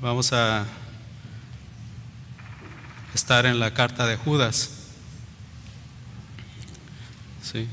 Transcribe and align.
Vamos 0.00 0.32
a 0.32 0.64
estar 3.14 3.44
en 3.44 3.60
la 3.60 3.74
carta 3.74 4.06
de 4.06 4.16
Judas. 4.16 4.70
Sí. 7.42 7.68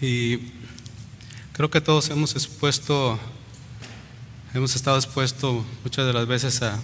Y 0.00 0.38
creo 1.52 1.70
que 1.70 1.80
todos 1.80 2.10
hemos 2.10 2.34
expuesto, 2.34 3.16
hemos 4.52 4.74
estado 4.74 4.96
expuestos 4.96 5.64
muchas 5.84 6.04
de 6.04 6.12
las 6.12 6.26
veces 6.26 6.60
a 6.62 6.80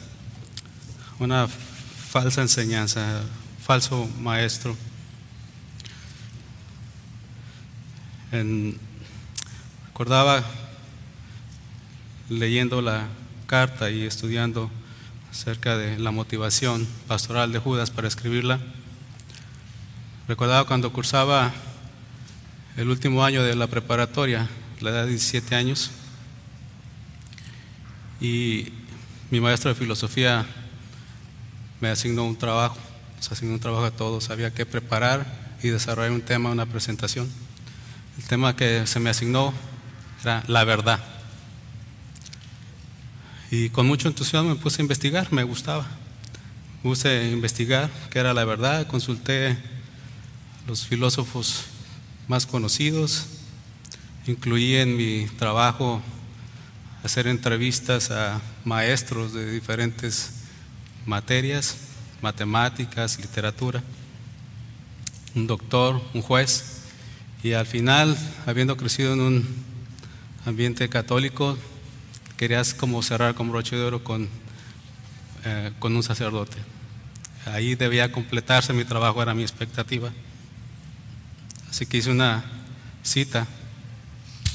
una 1.19 1.49
falsa 1.49 2.43
enseñanza, 2.43 3.21
falso 3.65 4.09
maestro. 4.21 4.77
recordaba 9.89 10.45
leyendo 12.29 12.81
la 12.81 13.09
carta 13.47 13.91
y 13.91 14.03
estudiando 14.03 14.71
acerca 15.31 15.77
de 15.77 15.99
la 15.99 16.11
motivación 16.11 16.87
pastoral 17.07 17.53
de 17.53 17.59
Judas 17.59 17.91
para 17.91 18.09
escribirla. 18.09 18.59
Recordaba 20.29 20.67
cuando 20.67 20.93
cursaba 20.93 21.53
el 22.77 22.89
último 22.89 23.25
año 23.25 23.43
de 23.43 23.55
la 23.55 23.67
preparatoria, 23.67 24.49
la 24.81 24.91
edad 24.91 25.05
de 25.05 25.11
17 25.11 25.55
años, 25.55 25.91
y 28.21 28.73
mi 29.31 29.41
maestro 29.41 29.71
de 29.71 29.75
filosofía 29.75 30.47
me 31.81 31.89
asignó 31.89 32.25
un 32.25 32.37
trabajo, 32.37 32.77
se 33.21 33.35
asignó 33.35 33.55
un 33.55 33.61
trabajo 33.61 33.85
a 33.85 33.91
todos, 33.91 34.31
había 34.31 34.53
que 34.53 34.67
preparar 34.67 35.27
y 35.63 35.69
desarrollar 35.69 36.13
un 36.13 36.23
tema, 36.23 36.51
una 36.51 36.67
presentación. 36.67 37.29
El 38.19 38.25
tema 38.25 38.57
que 38.57 38.87
se 38.87 39.01
me 39.01 39.11
asignó 39.11 39.53
era 40.23 40.43
la 40.49 40.65
verdad. 40.65 41.16
Y 43.51 43.71
con 43.71 43.87
mucho 43.87 44.09
entusiasmo 44.09 44.51
me 44.51 44.57
puse 44.57 44.81
a 44.81 44.85
investigar, 44.85 45.33
me 45.33 45.45
gustaba. 45.45 45.87
Puse 46.83 47.09
a 47.09 47.29
investigar 47.29 47.91
qué 48.11 48.19
era 48.19 48.35
la 48.35 48.45
verdad, 48.45 48.87
consulté 48.87 49.57
los 50.67 50.85
filósofos 50.85 51.65
más 52.27 52.45
conocidos, 52.45 53.27
incluí 54.27 54.75
en 54.75 54.97
mi 54.97 55.27
trabajo 55.39 56.03
hacer 57.05 57.29
entrevistas 57.29 58.11
a 58.11 58.41
maestros 58.65 59.33
de 59.33 59.53
diferentes 59.53 60.33
materias, 61.07 61.77
matemáticas, 62.21 63.21
literatura, 63.21 63.83
un 65.37 65.47
doctor, 65.47 66.03
un 66.15 66.23
juez, 66.23 66.83
y 67.45 67.53
al 67.53 67.67
final, 67.67 68.19
habiendo 68.45 68.77
crecido 68.77 69.13
en 69.13 69.21
un 69.21 69.47
ambiente 70.45 70.89
católico, 70.89 71.57
querías 72.37 72.75
como 72.75 73.03
cerrar 73.03 73.35
con 73.35 73.51
broche 73.51 73.77
de 73.77 73.83
oro 73.83 74.05
con, 74.05 74.29
eh, 75.45 75.73
con 75.79 75.97
un 75.97 76.03
sacerdote. 76.03 76.57
Ahí 77.47 77.75
debía 77.75 78.11
completarse 78.13 78.73
mi 78.73 78.85
trabajo, 78.85 79.23
era 79.23 79.35
mi 79.35 79.43
expectativa. 79.43 80.13
Así 81.71 81.87
que 81.87 81.99
hice 81.99 82.11
una 82.11 82.45
cita 83.03 83.47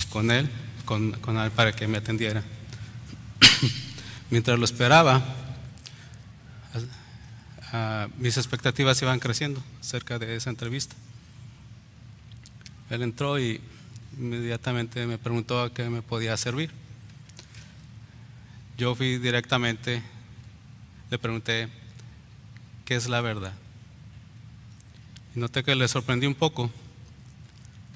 con 0.10 0.32
él, 0.32 0.50
con, 0.86 1.12
con 1.14 1.38
él 1.38 1.52
para 1.52 1.72
que 1.72 1.88
me 1.88 1.98
atendiera. 1.98 2.44
Mientras 4.30 4.60
lo 4.60 4.66
esperaba, 4.66 5.24
mis 8.18 8.38
expectativas 8.38 9.02
iban 9.02 9.20
creciendo 9.20 9.64
acerca 9.80 10.20
de 10.20 10.36
esa 10.36 10.50
entrevista. 10.50 10.96
Él 12.90 13.02
entró 13.02 13.40
y 13.40 13.62
inmediatamente 14.18 15.06
me 15.08 15.18
preguntó 15.18 15.62
a 15.62 15.74
qué 15.74 15.90
me 15.90 16.02
podía 16.02 16.36
servir. 16.36 16.72
Yo 18.78 18.96
fui 18.96 19.18
directamente, 19.18 20.02
le 21.10 21.20
pregunté, 21.20 21.68
¿qué 22.86 22.96
es 22.96 23.08
la 23.08 23.22
verdad? 23.22 23.54
Y 25.36 25.40
noté 25.40 25.64
que 25.64 25.76
le 25.76 25.88
sorprendí 25.88 26.28
un 26.28 26.36
poco, 26.36 26.72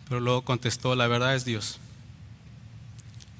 pero 0.07 0.19
luego 0.19 0.43
contestó, 0.43 0.95
la 0.95 1.07
verdad 1.07 1.35
es 1.35 1.45
Dios. 1.45 1.79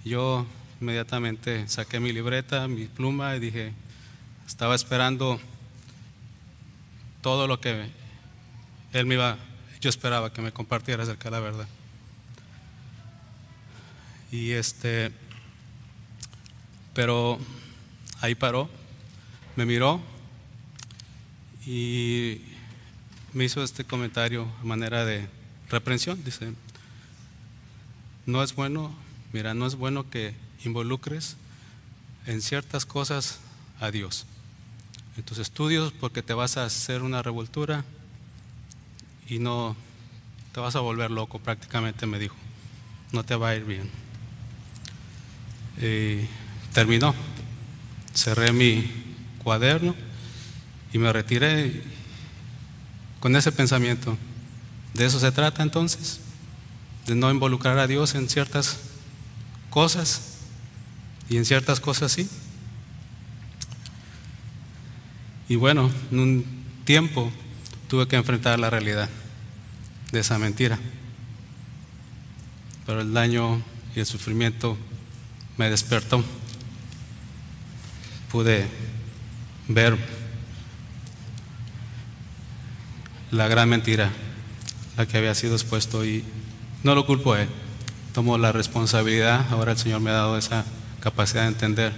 Yo 0.03 0.45
inmediatamente 0.81 1.67
saqué 1.67 1.99
mi 1.99 2.11
libreta, 2.11 2.67
mi 2.67 2.85
pluma 2.85 3.35
y 3.35 3.39
dije, 3.39 3.73
estaba 4.45 4.75
esperando 4.75 5.39
todo 7.21 7.47
lo 7.47 7.59
que 7.59 7.89
él 8.93 9.05
me 9.05 9.15
iba, 9.15 9.37
yo 9.81 9.89
esperaba 9.89 10.31
que 10.31 10.41
me 10.41 10.51
compartiera 10.51 11.03
acerca 11.03 11.25
de 11.25 11.31
la 11.31 11.39
verdad. 11.39 11.67
Y 14.31 14.51
este, 14.51 15.11
pero 16.95 17.37
ahí 18.21 18.33
paró, 18.33 18.69
me 19.55 19.65
miró 19.65 20.01
y 21.67 22.41
me 23.33 23.43
hizo 23.43 23.61
este 23.63 23.83
comentario 23.83 24.47
a 24.61 24.63
manera 24.63 25.05
de 25.05 25.27
reprensión. 25.69 26.23
Dice, 26.23 26.53
no 28.25 28.41
es 28.41 28.55
bueno, 28.55 28.95
mira, 29.33 29.53
no 29.53 29.67
es 29.67 29.75
bueno 29.75 30.09
que 30.09 30.33
involucres 30.63 31.35
en 32.25 32.41
ciertas 32.41 32.85
cosas 32.85 33.39
a 33.81 33.91
Dios. 33.91 34.25
En 35.17 35.23
tus 35.23 35.37
estudios 35.37 35.91
porque 35.91 36.23
te 36.23 36.33
vas 36.33 36.55
a 36.55 36.63
hacer 36.63 37.03
una 37.03 37.21
revoltura 37.21 37.83
y 39.27 39.39
no 39.39 39.75
te 40.53 40.61
vas 40.61 40.77
a 40.77 40.79
volver 40.79 41.11
loco 41.11 41.39
prácticamente, 41.39 42.05
me 42.05 42.19
dijo. 42.19 42.35
No 43.11 43.23
te 43.25 43.35
va 43.35 43.49
a 43.49 43.55
ir 43.55 43.65
bien. 43.65 43.89
Eh, 45.77 46.27
terminó. 46.75 47.15
Cerré 48.13 48.51
mi 48.51 48.91
cuaderno 49.43 49.95
y 50.91 50.97
me 50.97 51.11
retiré 51.11 51.81
con 53.21 53.33
ese 53.35 53.53
pensamiento. 53.53 54.17
¿De 54.93 55.05
eso 55.05 55.19
se 55.19 55.31
trata 55.31 55.63
entonces? 55.63 56.19
¿De 57.07 57.15
no 57.15 57.31
involucrar 57.31 57.79
a 57.79 57.87
Dios 57.87 58.13
en 58.13 58.27
ciertas 58.29 58.77
cosas 59.69 60.39
y 61.29 61.37
en 61.37 61.45
ciertas 61.45 61.79
cosas 61.79 62.11
sí? 62.11 62.29
Y 65.47 65.55
bueno, 65.55 65.89
en 66.11 66.19
un 66.19 66.45
tiempo 66.83 67.31
tuve 67.87 68.07
que 68.07 68.17
enfrentar 68.17 68.59
la 68.59 68.69
realidad 68.69 69.09
de 70.11 70.19
esa 70.19 70.37
mentira. 70.37 70.77
Pero 72.85 72.99
el 72.99 73.13
daño 73.13 73.61
y 73.95 74.01
el 74.01 74.05
sufrimiento 74.05 74.77
me 75.57 75.69
despertó 75.69 76.21
pude 78.35 78.67
ver 79.69 79.97
la 83.31 83.47
gran 83.47 83.69
mentira, 83.69 84.11
la 84.97 85.05
que 85.05 85.17
había 85.17 85.33
sido 85.33 85.55
expuesto 85.55 86.03
y 86.03 86.21
no 86.83 86.95
lo 86.95 87.05
culpo 87.05 87.31
a 87.31 87.43
él. 87.43 87.47
Tomo 88.13 88.37
la 88.37 88.51
responsabilidad, 88.51 89.45
ahora 89.51 89.71
el 89.71 89.77
Señor 89.77 90.01
me 90.01 90.09
ha 90.09 90.15
dado 90.15 90.37
esa 90.37 90.65
capacidad 90.99 91.43
de 91.43 91.47
entender. 91.47 91.93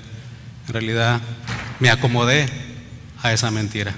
En 0.68 0.74
realidad 0.74 1.22
me 1.80 1.90
acomodé 1.90 2.46
a 3.24 3.34
esa 3.34 3.50
mentira. 3.50 3.96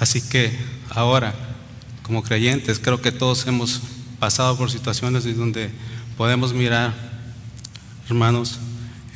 Así 0.00 0.22
que 0.22 0.58
ahora, 0.88 1.34
como 2.02 2.22
creyentes, 2.22 2.78
creo 2.78 3.02
que 3.02 3.12
todos 3.12 3.46
hemos 3.46 3.82
pasado 4.18 4.56
por 4.56 4.70
situaciones 4.70 5.24
donde 5.36 5.70
podemos 6.16 6.54
mirar 6.54 7.13
hermanos, 8.08 8.58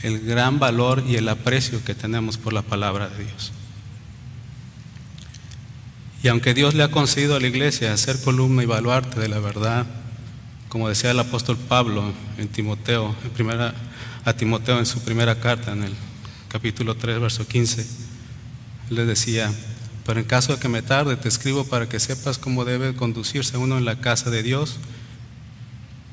el 0.02 0.20
gran 0.20 0.58
valor 0.58 1.02
y 1.06 1.16
el 1.16 1.28
aprecio 1.28 1.84
que 1.84 1.94
tenemos 1.94 2.38
por 2.38 2.52
la 2.52 2.62
palabra 2.62 3.08
de 3.08 3.24
Dios. 3.24 3.52
Y 6.22 6.28
aunque 6.28 6.54
Dios 6.54 6.74
le 6.74 6.82
ha 6.82 6.90
concedido 6.90 7.36
a 7.36 7.40
la 7.40 7.46
iglesia 7.46 7.96
ser 7.96 8.20
columna 8.20 8.62
y 8.62 8.66
baluarte 8.66 9.20
de 9.20 9.28
la 9.28 9.38
verdad, 9.38 9.86
como 10.68 10.88
decía 10.88 11.10
el 11.10 11.18
apóstol 11.18 11.56
Pablo 11.56 12.12
en 12.38 12.48
Timoteo, 12.48 13.14
en 13.24 13.30
primera, 13.30 13.74
a 14.24 14.32
Timoteo 14.32 14.78
en 14.78 14.86
su 14.86 15.00
primera 15.00 15.38
carta, 15.40 15.72
en 15.72 15.84
el 15.84 15.94
capítulo 16.48 16.96
3, 16.96 17.20
verso 17.20 17.46
15, 17.46 17.86
le 18.90 19.04
decía, 19.04 19.52
pero 20.04 20.20
en 20.20 20.26
caso 20.26 20.54
de 20.54 20.60
que 20.60 20.68
me 20.68 20.82
tarde, 20.82 21.16
te 21.16 21.28
escribo 21.28 21.64
para 21.64 21.88
que 21.88 22.00
sepas 22.00 22.38
cómo 22.38 22.64
debe 22.64 22.94
conducirse 22.94 23.56
uno 23.56 23.78
en 23.78 23.84
la 23.84 24.00
casa 24.00 24.30
de 24.30 24.42
Dios, 24.42 24.76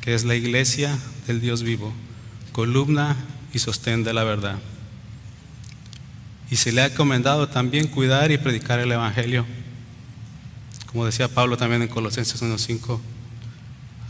que 0.01 0.13
es 0.13 0.23
la 0.23 0.35
iglesia 0.35 0.97
del 1.25 1.41
Dios 1.41 1.63
vivo 1.63 1.93
columna 2.55 3.17
y 3.51 3.59
sostén 3.59 4.05
de 4.05 4.13
la 4.13 4.23
verdad. 4.23 4.55
Y 6.49 6.55
se 6.55 6.71
le 6.71 6.83
ha 6.83 6.85
encomendado 6.85 7.49
también 7.49 7.87
cuidar 7.87 8.31
y 8.31 8.37
predicar 8.37 8.79
el 8.79 8.93
Evangelio. 8.93 9.45
Como 10.85 11.05
decía 11.05 11.27
Pablo 11.27 11.57
también 11.57 11.81
en 11.81 11.89
Colosenses 11.89 12.41
1.5, 12.41 12.97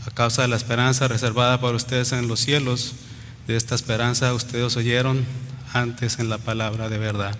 a 0.06 0.10
causa 0.12 0.42
de 0.42 0.48
la 0.48 0.54
esperanza 0.54 1.08
reservada 1.08 1.60
para 1.60 1.74
ustedes 1.74 2.12
en 2.12 2.28
los 2.28 2.38
cielos, 2.38 2.94
de 3.48 3.56
esta 3.56 3.74
esperanza 3.74 4.32
ustedes 4.32 4.76
oyeron 4.76 5.24
antes 5.72 6.20
en 6.20 6.28
la 6.28 6.38
palabra 6.38 6.88
de 6.88 6.98
verdad, 6.98 7.36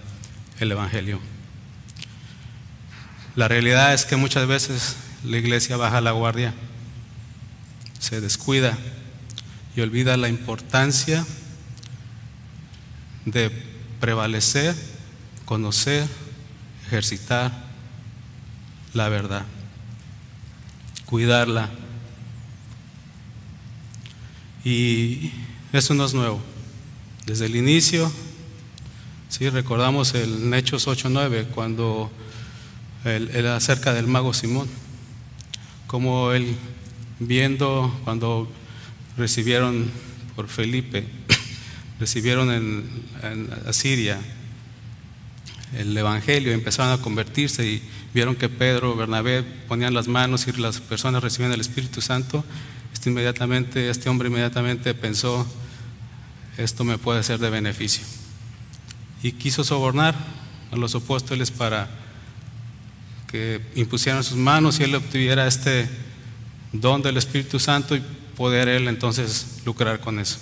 el 0.59 0.73
Evangelio. 0.73 1.21
La 3.37 3.47
realidad 3.47 3.95
es 3.95 4.07
que 4.07 4.17
muchas 4.17 4.49
veces 4.49 4.97
la 5.23 5.37
iglesia 5.37 5.77
baja 5.77 6.01
la 6.01 6.11
guardia, 6.11 6.53
se 8.01 8.21
descuida 8.21 8.77
y 9.77 9.83
olvida 9.83 10.17
la 10.17 10.29
importancia 10.29 11.25
de 13.27 13.51
prevalecer, 14.01 14.75
conocer, 15.45 16.09
ejercitar 16.87 17.53
la 18.95 19.11
verdad, 19.11 19.45
cuidarla. 21.05 21.69
Y 24.65 25.31
eso 25.73 25.93
no 25.93 26.07
es 26.07 26.15
nuevo. 26.15 26.41
Desde 27.27 27.47
el 27.47 27.57
inicio, 27.57 28.11
sí, 29.29 29.51
recordamos 29.51 30.15
el 30.15 30.53
Hechos 30.55 30.89
8.9, 30.89 31.49
cuando 31.49 32.11
él, 33.05 33.47
acerca 33.49 33.93
del 33.93 34.07
mago 34.07 34.33
Simón, 34.33 34.69
como 35.87 36.33
él 36.33 36.57
viendo 37.19 37.95
cuando 38.05 38.51
recibieron 39.17 39.91
por 40.35 40.49
Felipe, 40.49 41.05
recibieron 42.01 42.51
en, 42.51 42.85
en 43.23 43.49
Asiria 43.67 44.19
el 45.75 45.97
Evangelio, 45.97 46.53
empezaron 46.53 46.93
a 46.93 47.03
convertirse 47.03 47.67
y 47.67 47.83
vieron 48.15 48.37
que 48.37 48.49
Pedro, 48.49 48.97
Bernabé 48.97 49.43
ponían 49.43 49.95
las 49.95 50.09
manos 50.09 50.47
y 50.47 50.53
las 50.53 50.81
personas 50.81 51.23
recibían 51.23 51.53
el 51.53 51.61
Espíritu 51.61 52.01
Santo, 52.01 52.45
este, 52.93 53.11
inmediatamente, 53.11 53.91
este 53.91 54.09
hombre 54.09 54.29
inmediatamente 54.29 54.95
pensó, 54.95 55.47
esto 56.57 56.85
me 56.85 56.99
puede 56.99 57.23
ser 57.23 57.39
de 57.39 57.51
beneficio. 57.51 58.05
Y 59.23 59.33
quiso 59.33 59.65
sobornar 59.65 60.15
a 60.73 60.77
los 60.77 60.95
apóstoles 60.95 61.51
para 61.51 61.89
que 63.27 63.61
impusieran 63.75 64.25
sus 64.25 64.37
manos 64.37 64.79
y 64.81 64.85
él 64.85 64.95
obtuviera 64.95 65.47
este 65.47 65.89
don 66.73 67.03
del 67.03 67.17
Espíritu 67.17 67.59
Santo 67.59 67.97
y 67.97 68.03
poder 68.37 68.69
él 68.69 68.87
entonces 68.89 69.63
lucrar 69.65 70.01
con 70.01 70.21
eso. 70.21 70.39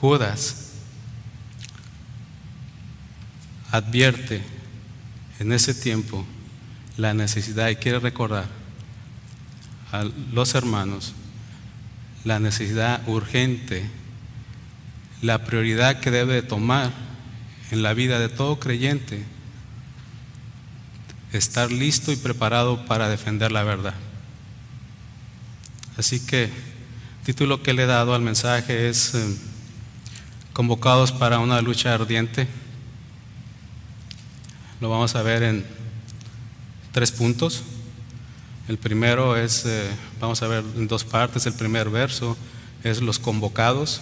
Judas 0.00 0.72
advierte 3.70 4.42
en 5.38 5.52
ese 5.52 5.74
tiempo 5.74 6.24
la 6.96 7.14
necesidad 7.14 7.68
y 7.68 7.76
quiere 7.76 7.98
recordar 7.98 8.46
a 9.92 10.04
los 10.32 10.54
hermanos 10.54 11.14
la 12.24 12.38
necesidad 12.38 13.06
urgente, 13.08 13.88
la 15.22 15.44
prioridad 15.44 16.00
que 16.00 16.10
debe 16.10 16.42
tomar 16.42 16.92
en 17.70 17.82
la 17.82 17.94
vida 17.94 18.18
de 18.18 18.28
todo 18.28 18.58
creyente, 18.58 19.24
estar 21.32 21.70
listo 21.70 22.12
y 22.12 22.16
preparado 22.16 22.84
para 22.86 23.08
defender 23.08 23.52
la 23.52 23.62
verdad. 23.62 23.94
Así 25.96 26.20
que 26.20 26.44
el 26.44 27.24
título 27.24 27.62
que 27.62 27.72
le 27.72 27.84
he 27.84 27.86
dado 27.86 28.14
al 28.14 28.22
mensaje 28.22 28.88
es 28.88 29.14
eh, 29.14 29.36
Convocados 30.52 31.12
para 31.12 31.38
una 31.38 31.60
lucha 31.60 31.94
ardiente. 31.94 32.48
Lo 34.80 34.90
vamos 34.90 35.14
a 35.14 35.22
ver 35.22 35.42
en 35.44 35.64
tres 36.92 37.12
puntos. 37.12 37.62
El 38.68 38.76
primero 38.76 39.36
es, 39.36 39.64
eh, 39.64 39.88
vamos 40.20 40.42
a 40.42 40.48
ver 40.48 40.64
en 40.76 40.88
dos 40.88 41.04
partes, 41.04 41.46
el 41.46 41.54
primer 41.54 41.88
verso 41.88 42.36
es 42.82 43.00
los 43.00 43.18
convocados. 43.18 44.00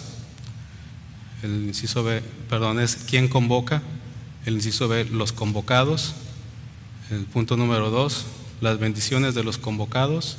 El 1.43 1.67
inciso 1.67 2.03
B, 2.03 2.21
perdón, 2.49 2.79
es 2.79 2.95
quién 2.95 3.27
convoca. 3.27 3.81
El 4.45 4.55
inciso 4.55 4.87
B, 4.87 5.05
los 5.05 5.31
convocados. 5.31 6.15
El 7.11 7.25
punto 7.25 7.57
número 7.57 7.89
dos, 7.89 8.25
las 8.61 8.77
bendiciones 8.77 9.33
de 9.33 9.43
los 9.43 9.57
convocados. 9.57 10.37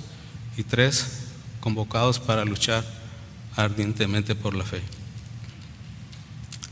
Y 0.57 0.63
tres, 0.63 1.23
convocados 1.61 2.19
para 2.19 2.45
luchar 2.45 2.85
ardientemente 3.57 4.35
por 4.35 4.55
la 4.55 4.65
fe. 4.65 4.83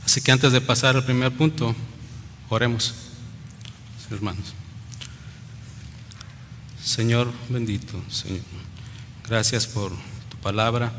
Así 0.04 0.20
que 0.20 0.32
antes 0.32 0.52
de 0.52 0.60
pasar 0.60 0.96
al 0.96 1.04
primer 1.04 1.32
punto, 1.32 1.74
oremos, 2.48 2.94
hermanos. 4.10 4.54
Señor 6.82 7.30
bendito, 7.48 8.02
Señor, 8.08 8.40
gracias 9.28 9.66
por 9.66 9.92
tu 10.30 10.36
palabra. 10.42 10.92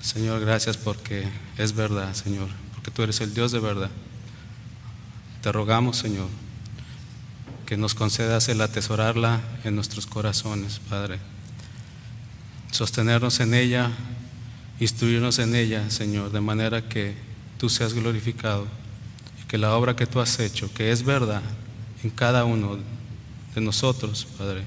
Señor, 0.00 0.40
gracias 0.40 0.76
porque 0.76 1.28
es 1.56 1.74
verdad, 1.74 2.14
Señor, 2.14 2.48
porque 2.74 2.90
tú 2.90 3.02
eres 3.02 3.20
el 3.20 3.34
Dios 3.34 3.50
de 3.50 3.58
verdad. 3.58 3.90
Te 5.42 5.50
rogamos, 5.50 5.96
Señor, 5.96 6.28
que 7.68 7.76
nos 7.76 7.94
concedas 7.94 8.48
el 8.48 8.62
atesorarla 8.62 9.42
en 9.62 9.74
nuestros 9.74 10.06
corazones, 10.06 10.80
Padre. 10.88 11.18
Sostenernos 12.70 13.40
en 13.40 13.52
ella, 13.52 13.90
instruirnos 14.80 15.38
en 15.38 15.54
ella, 15.54 15.90
Señor, 15.90 16.32
de 16.32 16.40
manera 16.40 16.88
que 16.88 17.14
tú 17.58 17.68
seas 17.68 17.92
glorificado 17.92 18.66
y 19.38 19.46
que 19.46 19.58
la 19.58 19.76
obra 19.76 19.96
que 19.96 20.06
tú 20.06 20.18
has 20.18 20.40
hecho, 20.40 20.72
que 20.72 20.92
es 20.92 21.02
verdad 21.02 21.42
en 22.02 22.08
cada 22.08 22.46
uno 22.46 22.78
de 23.54 23.60
nosotros, 23.60 24.26
Padre, 24.38 24.62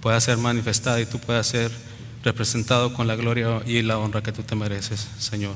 pueda 0.00 0.20
ser 0.20 0.36
manifestada 0.36 1.00
y 1.00 1.06
tú 1.06 1.20
puedas 1.20 1.46
ser 1.46 1.70
representado 2.24 2.92
con 2.92 3.06
la 3.06 3.14
gloria 3.14 3.62
y 3.66 3.82
la 3.82 3.98
honra 3.98 4.24
que 4.24 4.32
tú 4.32 4.42
te 4.42 4.56
mereces, 4.56 5.06
Señor. 5.16 5.54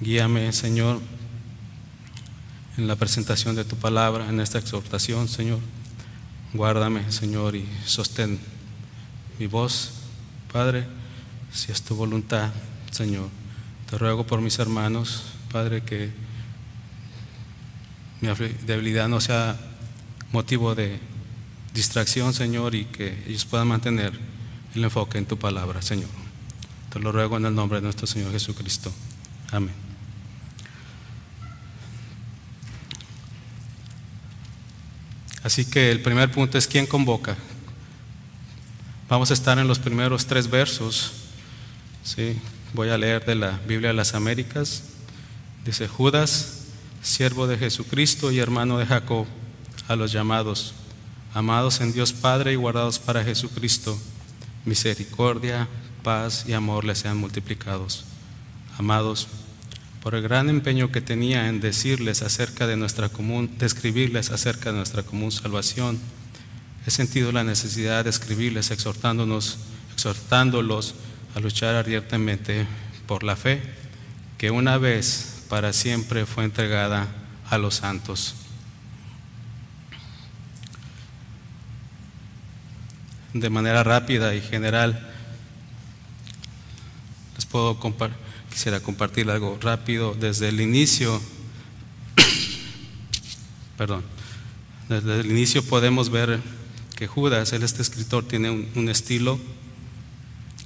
Guíame, 0.00 0.52
Señor, 0.52 1.00
en 2.78 2.88
la 2.88 2.96
presentación 2.96 3.54
de 3.54 3.64
tu 3.64 3.76
palabra, 3.76 4.28
en 4.28 4.40
esta 4.40 4.58
exhortación, 4.58 5.28
Señor. 5.28 5.60
Guárdame, 6.54 7.10
Señor, 7.10 7.56
y 7.56 7.66
sostén 7.84 8.38
mi 9.40 9.48
voz, 9.48 9.90
Padre, 10.52 10.86
si 11.52 11.72
es 11.72 11.82
tu 11.82 11.96
voluntad, 11.96 12.52
Señor. 12.92 13.28
Te 13.90 13.98
ruego 13.98 14.24
por 14.24 14.40
mis 14.40 14.60
hermanos, 14.60 15.24
Padre, 15.50 15.82
que 15.82 16.12
mi 18.20 18.28
debilidad 18.66 19.08
no 19.08 19.20
sea 19.20 19.58
motivo 20.30 20.76
de 20.76 21.00
distracción, 21.74 22.32
Señor, 22.32 22.76
y 22.76 22.84
que 22.84 23.24
ellos 23.26 23.44
puedan 23.44 23.66
mantener 23.66 24.12
el 24.76 24.84
enfoque 24.84 25.18
en 25.18 25.26
tu 25.26 25.36
palabra, 25.36 25.82
Señor. 25.82 26.08
Te 26.92 27.00
lo 27.00 27.10
ruego 27.10 27.36
en 27.36 27.46
el 27.46 27.54
nombre 27.54 27.78
de 27.78 27.82
nuestro 27.82 28.06
Señor 28.06 28.30
Jesucristo. 28.30 28.92
Amén. 29.50 29.83
Así 35.44 35.64
que 35.64 35.92
el 35.92 36.00
primer 36.00 36.32
punto 36.32 36.58
es 36.58 36.66
quién 36.66 36.86
convoca. 36.86 37.36
Vamos 39.08 39.30
a 39.30 39.34
estar 39.34 39.58
en 39.58 39.68
los 39.68 39.78
primeros 39.78 40.26
tres 40.26 40.50
versos. 40.50 41.12
¿sí? 42.02 42.36
Voy 42.72 42.88
a 42.88 42.98
leer 42.98 43.24
de 43.24 43.36
la 43.36 43.60
Biblia 43.68 43.90
de 43.90 43.94
las 43.94 44.14
Américas. 44.14 44.82
Dice 45.64 45.86
Judas, 45.86 46.64
siervo 47.02 47.46
de 47.46 47.58
Jesucristo 47.58 48.32
y 48.32 48.40
hermano 48.40 48.78
de 48.78 48.86
Jacob, 48.86 49.26
a 49.86 49.94
los 49.94 50.10
llamados 50.10 50.74
amados 51.34 51.80
en 51.80 51.92
Dios 51.92 52.12
Padre 52.12 52.52
y 52.52 52.56
guardados 52.56 53.00
para 53.00 53.24
Jesucristo, 53.24 53.98
misericordia, 54.64 55.68
paz 56.02 56.44
y 56.46 56.52
amor 56.52 56.84
les 56.84 56.98
sean 56.98 57.16
multiplicados. 57.16 58.04
Amados, 58.78 59.26
por 60.04 60.14
el 60.14 60.22
gran 60.22 60.50
empeño 60.50 60.92
que 60.92 61.00
tenía 61.00 61.48
en 61.48 61.62
decirles 61.62 62.20
acerca 62.20 62.66
de 62.66 62.76
nuestra 62.76 63.08
común, 63.08 63.50
describirles 63.58 64.30
acerca 64.30 64.70
de 64.70 64.76
nuestra 64.76 65.02
común 65.02 65.32
salvación, 65.32 65.98
he 66.86 66.90
sentido 66.90 67.32
la 67.32 67.42
necesidad 67.42 68.04
de 68.04 68.10
escribirles 68.10 68.70
exhortándonos, 68.70 69.56
exhortándolos 69.94 70.94
a 71.34 71.40
luchar 71.40 71.74
ardientemente 71.74 72.66
por 73.06 73.24
la 73.24 73.34
fe 73.34 73.62
que 74.36 74.50
una 74.50 74.76
vez 74.76 75.44
para 75.48 75.72
siempre 75.72 76.26
fue 76.26 76.44
entregada 76.44 77.08
a 77.48 77.56
los 77.56 77.76
santos. 77.76 78.36
de 83.32 83.50
manera 83.50 83.82
rápida 83.82 84.32
y 84.36 84.40
general. 84.40 85.10
Les 87.34 87.46
puedo 87.46 87.80
quisiera 88.54 88.78
compartir 88.78 89.28
algo 89.28 89.58
rápido 89.60 90.14
desde 90.14 90.48
el 90.48 90.60
inicio. 90.60 91.20
perdón. 93.76 94.02
Desde 94.88 95.20
el 95.20 95.30
inicio 95.30 95.64
podemos 95.64 96.08
ver 96.08 96.40
que 96.94 97.08
Judas, 97.08 97.52
él 97.52 97.64
este 97.64 97.82
escritor, 97.82 98.24
tiene 98.24 98.50
un, 98.50 98.88
estilo 98.88 99.40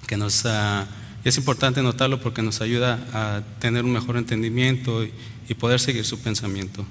que 0.07 0.19
nos 0.19 0.45
y 0.45 1.29
es 1.29 1.39
importante 1.39 1.83
notarlo 1.83 2.21
porque 2.21 2.43
nos 2.43 2.61
ayuda 2.61 3.07
a 3.13 3.43
tener 3.59 3.85
un 3.85 3.93
mejor 3.93 4.17
entendimiento 4.17 5.05
y, 5.05 5.13
y 5.49 5.55
poder 5.55 5.81
seguir 5.81 6.05
su 6.05 6.21
pensamiento. 6.21 6.85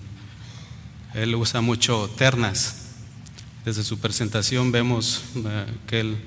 Él 1.14 1.36
usa 1.36 1.62
mucho 1.62 2.10
ternas 2.18 2.88
desde 3.68 3.84
su 3.84 4.00
presentación 4.00 4.72
vemos 4.72 5.24
eh, 5.36 5.66
que 5.88 6.00
él 6.00 6.18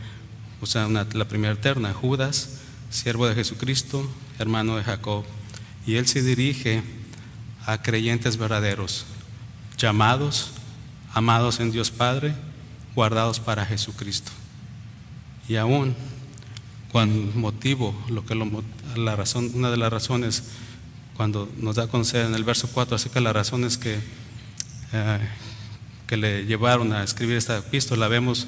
usa 0.61 0.87
la 0.89 1.25
primera 1.27 1.57
terna, 1.57 1.95
Judas, 1.95 2.59
siervo 2.91 3.27
de 3.27 3.35
Jesucristo, 3.35 4.07
hermano 4.41 4.77
de 4.77 4.83
Jacob, 4.83 5.23
y 5.87 5.97
él 5.97 6.09
se 6.09 6.23
dirige 6.23 6.83
a 7.67 7.83
creyentes 7.83 8.39
verdaderos, 8.39 9.05
llamados, 9.77 10.53
amados 11.13 11.61
en 11.61 11.71
Dios 11.71 11.91
Padre, 11.91 12.35
guardados 12.95 13.39
para 13.39 13.67
Jesucristo. 13.67 14.33
Y 15.47 15.57
aún 15.57 15.95
con 16.91 17.39
motivo, 17.39 17.95
lo 18.09 18.25
que 18.25 18.35
la 18.97 19.15
razón, 19.15 19.51
una 19.55 19.71
de 19.71 19.77
las 19.77 19.93
razones 19.93 20.45
cuando 21.17 21.47
nos 21.59 21.77
da 21.77 21.85
a 21.85 21.89
conocer 21.89 22.25
en 22.25 22.35
el 22.35 22.45
verso 22.45 22.69
4 22.73 22.97
acerca 22.97 23.21
de 23.21 23.25
las 23.25 23.35
razones 23.35 23.77
que, 23.77 23.99
eh, 24.93 25.19
que 26.07 26.17
le 26.17 26.47
llevaron 26.47 26.95
a 26.95 27.05
escribir 27.05 27.37
esta 27.37 27.59
epístola, 27.59 28.09
vemos 28.09 28.47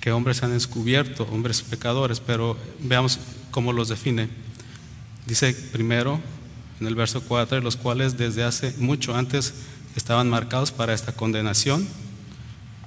que 0.00 0.10
hombres 0.10 0.42
han 0.42 0.50
descubierto, 0.50 1.22
hombres 1.30 1.62
pecadores, 1.62 2.18
pero 2.18 2.56
veamos 2.80 3.20
cómo 3.52 3.72
los 3.72 3.88
define. 3.88 4.47
Dice 5.28 5.52
primero 5.52 6.18
en 6.80 6.86
el 6.86 6.94
verso 6.94 7.20
4, 7.20 7.60
los 7.60 7.76
cuales 7.76 8.16
desde 8.16 8.44
hace 8.44 8.72
mucho 8.78 9.14
antes 9.14 9.52
estaban 9.94 10.30
marcados 10.30 10.72
para 10.72 10.94
esta 10.94 11.12
condenación, 11.12 11.86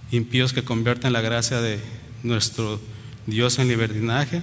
impíos 0.10 0.51
que 0.51 0.63
convierten 0.63 1.13
la 1.13 1.21
gracia 1.21 1.62
de 1.62 1.79
nuestro 2.24 2.81
Dios 3.27 3.60
en 3.60 3.67
libertinaje, 3.67 4.41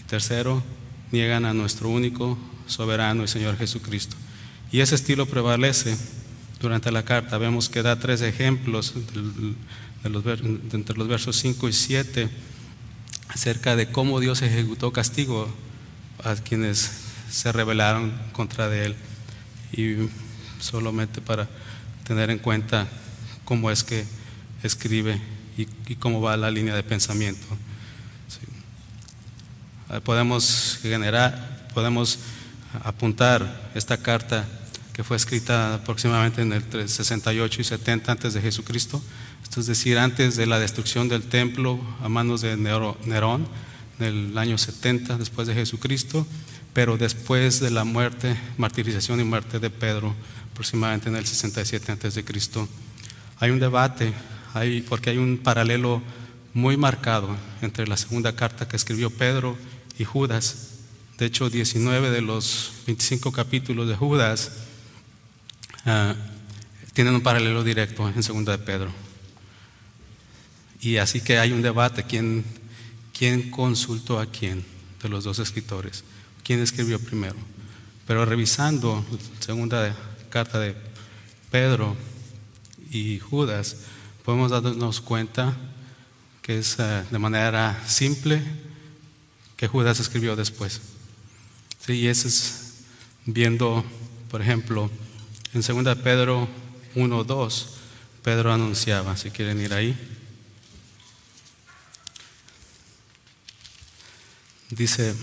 y 0.00 0.04
tercero, 0.08 0.62
niegan 1.12 1.44
a 1.44 1.52
nuestro 1.52 1.90
único 1.90 2.38
soberano 2.66 3.22
y 3.22 3.28
Señor 3.28 3.58
Jesucristo. 3.58 4.16
Y 4.72 4.80
ese 4.80 4.94
estilo 4.94 5.26
prevalece 5.26 5.94
durante 6.58 6.90
la 6.90 7.04
carta. 7.04 7.36
Vemos 7.36 7.68
que 7.68 7.82
da 7.82 7.98
tres 7.98 8.22
ejemplos 8.22 8.94
de 10.02 10.08
los, 10.08 10.24
entre 10.72 10.96
los 10.96 11.06
versos 11.06 11.36
5 11.36 11.68
y 11.68 11.72
7 11.74 12.30
acerca 13.28 13.76
de 13.76 13.90
cómo 13.90 14.20
Dios 14.20 14.40
ejecutó 14.40 14.90
castigo 14.90 15.54
a 16.24 16.34
quienes 16.36 17.05
se 17.30 17.52
rebelaron 17.52 18.12
contra 18.32 18.68
de 18.68 18.86
él. 18.86 18.96
Y 19.72 20.08
solamente 20.60 21.20
para 21.20 21.48
tener 22.04 22.30
en 22.30 22.38
cuenta 22.38 22.86
cómo 23.44 23.70
es 23.70 23.84
que 23.84 24.04
escribe 24.62 25.20
y, 25.56 25.96
cómo 25.96 26.20
va 26.20 26.36
la 26.36 26.50
línea 26.50 26.74
de 26.74 26.82
pensamiento. 26.82 27.46
Podemos 30.04 30.78
generar, 30.82 31.68
podemos 31.72 32.18
apuntar 32.84 33.70
esta 33.74 33.96
carta 33.96 34.46
que 34.92 35.04
fue 35.04 35.16
escrita 35.16 35.74
aproximadamente 35.74 36.42
en 36.42 36.52
el 36.52 36.88
68 36.88 37.60
y 37.60 37.64
70 37.64 38.12
antes 38.12 38.34
de 38.34 38.40
Jesucristo, 38.40 39.02
esto 39.42 39.60
es 39.60 39.66
decir, 39.66 39.98
antes 39.98 40.36
de 40.36 40.46
la 40.46 40.58
destrucción 40.58 41.08
del 41.08 41.22
templo 41.22 41.78
a 42.02 42.08
manos 42.08 42.40
de 42.40 42.56
Nerón, 42.56 43.46
en 43.98 44.06
el 44.06 44.38
año 44.38 44.58
70 44.58 45.18
después 45.18 45.46
de 45.48 45.54
Jesucristo, 45.54 46.26
pero 46.72 46.96
después 46.96 47.60
de 47.60 47.70
la 47.70 47.84
muerte, 47.84 48.36
martirización 48.58 49.20
y 49.20 49.24
muerte 49.24 49.58
de 49.58 49.70
Pedro, 49.70 50.14
aproximadamente 50.52 51.08
en 51.08 51.16
el 51.16 51.26
67 51.26 51.92
antes 51.92 52.14
de 52.14 52.24
Cristo. 52.24 52.68
Hay 53.38 53.50
un 53.50 53.58
debate, 53.58 54.12
hay, 54.54 54.82
porque 54.82 55.10
hay 55.10 55.18
un 55.18 55.38
paralelo 55.38 56.02
muy 56.54 56.76
marcado 56.76 57.36
entre 57.62 57.86
la 57.86 57.96
segunda 57.96 58.34
carta 58.34 58.68
que 58.68 58.76
escribió 58.76 59.10
Pedro 59.10 59.56
y 59.98 60.04
Judas, 60.04 60.76
de 61.18 61.24
hecho, 61.24 61.48
19 61.48 62.10
de 62.10 62.20
los 62.20 62.72
25 62.86 63.32
capítulos 63.32 63.88
de 63.88 63.96
Judas 63.96 64.52
ah, 65.86 66.14
tienen 66.92 67.14
un 67.14 67.22
paralelo 67.22 67.64
directo 67.64 68.06
en 68.06 68.22
segunda 68.22 68.52
de 68.52 68.58
Pedro. 68.58 68.90
Y 70.82 70.98
así 70.98 71.22
que 71.22 71.38
hay 71.38 71.52
un 71.52 71.62
debate, 71.62 72.04
¿quién, 72.04 72.44
quién 73.16 73.50
consultó 73.50 74.18
a 74.20 74.26
quién 74.26 74.64
de 75.02 75.08
los 75.08 75.24
dos 75.24 75.38
escritores? 75.38 76.04
¿Quién 76.42 76.60
escribió 76.60 76.98
primero? 76.98 77.36
Pero 78.06 78.24
revisando 78.24 79.04
segunda 79.40 79.94
carta 80.30 80.58
de 80.58 80.74
Pedro 81.50 81.96
y 82.90 83.18
Judas, 83.18 83.76
podemos 84.24 84.50
darnos 84.50 85.00
cuenta 85.00 85.56
que 86.42 86.58
es 86.58 86.78
ah, 86.78 87.04
de 87.10 87.18
manera 87.18 87.82
simple 87.86 88.42
que 89.56 89.66
Judas 89.66 89.98
escribió 89.98 90.36
después. 90.36 90.80
Y 91.88 92.06
eso 92.06 92.28
es 92.28 92.84
viendo, 93.24 93.84
por 94.30 94.42
ejemplo, 94.42 94.90
en 95.54 95.62
2 95.62 95.96
Pedro 95.98 96.48
1, 96.94 97.24
2, 97.24 97.68
Pedro 98.22 98.52
anunciaba, 98.52 99.16
si 99.16 99.30
quieren 99.30 99.60
ir 99.60 99.72
ahí. 99.72 100.15
Dice, 104.70 105.14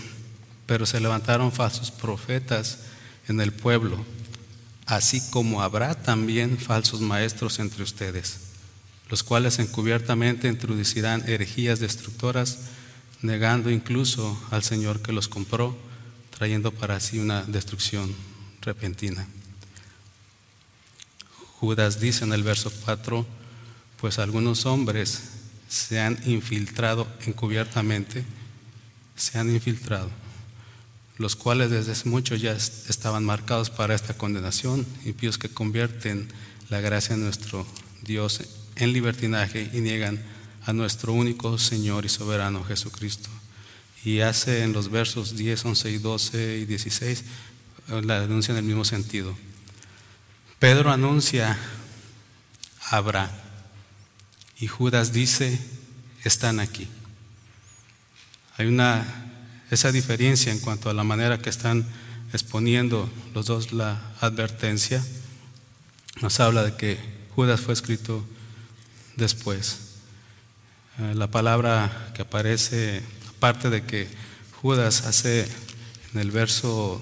pero 0.66 0.86
se 0.86 1.00
levantaron 1.00 1.52
falsos 1.52 1.90
profetas 1.90 2.78
en 3.28 3.40
el 3.40 3.52
pueblo, 3.52 4.04
así 4.86 5.20
como 5.30 5.62
habrá 5.62 5.94
también 5.94 6.58
falsos 6.58 7.00
maestros 7.00 7.58
entre 7.58 7.82
ustedes, 7.82 8.38
los 9.10 9.22
cuales 9.22 9.58
encubiertamente 9.58 10.48
introducirán 10.48 11.28
herejías 11.28 11.80
destructoras, 11.80 12.58
negando 13.22 13.70
incluso 13.70 14.38
al 14.50 14.62
Señor 14.62 15.00
que 15.00 15.12
los 15.12 15.28
compró 15.28 15.76
trayendo 16.36 16.72
para 16.72 16.98
sí 17.00 17.18
una 17.18 17.42
destrucción 17.42 18.14
repentina. 18.60 19.26
Judas 21.60 22.00
dice 22.00 22.24
en 22.24 22.32
el 22.32 22.42
verso 22.42 22.72
4, 22.84 23.24
pues 24.00 24.18
algunos 24.18 24.66
hombres 24.66 25.22
se 25.68 26.00
han 26.00 26.18
infiltrado 26.26 27.06
encubiertamente, 27.26 28.24
se 29.16 29.38
han 29.38 29.50
infiltrado, 29.50 30.10
los 31.18 31.36
cuales 31.36 31.70
desde 31.70 32.08
mucho 32.08 32.34
ya 32.34 32.52
estaban 32.52 33.24
marcados 33.24 33.70
para 33.70 33.94
esta 33.94 34.14
condenación, 34.14 34.86
impíos 35.04 35.38
que 35.38 35.48
convierten 35.48 36.28
la 36.70 36.80
gracia 36.80 37.16
de 37.16 37.22
nuestro 37.22 37.66
Dios 38.02 38.40
en 38.76 38.92
libertinaje 38.92 39.70
y 39.72 39.80
niegan 39.80 40.22
a 40.66 40.72
nuestro 40.72 41.12
único 41.12 41.58
Señor 41.58 42.04
y 42.04 42.08
soberano 42.08 42.64
Jesucristo 42.64 43.30
y 44.04 44.20
hace 44.20 44.62
en 44.62 44.72
los 44.72 44.90
versos 44.90 45.36
10, 45.36 45.64
11 45.64 45.90
y 45.90 45.98
12 45.98 46.58
y 46.58 46.64
16 46.66 47.24
eh, 47.88 48.02
la 48.02 48.20
denuncia 48.20 48.52
en 48.52 48.58
el 48.58 48.64
mismo 48.64 48.84
sentido. 48.84 49.36
Pedro 50.58 50.90
anuncia, 50.90 51.58
habrá, 52.90 53.30
y 54.58 54.66
Judas 54.66 55.12
dice, 55.12 55.58
están 56.22 56.60
aquí. 56.60 56.88
Hay 58.56 58.66
una, 58.66 59.04
esa 59.70 59.90
diferencia 59.90 60.52
en 60.52 60.60
cuanto 60.60 60.88
a 60.88 60.94
la 60.94 61.02
manera 61.02 61.38
que 61.38 61.50
están 61.50 61.84
exponiendo 62.32 63.10
los 63.34 63.46
dos 63.46 63.72
la 63.72 64.00
advertencia. 64.20 65.04
Nos 66.22 66.38
habla 66.38 66.62
de 66.62 66.76
que 66.76 66.98
Judas 67.34 67.60
fue 67.60 67.74
escrito 67.74 68.24
después. 69.16 69.78
Eh, 71.00 71.14
la 71.16 71.28
palabra 71.28 72.12
que 72.14 72.22
aparece 72.22 73.02
parte 73.40 73.70
de 73.70 73.82
que 73.82 74.06
Judas 74.62 75.04
hace 75.06 75.48
en 76.12 76.20
el 76.20 76.30
verso, 76.30 77.00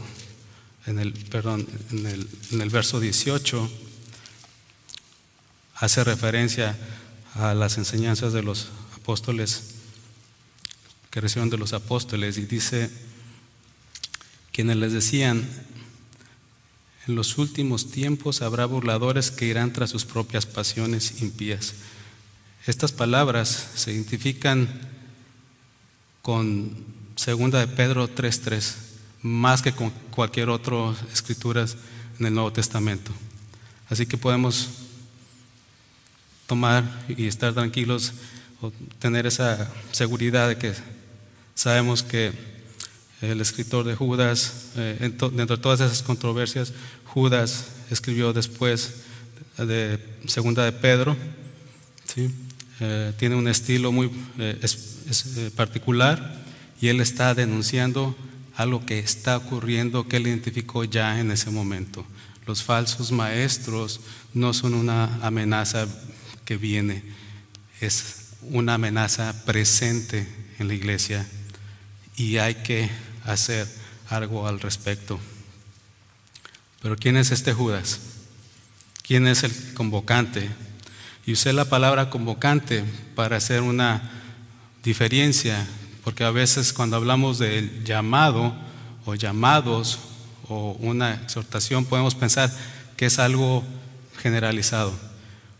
en 0.86 0.98
el, 0.98 1.12
perdón, 1.12 1.68
en 1.90 2.06
el, 2.06 2.28
en 2.50 2.62
el 2.62 2.70
verso 2.70 2.98
18, 2.98 3.70
hace 5.74 6.02
referencia 6.02 6.78
a 7.34 7.52
las 7.52 7.76
enseñanzas 7.76 8.32
de 8.32 8.42
los 8.42 8.68
apóstoles 8.96 9.71
que 11.12 11.20
recibieron 11.20 11.50
de 11.50 11.58
los 11.58 11.74
apóstoles 11.74 12.38
y 12.38 12.46
dice, 12.46 12.90
quienes 14.50 14.78
les 14.78 14.92
decían, 14.94 15.46
en 17.06 17.14
los 17.14 17.36
últimos 17.36 17.90
tiempos 17.90 18.40
habrá 18.40 18.64
burladores 18.64 19.30
que 19.30 19.44
irán 19.44 19.74
tras 19.74 19.90
sus 19.90 20.06
propias 20.06 20.46
pasiones 20.46 21.20
impías. 21.20 21.74
Estas 22.66 22.92
palabras 22.92 23.68
se 23.74 23.92
identifican 23.92 24.68
con 26.22 26.74
segunda 27.16 27.58
de 27.58 27.66
Pedro 27.66 28.08
3.3, 28.08 28.74
más 29.20 29.60
que 29.60 29.72
con 29.72 29.90
cualquier 30.12 30.48
otra 30.48 30.94
escritura 31.12 31.66
en 32.18 32.26
el 32.26 32.32
Nuevo 32.32 32.54
Testamento. 32.54 33.12
Así 33.90 34.06
que 34.06 34.16
podemos 34.16 34.70
tomar 36.46 37.04
y 37.06 37.26
estar 37.26 37.52
tranquilos 37.52 38.14
o 38.62 38.72
tener 38.98 39.26
esa 39.26 39.70
seguridad 39.90 40.48
de 40.48 40.56
que 40.56 41.01
sabemos 41.54 42.02
que 42.02 42.32
el 43.20 43.40
escritor 43.40 43.84
de 43.84 43.94
Judas, 43.94 44.70
eh, 44.76 44.96
dentro 45.00 45.56
de 45.56 45.62
todas 45.62 45.80
esas 45.80 46.02
controversias, 46.02 46.72
Judas 47.04 47.66
escribió 47.90 48.32
después 48.32 49.02
de 49.58 49.98
segunda 50.26 50.64
de 50.64 50.72
Pedro, 50.72 51.16
eh, 52.80 53.12
tiene 53.16 53.36
un 53.36 53.48
estilo 53.48 53.92
muy 53.92 54.10
eh, 54.38 54.58
eh, 54.60 55.50
particular 55.54 56.42
y 56.80 56.88
él 56.88 57.00
está 57.00 57.34
denunciando 57.34 58.16
algo 58.56 58.84
que 58.84 58.98
está 58.98 59.36
ocurriendo 59.36 60.08
que 60.08 60.16
él 60.16 60.26
identificó 60.26 60.84
ya 60.84 61.20
en 61.20 61.30
ese 61.30 61.50
momento. 61.50 62.04
Los 62.46 62.62
falsos 62.62 63.12
maestros 63.12 64.00
no 64.34 64.52
son 64.52 64.74
una 64.74 65.20
amenaza 65.22 65.86
que 66.44 66.56
viene, 66.56 67.04
es 67.80 68.30
una 68.42 68.74
amenaza 68.74 69.44
presente 69.44 70.26
en 70.58 70.68
la 70.68 70.74
iglesia 70.74 71.26
y 72.16 72.38
hay 72.38 72.56
que 72.56 72.90
hacer 73.24 73.66
algo 74.08 74.46
al 74.46 74.60
respecto. 74.60 75.18
Pero 76.80 76.96
¿quién 76.96 77.16
es 77.16 77.30
este 77.30 77.52
Judas? 77.52 78.00
¿Quién 79.02 79.26
es 79.26 79.44
el 79.44 79.74
convocante? 79.74 80.48
Y 81.26 81.32
usé 81.32 81.52
la 81.52 81.66
palabra 81.66 82.10
convocante 82.10 82.84
para 83.14 83.36
hacer 83.36 83.62
una 83.62 84.10
diferencia 84.82 85.66
porque 86.04 86.24
a 86.24 86.30
veces 86.30 86.72
cuando 86.72 86.96
hablamos 86.96 87.38
del 87.38 87.84
llamado 87.84 88.54
o 89.04 89.14
llamados 89.14 89.98
o 90.48 90.72
una 90.80 91.14
exhortación 91.14 91.84
podemos 91.84 92.14
pensar 92.14 92.52
que 92.96 93.06
es 93.06 93.18
algo 93.18 93.64
generalizado. 94.20 94.92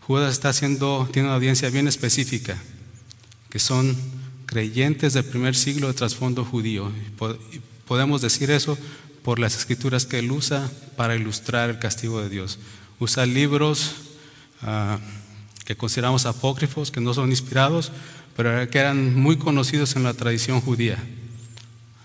Judas 0.01 0.33
está 0.33 0.49
haciendo, 0.49 1.09
tiene 1.11 1.29
una 1.29 1.35
audiencia 1.35 1.69
bien 1.69 1.87
específica, 1.87 2.57
que 3.49 3.59
son 3.59 3.95
creyentes 4.53 5.13
del 5.13 5.25
primer 5.25 5.55
siglo 5.55 5.87
de 5.87 5.95
trasfondo 5.95 6.45
judío. 6.45 6.91
Podemos 7.87 8.21
decir 8.21 8.51
eso 8.51 8.77
por 9.23 9.39
las 9.39 9.57
escrituras 9.57 10.05
que 10.05 10.19
él 10.19 10.31
usa 10.31 10.69
para 10.95 11.15
ilustrar 11.15 11.71
el 11.71 11.79
castigo 11.79 12.21
de 12.21 12.29
Dios. 12.29 12.59
Usa 12.99 13.25
libros 13.25 13.95
ah, 14.61 14.99
que 15.65 15.75
consideramos 15.75 16.27
apócrifos, 16.27 16.91
que 16.91 17.01
no 17.01 17.15
son 17.15 17.31
inspirados, 17.31 17.91
pero 18.37 18.69
que 18.69 18.77
eran 18.77 19.15
muy 19.15 19.37
conocidos 19.37 19.95
en 19.95 20.03
la 20.03 20.13
tradición 20.13 20.61
judía. 20.61 21.03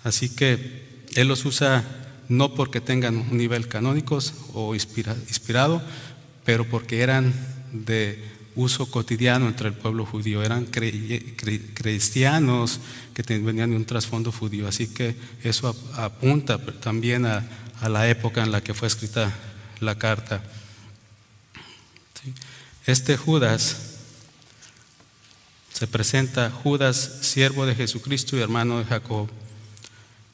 Así 0.03 0.31
que 0.31 1.05
él 1.17 1.29
los 1.29 1.45
usa 1.45 1.85
no 2.31 2.55
porque 2.55 2.81
tengan 2.81 3.19
un 3.19 3.37
nivel 3.37 3.69
canónicos 3.69 4.33
o 4.55 4.75
inspirado, 4.75 5.83
pero 6.47 6.65
porque 6.65 7.03
eran 7.03 7.35
de 7.75 8.25
uso 8.59 8.91
cotidiano 8.91 9.47
entre 9.47 9.69
el 9.69 9.75
pueblo 9.75 10.05
judío, 10.05 10.43
eran 10.43 10.67
cristianos 10.67 12.81
que 13.15 13.23
venían 13.39 13.71
de 13.71 13.77
un 13.77 13.85
trasfondo 13.85 14.33
judío, 14.33 14.67
así 14.67 14.89
que 14.89 15.15
eso 15.45 15.77
apunta 15.95 16.59
también 16.59 17.25
a, 17.25 17.49
la 17.89 18.09
época 18.09 18.43
en 18.43 18.51
la 18.51 18.61
que 18.61 18.75
fue 18.75 18.89
escrita 18.89 19.33
la 19.79 19.97
carta. 19.97 20.43
Este 22.85 23.17
Judas 23.17 23.77
se 25.73 25.87
presenta 25.87 26.51
Judas, 26.51 27.19
siervo 27.21 27.65
de 27.65 27.77
Jesucristo 27.77 28.37
y 28.37 28.41
hermano 28.41 28.81
de 28.81 28.87
Jacob. 28.87 29.29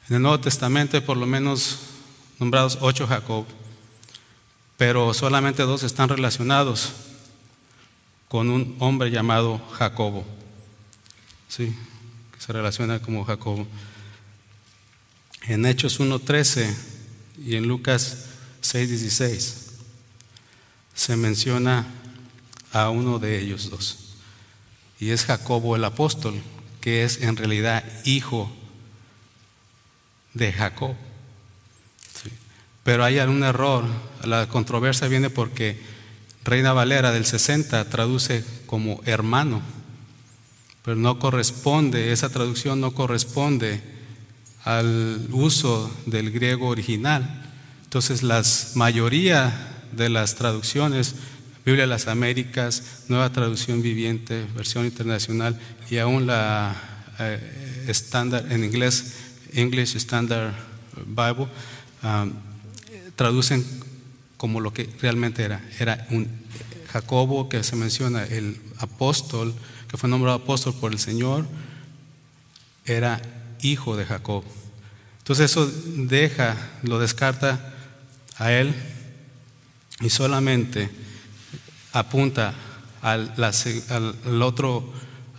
En 0.09 0.17
el 0.17 0.23
Nuevo 0.23 0.41
Testamento 0.41 1.05
por 1.05 1.19
lo 1.19 1.27
menos 1.27 1.81
nombrados 2.39 2.79
ocho 2.81 3.07
Jacob, 3.07 3.45
pero 4.79 5.13
solamente 5.13 5.65
dos 5.65 5.83
están 5.83 6.09
relacionados 6.09 6.95
con 8.35 8.51
un 8.51 8.75
hombre 8.81 9.13
llamado 9.13 9.61
Jacobo. 9.75 10.27
Sí, 11.47 11.73
que 12.33 12.41
se 12.41 12.53
relaciona 12.53 13.01
como 13.01 13.25
Jacobo. 13.25 13.65
En 15.43 15.65
Hechos 15.65 16.01
1.13 16.01 16.75
y 17.47 17.55
en 17.55 17.69
Lucas 17.69 18.27
6.16 18.61 19.55
se 20.97 21.17
menciona 21.17 21.87
a 22.73 22.91
uno 22.91 23.21
de 23.21 23.39
ellos 23.39 23.71
dos. 23.71 24.17
Y 24.99 25.11
es 25.11 25.27
Jacobo 25.27 25.77
el 25.77 25.85
apóstol, 25.85 26.35
que 26.81 27.05
es 27.05 27.23
en 27.23 27.37
realidad 27.37 27.85
hijo 28.05 28.51
de 30.33 30.53
Jacob. 30.53 30.97
Pero 32.83 33.05
hay 33.05 33.21
algún 33.21 33.45
error. 33.45 33.85
La 34.25 34.49
controversia 34.49 35.07
viene 35.07 35.31
porque 35.31 35.94
Reina 36.45 36.73
Valera 36.73 37.11
del 37.11 37.25
60 37.25 37.89
traduce 37.89 38.45
como 38.67 39.01
hermano, 39.07 39.63
pero 40.85 40.97
no 40.97 41.19
corresponde, 41.19 42.13
esa 42.13 42.29
traducción 42.29 42.81
no 42.81 42.93
corresponde 42.93 43.81
al 44.65 45.27
uso 45.31 45.91
del 46.07 46.31
griego 46.31 46.69
original. 46.69 47.51
Entonces, 47.85 48.23
la 48.23 48.43
mayoría 48.75 49.87
de 49.93 50.11
las 50.11 50.35
traducciones, 50.35 51.15
Biblia 51.65 51.85
de 51.85 51.89
las 51.89 52.09
Américas, 52.09 53.05
Nueva 53.09 53.33
Traducción 53.33 53.81
Viviente, 53.81 54.47
versión 54.55 54.85
internacional 54.85 55.59
y 55.91 55.97
aún 55.97 56.27
la 56.27 56.77
eh, 57.19 57.85
estándar 57.89 58.47
en 58.51 58.65
inglés, 58.65 59.15
English 59.53 59.97
Standard 59.97 60.53
Bible, 61.07 61.49
um, 62.03 62.33
traducen 63.17 63.65
como 64.37 64.61
lo 64.61 64.73
que 64.73 64.91
realmente 65.01 65.43
era. 65.43 65.63
Era 65.79 66.07
un 66.11 66.29
Jacobo 66.95 67.49
que 67.49 67.65
se 67.65 67.75
menciona, 67.75 68.23
el 68.23 68.57
apóstol, 68.79 69.53
que 69.89 69.97
fue 69.97 70.09
nombrado 70.09 70.37
apóstol 70.37 70.75
por 70.75 70.93
el 70.93 71.01
Señor, 71.01 71.45
era 72.85 73.21
hijo 73.63 73.97
de 73.97 74.05
Jacob. 74.05 74.45
Entonces 75.19 75.51
eso 75.51 75.67
deja, 75.67 76.57
lo 76.85 77.01
descarta 77.01 77.75
a 78.37 78.53
él 78.53 78.73
y 80.03 80.09
solamente 80.09 80.89
apunta 81.93 82.55
al, 83.03 83.35
otro, 84.41 84.93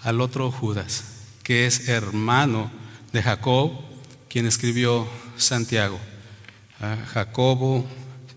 al 0.04 0.20
otro 0.20 0.52
Judas, 0.52 1.06
que 1.42 1.68
es 1.68 1.88
hermano 1.88 2.70
de 3.14 3.24
Jacob, 3.24 3.72
quien 4.28 4.46
escribió 4.46 5.08
Santiago. 5.38 6.02
Jacobo, 7.14 7.86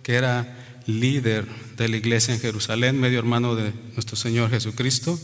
que 0.04 0.14
era 0.14 0.56
líder 0.86 1.67
de 1.78 1.88
la 1.88 1.96
iglesia 1.96 2.34
en 2.34 2.40
Jerusalén, 2.40 2.98
medio 2.98 3.20
hermano 3.20 3.54
de 3.54 3.72
nuestro 3.94 4.16
Señor 4.16 4.50
Jesucristo, 4.50 5.18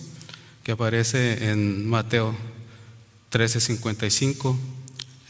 que 0.62 0.70
aparece 0.70 1.50
en 1.50 1.88
Mateo 1.88 2.34
13:55, 3.32 4.56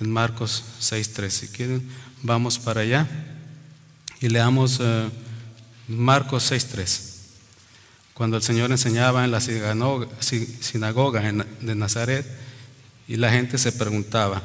en 0.00 0.10
Marcos 0.10 0.62
6:13. 0.80 1.30
Si 1.30 1.48
quieren, 1.48 1.88
vamos 2.22 2.58
para 2.58 2.82
allá 2.82 3.08
y 4.20 4.28
leamos 4.28 4.80
uh, 4.80 5.10
Marcos 5.88 6.52
6:3. 6.52 7.14
Cuando 8.12 8.36
el 8.36 8.42
Señor 8.42 8.70
enseñaba 8.70 9.24
en 9.24 9.30
la 9.30 9.40
sinagoga 9.40 11.22
de 11.22 11.74
Nazaret 11.74 12.26
y 13.08 13.16
la 13.16 13.32
gente 13.32 13.56
se 13.56 13.72
preguntaba, 13.72 14.42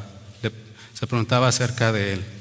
se 0.94 1.06
preguntaba 1.06 1.50
acerca 1.50 1.92
de 1.92 2.14
él. 2.14 2.39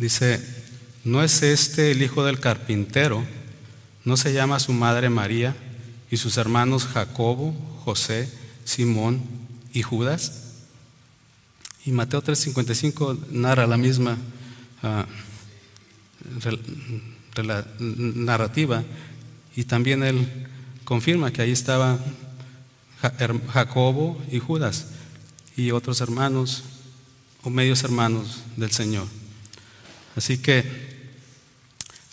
Dice, 0.00 0.40
¿no 1.04 1.22
es 1.22 1.42
este 1.42 1.90
el 1.90 2.00
hijo 2.00 2.24
del 2.24 2.40
carpintero? 2.40 3.22
¿No 4.02 4.16
se 4.16 4.32
llama 4.32 4.58
su 4.58 4.72
madre 4.72 5.10
María 5.10 5.54
y 6.10 6.16
sus 6.16 6.38
hermanos 6.38 6.86
Jacobo, 6.86 7.52
José, 7.84 8.32
Simón 8.64 9.20
y 9.74 9.82
Judas? 9.82 10.54
Y 11.84 11.92
Mateo 11.92 12.22
3:55 12.22 13.26
narra 13.30 13.66
la 13.66 13.76
misma 13.76 14.16
ah, 14.82 15.04
narrativa 17.78 18.82
y 19.54 19.64
también 19.64 20.02
él 20.02 20.26
confirma 20.84 21.30
que 21.30 21.42
ahí 21.42 21.50
estaba 21.50 21.98
Jacobo 23.52 24.18
y 24.32 24.38
Judas 24.38 24.86
y 25.58 25.72
otros 25.72 26.00
hermanos 26.00 26.64
o 27.42 27.50
medios 27.50 27.84
hermanos 27.84 28.40
del 28.56 28.70
Señor. 28.70 29.19
Así 30.16 30.38
que 30.38 30.64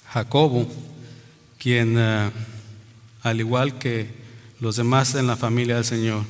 Jacobo, 0.10 0.67
quien 1.57 1.95
eh, 1.97 2.31
al 3.23 3.39
igual 3.39 3.77
que 3.77 4.10
los 4.60 4.75
demás 4.75 5.15
en 5.15 5.27
la 5.27 5.36
familia 5.36 5.75
del 5.75 5.86
Señor, 5.86 6.25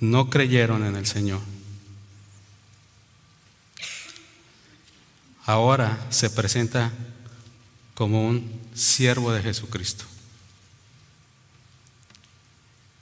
no 0.00 0.28
creyeron 0.30 0.84
en 0.84 0.96
el 0.96 1.06
Señor. 1.06 1.40
Ahora 5.46 6.06
se 6.10 6.30
presenta 6.30 6.92
como 7.94 8.26
un 8.26 8.60
siervo 8.74 9.32
de 9.32 9.42
Jesucristo, 9.42 10.04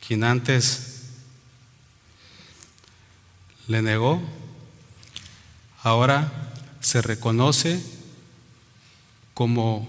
quien 0.07 0.25
antes 0.25 1.03
le 3.69 3.81
negó, 3.81 4.21
ahora 5.83 6.52
se 6.83 7.01
reconoce 7.01 7.81
como 9.35 9.89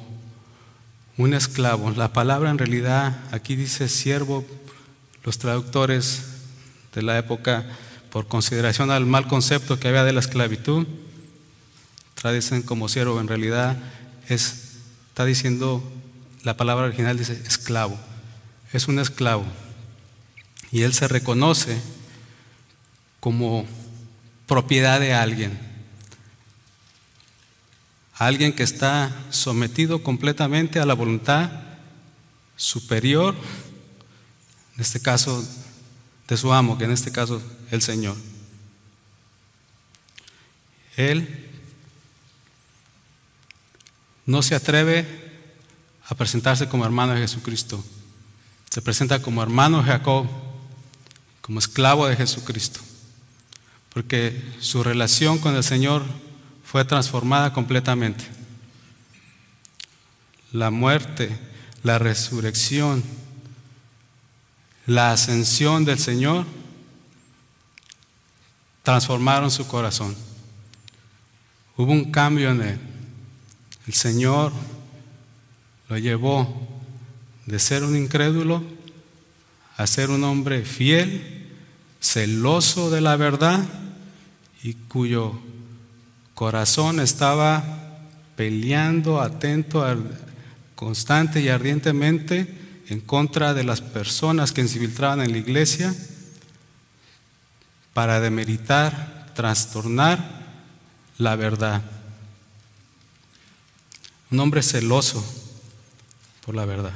un 1.18 1.34
esclavo. 1.34 1.92
La 1.92 2.14
palabra 2.14 2.50
en 2.50 2.58
realidad 2.58 3.20
aquí 3.32 3.56
dice 3.56 3.90
siervo, 3.90 4.46
los 5.24 5.38
traductores 5.40 6.22
de 6.94 7.02
la 7.02 7.18
época, 7.18 7.66
por 8.12 8.28
consideración 8.28 8.92
al 8.92 9.06
mal 9.06 9.28
concepto 9.28 9.80
que 9.80 9.88
había 9.88 10.04
de 10.04 10.14
la 10.14 10.20
esclavitud, 10.20 10.88
traducen 12.14 12.62
como 12.62 12.88
siervo, 12.88 13.20
en 13.20 13.28
realidad 13.28 13.78
es, 14.30 14.78
está 15.10 15.26
diciendo, 15.26 15.84
la 16.44 16.56
palabra 16.56 16.86
original 16.86 17.18
dice 17.18 17.42
esclavo, 17.46 17.98
es 18.72 18.88
un 18.88 19.00
esclavo. 19.00 19.46
Y 20.72 20.84
él 20.84 20.94
se 20.94 21.08
reconoce 21.08 21.80
como 23.20 23.66
propiedad 24.48 25.00
de 25.00 25.14
alguien 25.14 25.73
alguien 28.28 28.54
que 28.54 28.64
está 28.64 29.12
sometido 29.30 30.04
completamente 30.04 30.80
a 30.80 30.86
la 30.86 30.94
voluntad 30.94 31.50
superior, 32.56 33.36
en 34.76 34.82
este 34.82 35.02
caso 35.02 35.44
de 36.28 36.38
su 36.38 36.54
amo, 36.54 36.78
que 36.78 36.86
en 36.86 36.92
este 36.92 37.12
caso 37.12 37.42
el 37.72 37.82
Señor. 37.82 38.16
Él 40.96 41.50
no 44.26 44.42
se 44.42 44.56
atreve 44.56 45.06
a 46.06 46.16
presentarse 46.16 46.70
como 46.70 46.86
hermano 46.86 47.14
de 47.14 47.22
Jesucristo. 47.22 47.84
Se 48.70 48.82
presenta 48.82 49.22
como 49.22 49.44
hermano 49.44 49.80
de 49.80 49.86
Jacob, 49.86 50.28
como 51.42 51.60
esclavo 51.60 52.08
de 52.08 52.16
Jesucristo, 52.16 52.80
porque 53.94 54.42
su 54.60 54.84
relación 54.84 55.40
con 55.40 55.56
el 55.56 55.64
Señor 55.64 56.04
fue 56.74 56.84
transformada 56.84 57.54
completamente. 57.54 58.26
La 60.52 60.72
muerte, 60.72 61.30
la 61.84 62.00
resurrección, 62.00 63.04
la 64.88 65.12
ascensión 65.12 65.86
del 65.86 66.00
Señor 66.00 66.48
transformaron 68.82 69.52
su 69.52 69.68
corazón. 69.68 70.16
Hubo 71.78 71.92
un 71.92 72.12
cambio 72.12 72.50
en 72.50 72.62
él. 72.64 72.80
El 73.86 73.94
Señor 73.94 74.52
lo 75.90 75.98
llevó 76.00 76.68
de 77.46 77.60
ser 77.60 77.84
un 77.84 77.96
incrédulo 77.96 78.64
a 79.78 79.86
ser 79.86 80.10
un 80.10 80.24
hombre 80.24 80.66
fiel, 80.66 81.52
celoso 82.00 82.90
de 82.90 83.02
la 83.02 83.16
verdad 83.16 83.64
y 84.64 84.74
cuyo 84.74 85.40
corazón 86.34 87.00
estaba 87.00 87.64
peleando, 88.36 89.22
atento, 89.22 89.86
constante 90.76 91.42
y 91.42 91.50
ardientemente 91.50 92.84
en 92.88 93.00
contra 93.00 93.54
de 93.54 93.64
las 93.64 93.82
personas 93.82 94.52
que 94.52 94.68
se 94.68 94.78
infiltraban 94.78 95.22
en 95.22 95.32
la 95.32 95.38
iglesia 95.38 95.94
para 97.94 98.20
demeritar, 98.20 99.32
trastornar 99.36 100.44
la 101.18 101.36
verdad. 101.36 101.84
Un 104.32 104.40
hombre 104.40 104.64
celoso 104.64 105.24
por 106.46 106.56
la 106.56 106.66
verdad. 106.66 106.94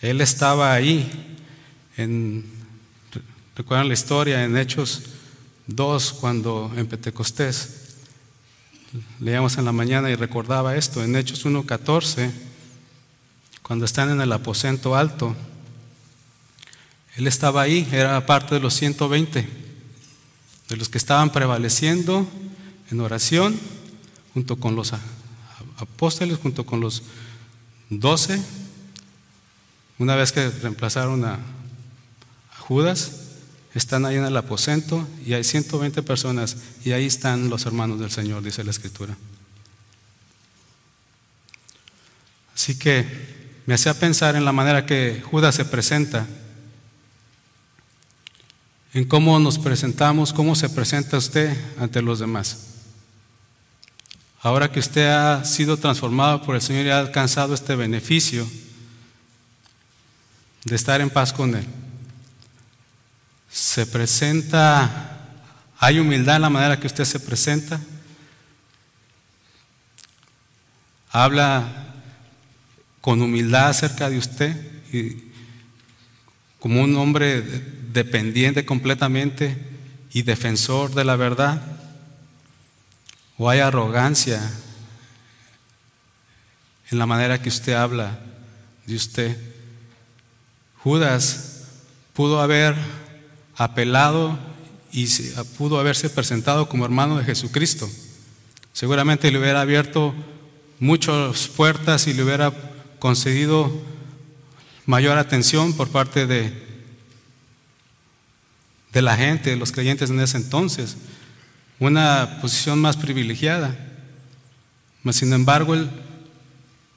Él 0.00 0.20
estaba 0.20 0.72
ahí, 0.72 1.10
en, 1.96 2.44
recuerdan 3.56 3.88
la 3.88 3.94
historia 3.94 4.44
en 4.44 4.56
Hechos 4.56 5.02
2, 5.66 6.12
cuando 6.14 6.72
en 6.76 6.86
Pentecostés, 6.86 7.96
leíamos 9.20 9.58
en 9.58 9.64
la 9.64 9.72
mañana 9.72 10.10
y 10.10 10.14
recordaba 10.14 10.76
esto, 10.76 11.02
en 11.02 11.16
Hechos 11.16 11.46
1.14, 11.46 12.30
cuando 13.62 13.84
están 13.84 14.10
en 14.10 14.20
el 14.20 14.32
aposento 14.32 14.94
alto, 14.94 15.34
él 17.16 17.26
estaba 17.26 17.62
ahí, 17.62 17.88
era 17.92 18.26
parte 18.26 18.54
de 18.54 18.60
los 18.60 18.74
120, 18.74 19.48
de 20.68 20.76
los 20.76 20.88
que 20.88 20.98
estaban 20.98 21.30
prevaleciendo 21.30 22.26
en 22.90 23.00
oración, 23.00 23.58
junto 24.34 24.56
con 24.56 24.76
los 24.76 24.92
apóstoles, 25.78 26.38
junto 26.38 26.66
con 26.66 26.80
los 26.80 27.02
12, 27.90 28.42
una 29.98 30.16
vez 30.16 30.32
que 30.32 30.50
reemplazaron 30.50 31.24
a, 31.24 31.38
Judas, 32.68 33.23
están 33.74 34.06
ahí 34.06 34.16
en 34.16 34.24
el 34.24 34.36
aposento 34.36 35.06
y 35.26 35.32
hay 35.32 35.44
120 35.44 36.02
personas 36.02 36.56
y 36.84 36.92
ahí 36.92 37.06
están 37.06 37.50
los 37.50 37.66
hermanos 37.66 37.98
del 37.98 38.10
Señor, 38.10 38.42
dice 38.42 38.64
la 38.64 38.70
Escritura. 38.70 39.16
Así 42.54 42.78
que 42.78 43.06
me 43.66 43.74
hacía 43.74 43.94
pensar 43.94 44.36
en 44.36 44.44
la 44.44 44.52
manera 44.52 44.86
que 44.86 45.22
Judas 45.22 45.54
se 45.54 45.64
presenta 45.64 46.26
en 48.92 49.04
cómo 49.04 49.38
nos 49.40 49.58
presentamos, 49.58 50.32
cómo 50.32 50.54
se 50.54 50.68
presenta 50.68 51.18
usted 51.18 51.56
ante 51.78 52.00
los 52.00 52.20
demás. 52.20 52.58
Ahora 54.40 54.70
que 54.70 54.78
usted 54.78 55.08
ha 55.08 55.44
sido 55.44 55.76
transformado 55.78 56.42
por 56.42 56.54
el 56.54 56.62
Señor 56.62 56.86
y 56.86 56.90
ha 56.90 57.00
alcanzado 57.00 57.54
este 57.54 57.74
beneficio 57.74 58.46
de 60.64 60.76
estar 60.76 61.00
en 61.00 61.10
paz 61.10 61.32
con 61.32 61.54
Él, 61.56 61.66
se 63.54 63.86
presenta, 63.86 65.20
hay 65.78 66.00
humildad 66.00 66.34
en 66.34 66.42
la 66.42 66.50
manera 66.50 66.80
que 66.80 66.88
usted 66.88 67.04
se 67.04 67.20
presenta, 67.20 67.80
habla 71.08 71.64
con 73.00 73.22
humildad 73.22 73.68
acerca 73.68 74.10
de 74.10 74.18
usted 74.18 74.56
y 74.92 75.30
como 76.58 76.82
un 76.82 76.96
hombre 76.96 77.42
dependiente 77.92 78.66
completamente 78.66 79.56
y 80.12 80.22
defensor 80.22 80.92
de 80.92 81.04
la 81.04 81.14
verdad? 81.14 81.62
¿O 83.38 83.48
hay 83.48 83.60
arrogancia 83.60 84.42
en 86.90 86.98
la 86.98 87.06
manera 87.06 87.40
que 87.40 87.50
usted 87.50 87.74
habla 87.74 88.18
de 88.84 88.96
usted? 88.96 89.38
Judas 90.78 91.68
pudo 92.14 92.40
haber 92.40 93.03
apelado 93.56 94.38
y 94.92 95.06
pudo 95.58 95.78
haberse 95.78 96.10
presentado 96.10 96.68
como 96.68 96.84
hermano 96.84 97.18
de 97.18 97.24
Jesucristo. 97.24 97.88
Seguramente 98.72 99.30
le 99.30 99.38
hubiera 99.38 99.60
abierto 99.60 100.14
muchas 100.78 101.48
puertas 101.48 102.06
y 102.06 102.14
le 102.14 102.22
hubiera 102.22 102.52
concedido 102.98 103.72
mayor 104.86 105.18
atención 105.18 105.72
por 105.72 105.88
parte 105.88 106.26
de, 106.26 106.52
de 108.92 109.02
la 109.02 109.16
gente, 109.16 109.50
de 109.50 109.56
los 109.56 109.72
creyentes 109.72 110.10
en 110.10 110.20
ese 110.20 110.36
entonces, 110.36 110.96
una 111.78 112.38
posición 112.40 112.80
más 112.80 112.96
privilegiada. 112.96 113.76
Mas, 115.02 115.16
sin 115.16 115.32
embargo, 115.32 115.74
él 115.74 115.90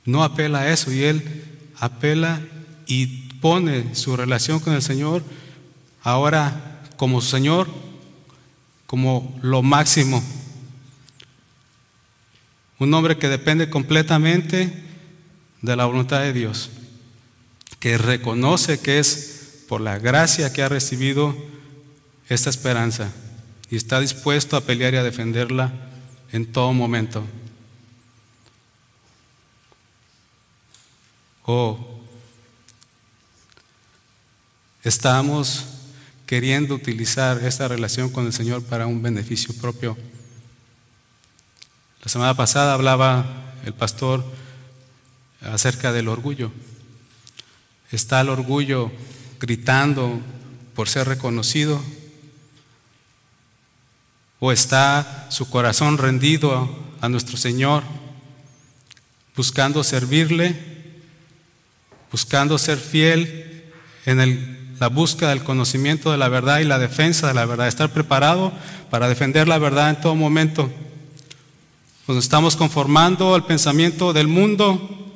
no 0.05 0.23
apela 0.23 0.59
a 0.59 0.71
eso 0.71 0.91
y 0.91 1.03
él 1.03 1.43
apela 1.79 2.41
y 2.85 3.05
pone 3.41 3.95
su 3.95 4.15
relación 4.15 4.59
con 4.59 4.73
el 4.73 4.81
Señor 4.81 5.23
ahora 6.07 6.79
como 6.95 7.19
Señor, 7.19 7.67
como 8.85 9.37
lo 9.41 9.61
máximo. 9.61 10.23
Un 12.79 12.93
hombre 12.93 13.17
que 13.17 13.27
depende 13.27 13.69
completamente 13.69 14.85
de 15.61 15.75
la 15.75 15.83
voluntad 15.83 16.21
de 16.21 16.31
Dios, 16.31 16.69
que 17.81 17.97
reconoce 17.97 18.79
que 18.79 18.99
es 18.99 19.65
por 19.67 19.81
la 19.81 19.99
gracia 19.99 20.53
que 20.53 20.63
ha 20.63 20.69
recibido 20.69 21.35
esta 22.29 22.49
esperanza 22.49 23.11
y 23.69 23.75
está 23.75 23.99
dispuesto 23.99 24.55
a 24.55 24.61
pelear 24.61 24.93
y 24.93 24.97
a 24.97 25.03
defenderla 25.03 25.73
en 26.31 26.49
todo 26.53 26.71
momento. 26.71 27.25
O 31.43 32.01
estamos 34.85 35.76
queriendo 36.27 36.75
utilizar 36.75 37.41
esta 37.43 37.69
relación 37.69 38.09
con 38.09 38.25
el 38.25 38.33
Señor 38.33 38.61
para 38.61 38.85
un 38.85 39.01
beneficio 39.01 39.55
propio. 39.55 39.97
La 42.03 42.09
semana 42.09 42.35
pasada 42.35 42.73
hablaba 42.73 43.55
el 43.65 43.73
pastor 43.73 44.23
acerca 45.41 45.93
del 45.93 46.09
orgullo. 46.09 46.51
Está 47.91 48.19
el 48.21 48.29
orgullo 48.29 48.91
gritando 49.39 50.19
por 50.75 50.89
ser 50.89 51.07
reconocido, 51.07 51.81
¿O 54.39 54.51
está 54.51 55.25
su 55.31 55.49
corazón 55.49 55.97
rendido 55.97 56.69
a 57.01 57.09
nuestro 57.09 57.37
Señor, 57.37 57.83
buscando 59.35 59.83
servirle, 59.83 60.55
buscando 62.11 62.59
ser 62.59 62.77
fiel 62.77 63.63
en 64.05 64.19
la 64.79 64.87
búsqueda 64.87 65.29
del 65.29 65.43
conocimiento 65.43 66.11
de 66.11 66.17
la 66.17 66.29
verdad 66.29 66.59
y 66.59 66.65
la 66.65 66.79
defensa 66.79 67.27
de 67.27 67.33
la 67.33 67.45
verdad, 67.45 67.67
estar 67.67 67.91
preparado 67.91 68.53
para 68.89 69.09
defender 69.09 69.47
la 69.47 69.57
verdad 69.57 69.89
en 69.89 70.01
todo 70.01 70.15
momento? 70.15 70.71
Nos 72.07 72.17
estamos 72.17 72.55
conformando 72.55 73.35
al 73.35 73.45
pensamiento 73.45 74.13
del 74.13 74.27
mundo. 74.27 75.11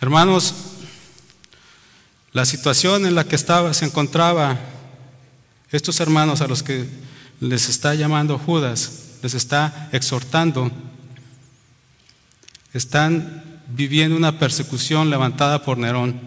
Hermanos, 0.00 0.54
la 2.32 2.44
situación 2.44 3.06
en 3.06 3.14
la 3.14 3.24
que 3.24 3.36
estaba, 3.36 3.72
se 3.72 3.84
encontraba 3.84 4.58
estos 5.70 6.00
hermanos 6.00 6.40
a 6.40 6.48
los 6.48 6.62
que 6.62 6.86
les 7.40 7.68
está 7.68 7.94
llamando 7.94 8.38
Judas, 8.38 9.18
les 9.22 9.34
está 9.34 9.88
exhortando, 9.92 10.70
están 12.72 13.51
viviendo 13.74 14.16
una 14.16 14.38
persecución 14.38 15.10
levantada 15.10 15.62
por 15.62 15.78
Nerón, 15.78 16.20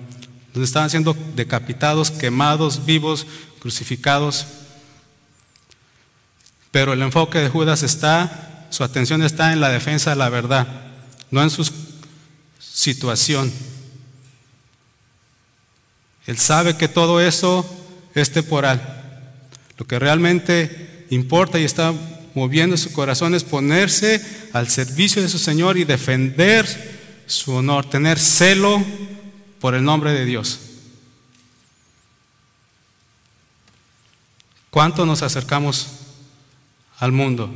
donde 0.53 0.65
estaban 0.65 0.89
siendo 0.89 1.15
decapitados, 1.35 2.11
quemados, 2.11 2.85
vivos, 2.85 3.27
crucificados. 3.59 4.45
Pero 6.71 6.93
el 6.93 7.01
enfoque 7.01 7.39
de 7.39 7.49
Judas 7.49 7.83
está, 7.83 8.67
su 8.69 8.83
atención 8.83 9.21
está 9.21 9.53
en 9.53 9.61
la 9.61 9.69
defensa 9.69 10.09
de 10.11 10.15
la 10.15 10.29
verdad, 10.29 10.67
no 11.31 11.41
en 11.41 11.49
su 11.49 11.69
situación. 12.59 13.51
Él 16.25 16.37
sabe 16.37 16.75
que 16.75 16.87
todo 16.87 17.21
eso 17.21 17.65
es 18.15 18.31
temporal. 18.31 18.81
Lo 19.77 19.85
que 19.85 19.99
realmente 19.99 21.05
importa 21.11 21.59
y 21.59 21.63
está 21.63 21.93
moviendo 22.33 22.75
su 22.77 22.91
corazón 22.91 23.35
es 23.35 23.43
ponerse 23.43 24.21
al 24.53 24.67
servicio 24.67 25.21
de 25.21 25.29
su 25.29 25.37
Señor 25.37 25.77
y 25.77 25.83
defender 25.83 26.94
su 27.27 27.53
honor, 27.53 27.89
tener 27.89 28.19
celo 28.19 28.83
por 29.59 29.75
el 29.75 29.83
nombre 29.83 30.11
de 30.11 30.25
Dios. 30.25 30.59
¿Cuánto 34.69 35.05
nos 35.05 35.21
acercamos 35.21 35.87
al 36.97 37.11
mundo? 37.11 37.49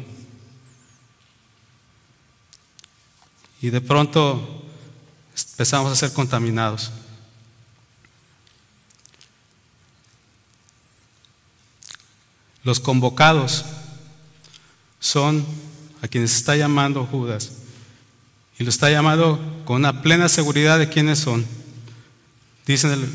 Y 3.62 3.70
de 3.70 3.82
pronto 3.82 4.64
empezamos 5.36 5.92
a 5.92 5.96
ser 5.96 6.14
contaminados. 6.14 6.92
Los 12.64 12.80
convocados 12.80 13.66
son 15.00 15.46
a 16.02 16.08
quienes 16.08 16.36
está 16.36 16.56
llamando 16.56 17.06
Judas. 17.06 17.52
Y 18.60 18.64
lo 18.66 18.70
está 18.70 18.92
llamando 18.92 19.40
con 19.64 19.78
una 19.78 20.02
plena 20.02 20.28
seguridad 20.28 20.78
de 20.78 20.90
quiénes 20.90 21.20
son. 21.20 21.46
Dice 22.68 22.92
en 22.92 23.10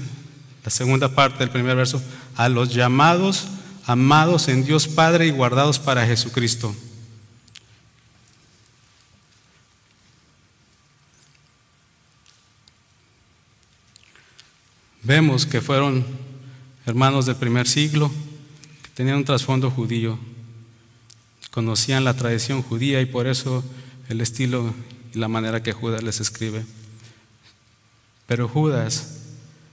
la 0.65 0.71
segunda 0.71 1.15
parte 1.15 1.41
del 1.41 1.51
primer 1.51 1.77
verso, 1.77 2.03
a 2.35 2.49
los 2.49 2.73
llamados, 2.75 3.47
amados 3.85 4.49
en 4.49 4.65
Dios 4.65 4.89
Padre 4.89 5.27
y 5.27 5.31
guardados 5.31 5.79
para 5.79 6.07
Jesucristo. 6.07 6.75
Vemos 15.03 15.45
que 15.45 15.61
fueron 15.61 16.07
hermanos 16.87 17.27
del 17.27 17.37
primer 17.37 17.69
siglo, 17.69 18.11
que 18.83 18.89
tenían 18.95 19.19
un 19.19 19.25
trasfondo 19.27 19.71
judío, 19.71 20.19
conocían 21.51 22.05
la 22.05 22.15
tradición 22.15 22.63
judía 22.63 23.03
y 23.03 23.07
por 23.07 23.27
eso 23.27 23.63
el 24.09 24.23
estilo 24.23 24.73
y 25.15 25.19
la 25.19 25.29
manera 25.29 25.63
que 25.63 25.73
Judas 25.73 26.03
les 26.03 26.21
escribe. 26.21 26.65
Pero 28.27 28.49
Judas 28.49 29.15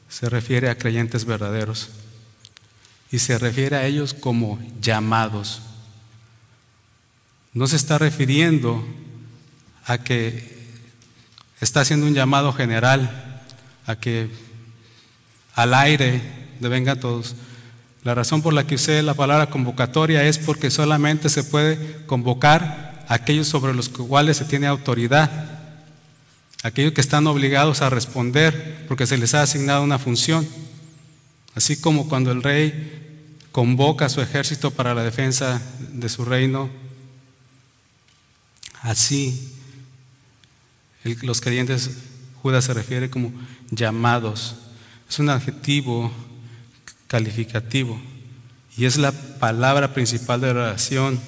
se 0.07 0.29
refiere 0.29 0.69
a 0.69 0.77
creyentes 0.77 1.25
verdaderos 1.25 1.89
y 3.11 3.19
se 3.19 3.37
refiere 3.37 3.75
a 3.75 3.85
ellos 3.85 4.13
como 4.13 4.59
llamados. 4.81 5.61
No 7.53 7.67
se 7.67 7.75
está 7.75 7.97
refiriendo 7.97 8.85
a 9.85 9.97
que 9.97 10.61
está 11.59 11.81
haciendo 11.81 12.07
un 12.07 12.13
llamado 12.13 12.53
general, 12.53 13.41
a 13.85 13.95
que 13.95 14.29
al 15.55 15.73
aire 15.73 16.21
de 16.59 16.69
venga 16.69 16.95
todos. 16.97 17.35
La 18.03 18.15
razón 18.15 18.41
por 18.41 18.53
la 18.53 18.65
que 18.65 18.75
usé 18.75 19.01
la 19.01 19.13
palabra 19.13 19.49
convocatoria 19.49 20.23
es 20.23 20.37
porque 20.37 20.71
solamente 20.71 21.29
se 21.29 21.43
puede 21.43 22.05
convocar 22.05 22.90
aquellos 23.11 23.47
sobre 23.47 23.73
los 23.73 23.89
cuales 23.89 24.37
se 24.37 24.45
tiene 24.45 24.67
autoridad, 24.67 25.29
aquellos 26.63 26.93
que 26.93 27.01
están 27.01 27.27
obligados 27.27 27.81
a 27.81 27.89
responder 27.89 28.85
porque 28.87 29.05
se 29.05 29.17
les 29.17 29.33
ha 29.33 29.41
asignado 29.41 29.83
una 29.83 29.99
función. 29.99 30.47
Así 31.53 31.79
como 31.79 32.07
cuando 32.07 32.31
el 32.31 32.41
rey 32.41 33.37
convoca 33.51 34.05
a 34.05 34.09
su 34.09 34.21
ejército 34.21 34.71
para 34.71 34.95
la 34.95 35.03
defensa 35.03 35.61
de 35.79 36.07
su 36.07 36.23
reino, 36.23 36.69
así 38.81 39.53
los 41.21 41.41
creyentes, 41.41 41.89
Judas 42.41 42.63
se 42.63 42.73
refiere 42.73 43.09
como 43.09 43.33
llamados 43.71 44.55
es 45.11 45.19
un 45.19 45.29
adjetivo 45.29 46.09
calificativo 47.07 47.99
y 48.77 48.85
es 48.85 48.95
la 48.95 49.11
palabra 49.11 49.93
principal 49.93 50.39
de 50.39 50.53
la 50.53 50.61
oración. 50.61 51.19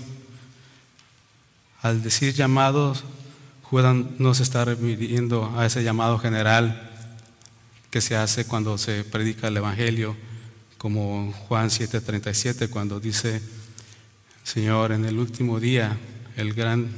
Al 1.84 2.02
decir 2.02 2.34
llamados, 2.34 3.04
Judas 3.64 3.94
no 4.18 4.34
se 4.34 4.44
está 4.44 4.64
refiriendo 4.64 5.54
a 5.58 5.66
ese 5.66 5.84
llamado 5.84 6.18
general 6.18 6.90
que 7.92 8.00
se 8.00 8.16
hace 8.16 8.46
cuando 8.46 8.78
se 8.78 9.04
predica 9.04 9.50
el 9.50 9.58
Evangelio, 9.58 10.16
como 10.78 11.34
Juan 11.34 11.70
7:37, 11.70 12.70
cuando 12.70 13.02
dice, 13.02 13.42
Señor, 14.46 14.94
en 14.94 15.04
el 15.04 15.20
último 15.20 15.60
día, 15.60 15.98
el 16.38 16.54
gran 16.54 16.90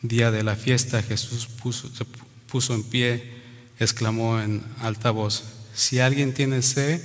día 0.00 0.30
de 0.30 0.42
la 0.42 0.56
fiesta, 0.56 1.02
Jesús 1.02 1.46
se 1.94 2.06
puso 2.50 2.74
en 2.74 2.82
pie, 2.82 3.30
exclamó 3.78 4.40
en 4.40 4.62
alta 4.80 5.10
voz, 5.10 5.44
si 5.74 6.00
alguien 6.00 6.32
tiene 6.32 6.62
sed, 6.62 7.02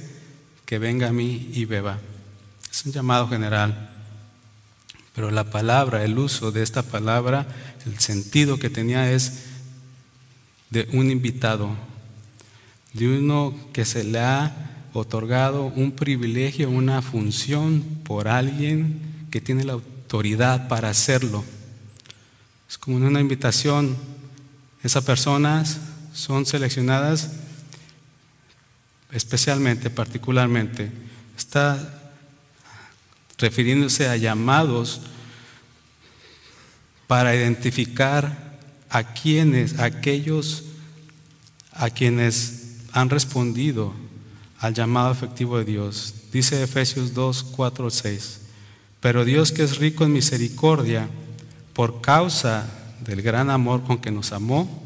que 0.66 0.80
venga 0.80 1.10
a 1.10 1.12
mí 1.12 1.50
y 1.54 1.66
beba. 1.66 2.00
Es 2.72 2.86
un 2.86 2.94
llamado 2.94 3.28
general. 3.28 3.99
Pero 5.20 5.32
la 5.32 5.44
palabra, 5.44 6.06
el 6.06 6.18
uso 6.18 6.54
de 6.54 6.64
esta 6.64 6.82
palabra, 6.82 7.46
el 7.86 8.00
sentido 8.00 8.58
que 8.58 8.70
tenía 8.70 9.12
es 9.12 9.48
de 10.70 10.88
un 10.94 11.12
invitado, 11.12 11.76
de 12.94 13.18
uno 13.20 13.54
que 13.74 13.84
se 13.84 14.06
le 14.06 14.20
ha 14.20 14.86
otorgado 14.94 15.66
un 15.76 15.92
privilegio, 15.92 16.70
una 16.70 17.02
función 17.02 17.84
por 18.06 18.30
alguien 18.30 19.28
que 19.30 19.42
tiene 19.42 19.66
la 19.66 19.74
autoridad 19.74 20.70
para 20.70 20.90
hacerlo. 20.90 21.44
Es 22.70 22.78
como 22.78 22.96
una 22.96 23.20
invitación. 23.20 23.98
Esas 24.84 25.04
personas 25.04 25.82
son 26.14 26.46
seleccionadas 26.46 27.32
especialmente, 29.12 29.90
particularmente, 29.90 30.90
está 31.38 31.99
refiriéndose 33.40 34.08
a 34.08 34.18
llamados 34.18 35.02
para 37.08 37.36
identificar 37.36 38.60
a 38.90 39.04
quienes, 39.14 39.80
aquellos 39.80 40.64
a 41.72 41.90
quienes 41.90 42.78
han 42.92 43.10
respondido 43.10 43.94
al 44.60 44.74
llamado 44.74 45.12
efectivo 45.12 45.58
de 45.58 45.66
Dios. 45.66 46.14
Dice 46.32 46.62
Efesios 46.62 47.14
2, 47.14 47.44
4, 47.56 47.90
6. 47.90 48.42
Pero 49.00 49.26
Dios 49.26 49.52
que 49.52 49.64
es 49.64 49.78
rico 49.78 50.04
en 50.04 50.14
misericordia, 50.14 51.10
por 51.74 52.02
causa 52.02 52.70
del 53.06 53.22
gran 53.22 53.50
amor 53.50 53.84
con 53.84 54.00
que 54.00 54.12
nos 54.12 54.34
amó, 54.34 54.84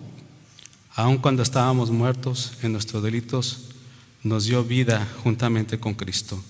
aun 0.96 1.18
cuando 1.18 1.42
estábamos 1.42 1.90
muertos 1.90 2.54
en 2.62 2.72
nuestros 2.72 3.02
delitos, 3.02 3.70
nos 4.22 4.46
dio 4.46 4.64
vida 4.64 5.08
juntamente 5.24 5.80
con 5.80 5.96
Cristo. 5.96 6.42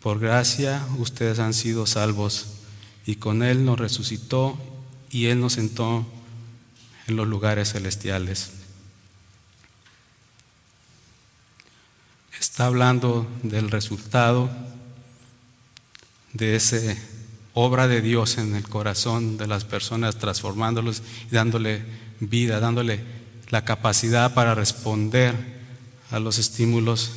Por 0.00 0.18
gracia 0.18 0.86
ustedes 0.98 1.38
han 1.38 1.52
sido 1.52 1.86
salvos 1.86 2.46
y 3.06 3.16
con 3.16 3.42
Él 3.42 3.64
nos 3.64 3.78
resucitó 3.78 4.58
y 5.10 5.26
Él 5.26 5.40
nos 5.40 5.54
sentó 5.54 6.06
en 7.06 7.16
los 7.16 7.28
lugares 7.28 7.72
celestiales. 7.72 8.52
Está 12.38 12.66
hablando 12.66 13.28
del 13.42 13.70
resultado 13.70 14.50
de 16.32 16.56
esa 16.56 16.78
obra 17.52 17.88
de 17.88 18.00
Dios 18.00 18.38
en 18.38 18.54
el 18.54 18.62
corazón 18.68 19.36
de 19.36 19.46
las 19.46 19.64
personas, 19.64 20.16
transformándolos 20.16 21.02
y 21.30 21.34
dándole 21.34 21.84
vida, 22.20 22.60
dándole 22.60 23.00
la 23.50 23.64
capacidad 23.64 24.32
para 24.32 24.54
responder 24.54 25.34
a 26.10 26.18
los 26.18 26.38
estímulos 26.38 27.12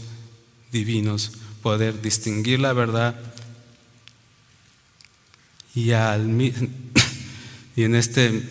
divinos, 0.72 1.32
poder 1.64 2.02
distinguir 2.02 2.60
la 2.60 2.74
verdad 2.74 3.16
y, 5.74 5.92
al, 5.92 6.30
y 7.76 7.84
en 7.84 7.96
este 7.96 8.48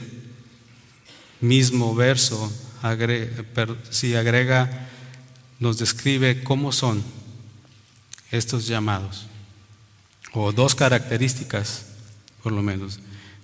mismo 1.40 1.94
verso 1.94 2.52
si 3.90 4.16
agrega, 4.16 4.88
nos 5.60 5.78
describe 5.78 6.42
cómo 6.42 6.72
son 6.72 7.02
estos 8.32 8.66
llamados, 8.66 9.26
o 10.32 10.50
dos 10.50 10.74
características 10.74 11.86
por 12.42 12.52
lo 12.52 12.62
menos. 12.62 12.98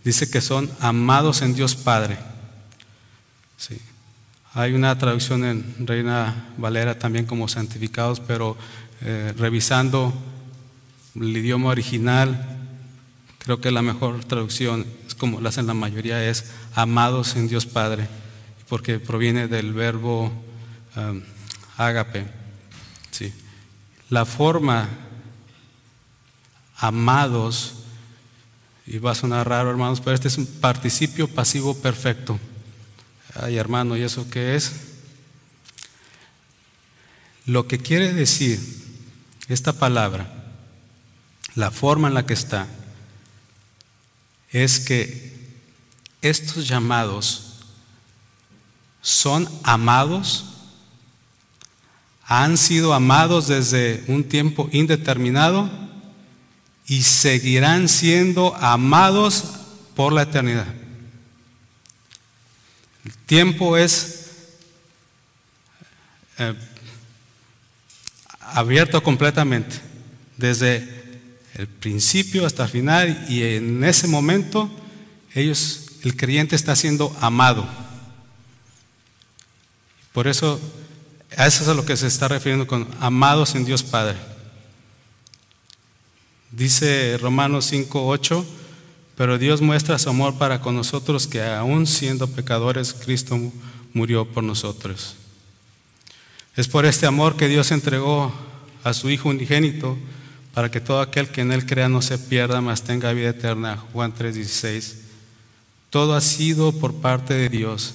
Dice 0.04 0.28
que 0.31 0.40
son 0.40 0.70
amados 0.81 1.42
en 1.42 1.54
Dios 1.54 1.76
Padre. 1.76 2.18
Sí. 3.57 3.78
Hay 4.54 4.72
una 4.72 4.96
traducción 4.98 5.44
en 5.44 5.87
Reina 5.87 6.48
Valera 6.57 6.98
también 6.98 7.26
como 7.26 7.46
santificados, 7.48 8.18
pero 8.18 8.57
eh, 9.00 9.32
revisando 9.37 10.12
el 11.14 11.37
idioma 11.37 11.70
original, 11.70 12.58
creo 13.38 13.61
que 13.61 13.70
la 13.70 13.82
mejor 13.82 14.24
traducción, 14.24 14.87
es 15.06 15.14
como 15.14 15.40
la 15.40 15.50
hacen 15.50 15.66
la 15.66 15.74
mayoría, 15.74 16.28
es 16.28 16.46
amados 16.74 17.37
en 17.37 17.48
Dios 17.48 17.66
Padre, 17.66 18.08
porque 18.68 18.98
proviene 18.98 19.48
del 19.48 19.72
verbo 19.72 20.32
um, 20.96 21.22
ágape. 21.76 22.26
Sí. 23.11 23.32
La 24.11 24.24
forma 24.24 24.88
amados, 26.76 27.74
y 28.87 28.98
va 28.98 29.12
a 29.12 29.14
sonar 29.14 29.48
raro 29.48 29.70
hermanos, 29.70 30.00
pero 30.00 30.14
este 30.14 30.28
es 30.28 30.38
un 30.38 30.46
participio 30.46 31.28
pasivo 31.28 31.74
perfecto. 31.74 32.38
Ay, 33.34 33.56
hermano, 33.56 33.96
¿y 33.96 34.02
eso 34.02 34.28
qué 34.30 34.56
es? 34.56 34.72
Lo 37.46 37.66
que 37.66 37.78
quiere 37.78 38.12
decir 38.12 38.88
esta 39.48 39.72
palabra, 39.72 40.30
la 41.54 41.70
forma 41.70 42.08
en 42.08 42.14
la 42.14 42.26
que 42.26 42.34
está, 42.34 42.66
es 44.50 44.80
que 44.80 45.37
estos 46.20 46.66
llamados 46.68 47.44
son 49.00 49.48
amados, 49.62 50.44
han 52.24 52.58
sido 52.58 52.92
amados 52.92 53.48
desde 53.48 54.04
un 54.08 54.24
tiempo 54.24 54.68
indeterminado 54.72 55.70
y 56.87 57.02
seguirán 57.02 57.88
siendo 57.88 58.54
amados 58.56 59.44
por 59.94 60.12
la 60.12 60.22
eternidad. 60.22 60.66
El 63.04 63.14
tiempo 63.26 63.76
es 63.78 64.26
eh, 66.38 66.54
abierto 68.59 69.01
completamente, 69.05 69.77
desde 70.37 70.87
el 71.55 71.68
principio 71.68 72.44
hasta 72.44 72.64
el 72.64 72.68
final, 72.68 73.27
y 73.29 73.42
en 73.42 73.85
ese 73.85 74.09
momento 74.09 74.68
ellos, 75.33 75.87
el 76.03 76.16
creyente 76.16 76.57
está 76.57 76.75
siendo 76.75 77.16
amado. 77.21 77.68
Por 80.12 80.27
eso, 80.27 80.61
a 81.37 81.47
eso 81.47 81.62
es 81.62 81.68
a 81.68 81.75
lo 81.75 81.87
que 81.87 81.97
se 81.97 82.09
está 82.09 82.27
refiriendo 82.27 82.66
con 82.66 82.88
amados 82.99 83.55
en 83.55 83.64
Dios 83.64 83.85
Padre. 83.85 84.16
Dice 86.51 87.16
Romanos 87.18 87.66
5, 87.66 88.09
8, 88.09 88.44
pero 89.16 89.38
Dios 89.38 89.61
muestra 89.61 90.01
su 90.01 90.09
amor 90.09 90.37
para 90.37 90.61
con 90.61 90.75
nosotros 90.75 91.29
que 91.29 91.44
aún 91.44 91.87
siendo 91.87 92.27
pecadores, 92.27 92.92
Cristo 92.92 93.38
murió 93.92 94.25
por 94.25 94.42
nosotros. 94.42 95.14
Es 96.57 96.66
por 96.66 96.87
este 96.87 97.07
amor 97.07 97.37
que 97.37 97.47
Dios 97.47 97.71
entregó 97.71 98.47
a 98.88 98.94
su 98.94 99.11
Hijo 99.11 99.29
unigénito 99.29 99.98
para 100.55 100.70
que 100.70 100.81
todo 100.81 101.01
aquel 101.01 101.29
que 101.29 101.42
en 101.42 101.53
Él 101.53 101.66
crea 101.66 101.88
no 101.88 102.03
se 102.03 102.18
pierda, 102.18 102.61
mas 102.61 102.83
tenga 102.83 103.12
vida 103.12 103.31
eterna. 103.31 103.77
Juan 103.92 104.12
3:16. 104.12 104.96
Todo 105.90 106.14
ha 106.14 106.20
sido 106.20 106.72
por 106.72 106.94
parte 106.94 107.35
de 107.35 107.48
Dios, 107.48 107.94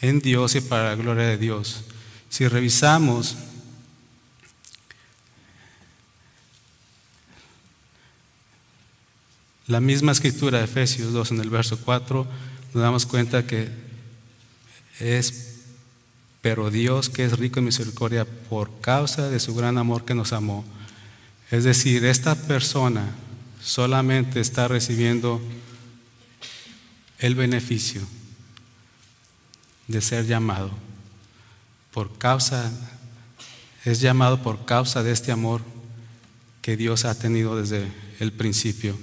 en 0.00 0.20
Dios 0.20 0.54
y 0.54 0.60
para 0.60 0.90
la 0.90 0.94
gloria 0.96 1.24
de 1.24 1.38
Dios. 1.38 1.84
Si 2.28 2.46
revisamos 2.46 3.36
la 9.66 9.80
misma 9.80 10.12
escritura 10.12 10.58
de 10.58 10.64
Efesios 10.64 11.12
2 11.12 11.30
en 11.32 11.40
el 11.40 11.50
verso 11.50 11.78
4, 11.78 12.26
nos 12.74 12.82
damos 12.82 13.06
cuenta 13.06 13.46
que 13.46 13.68
es 14.98 15.47
pero 16.48 16.70
Dios 16.70 17.10
que 17.10 17.26
es 17.26 17.38
rico 17.38 17.58
en 17.58 17.66
misericordia 17.66 18.24
por 18.24 18.80
causa 18.80 19.28
de 19.28 19.38
su 19.38 19.54
gran 19.54 19.76
amor 19.76 20.06
que 20.06 20.14
nos 20.14 20.32
amó. 20.32 20.64
Es 21.50 21.64
decir, 21.64 22.06
esta 22.06 22.36
persona 22.36 23.04
solamente 23.62 24.40
está 24.40 24.66
recibiendo 24.66 25.42
el 27.18 27.34
beneficio 27.34 28.00
de 29.88 30.00
ser 30.00 30.24
llamado 30.24 30.70
por 31.92 32.16
causa, 32.16 32.72
es 33.84 34.00
llamado 34.00 34.42
por 34.42 34.64
causa 34.64 35.02
de 35.02 35.12
este 35.12 35.30
amor 35.30 35.60
que 36.62 36.78
Dios 36.78 37.04
ha 37.04 37.14
tenido 37.14 37.60
desde 37.60 37.92
el 38.20 38.32
principio. 38.32 38.98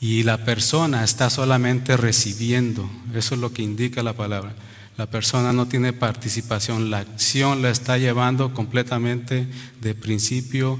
Y 0.00 0.22
la 0.22 0.44
persona 0.44 1.02
está 1.02 1.30
solamente 1.30 1.96
recibiendo, 1.96 2.88
eso 3.12 3.34
es 3.34 3.40
lo 3.40 3.52
que 3.52 3.62
indica 3.62 4.04
la 4.04 4.12
palabra. 4.12 4.54
La 4.96 5.06
persona 5.06 5.52
no 5.52 5.68
tiene 5.68 5.92
participación, 5.92 6.90
la 6.90 7.00
acción 7.00 7.60
la 7.60 7.70
está 7.70 7.98
llevando 7.98 8.54
completamente 8.54 9.46
de 9.80 9.94
principio 9.94 10.78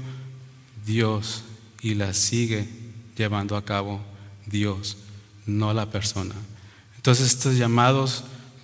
Dios 0.85 1.43
y 1.81 1.93
la 1.93 2.13
sigue 2.13 2.67
llevando 3.15 3.55
a 3.55 3.63
cabo 3.63 4.01
Dios, 4.47 4.97
no 5.45 5.71
la 5.73 5.91
persona. 5.91 6.33
Entonces 6.95 7.27
estos 7.27 7.57
llamados 7.57 8.23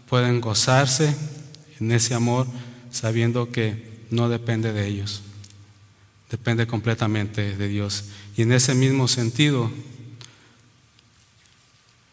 pueden 0.09 0.41
gozarse 0.41 1.15
en 1.79 1.91
ese 1.91 2.15
amor 2.15 2.47
sabiendo 2.89 3.51
que 3.51 4.05
no 4.09 4.29
depende 4.29 4.73
de 4.73 4.87
ellos, 4.87 5.21
depende 6.31 6.65
completamente 6.65 7.55
de 7.55 7.67
Dios. 7.67 8.05
Y 8.35 8.41
en 8.41 8.53
ese 8.53 8.73
mismo 8.73 9.07
sentido 9.07 9.71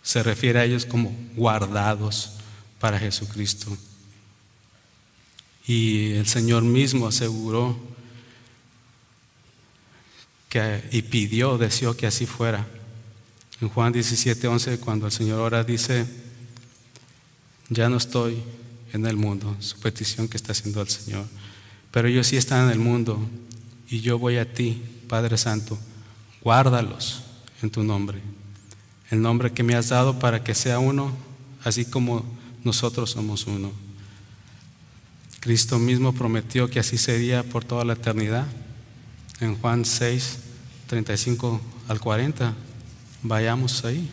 se 0.02 0.22
refiere 0.22 0.58
a 0.58 0.64
ellos 0.64 0.84
como 0.84 1.14
guardados 1.36 2.39
para 2.80 2.98
Jesucristo. 2.98 3.76
Y 5.66 6.14
el 6.14 6.26
Señor 6.26 6.64
mismo 6.64 7.06
aseguró 7.06 7.78
que, 10.48 10.82
y 10.90 11.02
pidió, 11.02 11.58
deseó 11.58 11.96
que 11.96 12.08
así 12.08 12.26
fuera. 12.26 12.66
En 13.60 13.68
Juan 13.68 13.92
17, 13.92 14.48
11, 14.48 14.80
cuando 14.80 15.06
el 15.06 15.12
Señor 15.12 15.38
ora, 15.38 15.62
dice, 15.62 16.06
ya 17.68 17.88
no 17.88 17.98
estoy 17.98 18.42
en 18.92 19.06
el 19.06 19.16
mundo, 19.16 19.54
su 19.60 19.78
petición 19.78 20.26
que 20.26 20.36
está 20.38 20.52
haciendo 20.52 20.80
el 20.80 20.88
Señor, 20.88 21.26
pero 21.92 22.08
ellos 22.08 22.26
sí 22.26 22.36
están 22.36 22.66
en 22.66 22.72
el 22.72 22.78
mundo 22.78 23.20
y 23.88 24.00
yo 24.00 24.18
voy 24.18 24.38
a 24.38 24.52
ti, 24.52 24.82
Padre 25.08 25.36
Santo, 25.36 25.78
guárdalos 26.40 27.22
en 27.62 27.70
tu 27.70 27.84
nombre, 27.84 28.20
el 29.10 29.20
nombre 29.20 29.52
que 29.52 29.62
me 29.62 29.74
has 29.74 29.90
dado 29.90 30.18
para 30.18 30.42
que 30.42 30.54
sea 30.54 30.78
uno, 30.78 31.12
así 31.62 31.84
como 31.84 32.24
nosotros 32.64 33.10
somos 33.10 33.46
uno. 33.46 33.70
Cristo 35.40 35.78
mismo 35.78 36.12
prometió 36.12 36.68
que 36.68 36.80
así 36.80 36.98
sería 36.98 37.42
por 37.42 37.64
toda 37.64 37.84
la 37.84 37.94
eternidad. 37.94 38.46
En 39.40 39.56
Juan 39.56 39.84
6, 39.84 40.38
35 40.86 41.60
al 41.88 42.00
40, 42.00 42.54
vayamos 43.22 43.84
ahí. 43.84 44.10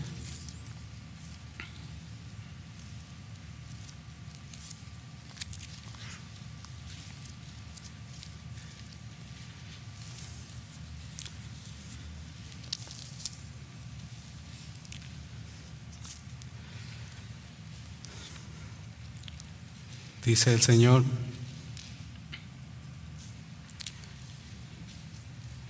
Dice 20.27 20.53
el 20.53 20.61
Señor. 20.61 21.05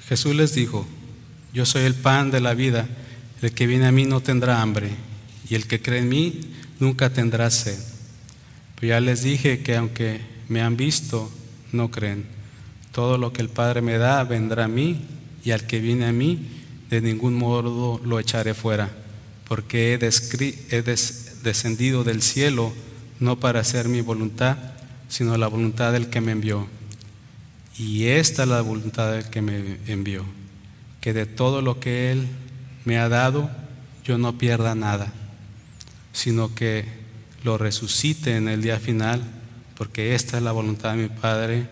Jesús 0.10 0.36
les 0.36 0.56
dijo, 0.56 0.88
yo 1.54 1.66
soy 1.66 1.84
el 1.84 1.94
pan 1.94 2.32
de 2.32 2.42
la 2.42 2.56
vida, 2.56 2.90
el 3.44 3.52
que 3.52 3.68
viene 3.68 3.86
a 3.86 3.92
mí 3.92 4.06
no 4.06 4.22
tendrá 4.22 4.62
hambre, 4.64 4.90
y 5.48 5.54
el 5.54 5.68
que 5.68 5.80
cree 5.80 6.00
en 6.00 6.10
mí 6.10 6.42
nunca 6.80 7.14
tendrá 7.14 7.52
sed. 7.52 7.78
Pero 8.76 8.88
ya 8.88 9.00
les 9.00 9.22
dije 9.22 9.62
que 9.62 9.76
aunque 9.76 10.22
me 10.50 10.62
han 10.62 10.76
visto, 10.76 11.32
no 11.72 11.92
creen. 11.92 12.26
Todo 12.92 13.20
lo 13.20 13.32
que 13.34 13.44
el 13.44 13.50
Padre 13.50 13.82
me 13.82 14.00
da 14.00 14.24
vendrá 14.24 14.64
a 14.64 14.68
mí, 14.68 15.06
y 15.44 15.52
al 15.52 15.68
que 15.68 15.80
viene 15.80 16.08
a 16.08 16.12
mí, 16.12 16.48
de 16.90 17.02
ningún 17.02 17.36
modo 17.36 18.02
lo 18.04 18.20
echaré 18.20 18.56
fuera, 18.56 18.90
porque 19.48 19.94
he, 19.94 20.76
he 20.76 20.82
descendido 21.44 22.04
del 22.04 22.24
cielo 22.24 22.74
no 23.20 23.40
para 23.40 23.60
hacer 23.60 23.88
mi 23.88 24.02
voluntad, 24.02 24.58
sino 25.10 25.38
la 25.38 25.48
voluntad 25.48 25.92
del 25.94 26.10
que 26.10 26.22
me 26.22 26.32
envió. 26.32 26.68
Y 27.78 28.06
esta 28.06 28.44
es 28.44 28.50
la 28.50 28.62
voluntad 28.62 29.12
del 29.12 29.30
que 29.30 29.42
me 29.42 29.78
envió, 29.88 30.26
que 31.02 31.14
de 31.14 31.26
todo 31.26 31.62
lo 31.62 31.80
que 31.80 32.12
Él 32.12 32.28
me 32.86 32.98
ha 32.98 33.10
dado, 33.10 33.50
yo 34.04 34.18
no 34.18 34.38
pierda 34.38 34.74
nada, 34.74 35.14
sino 36.14 36.56
que 36.56 36.86
lo 37.44 37.58
resucite 37.58 38.36
en 38.36 38.48
el 38.48 38.62
día 38.62 38.80
final, 38.80 39.22
porque 39.78 40.16
esta 40.16 40.38
es 40.38 40.44
la 40.44 40.52
voluntad 40.52 40.92
de 40.96 41.04
mi 41.04 41.10
Padre, 41.10 41.68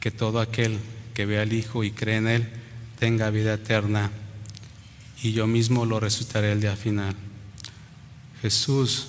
que 0.00 0.10
todo 0.10 0.40
aquel 0.40 0.78
que 1.14 1.26
ve 1.26 1.40
al 1.40 1.52
Hijo 1.52 1.84
y 1.84 1.92
cree 1.92 2.16
en 2.16 2.28
Él 2.28 2.48
tenga 2.98 3.30
vida 3.30 3.54
eterna, 3.54 4.10
y 5.22 5.32
yo 5.32 5.46
mismo 5.46 5.86
lo 5.86 6.00
resucitaré 6.00 6.52
el 6.52 6.60
día 6.60 6.76
final. 6.76 7.14
Jesús 8.42 9.08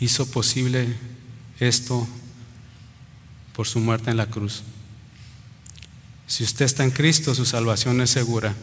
hizo 0.00 0.30
posible 0.30 0.96
esto 1.60 2.08
por 3.54 3.68
su 3.68 3.78
muerte 3.78 4.10
en 4.10 4.16
la 4.16 4.26
cruz. 4.26 4.62
Si 6.26 6.44
usted 6.44 6.64
está 6.64 6.84
en 6.84 6.90
Cristo, 6.90 7.34
su 7.34 7.44
salvación 7.44 8.00
es 8.00 8.10
segura. 8.10 8.54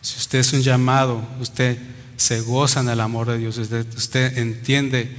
Si 0.00 0.18
usted 0.18 0.38
es 0.38 0.52
un 0.52 0.62
llamado, 0.62 1.22
usted 1.40 1.78
se 2.16 2.40
goza 2.40 2.80
en 2.80 2.88
el 2.88 3.00
amor 3.00 3.28
de 3.28 3.38
Dios, 3.38 3.58
usted, 3.58 4.38
entiende 4.38 5.14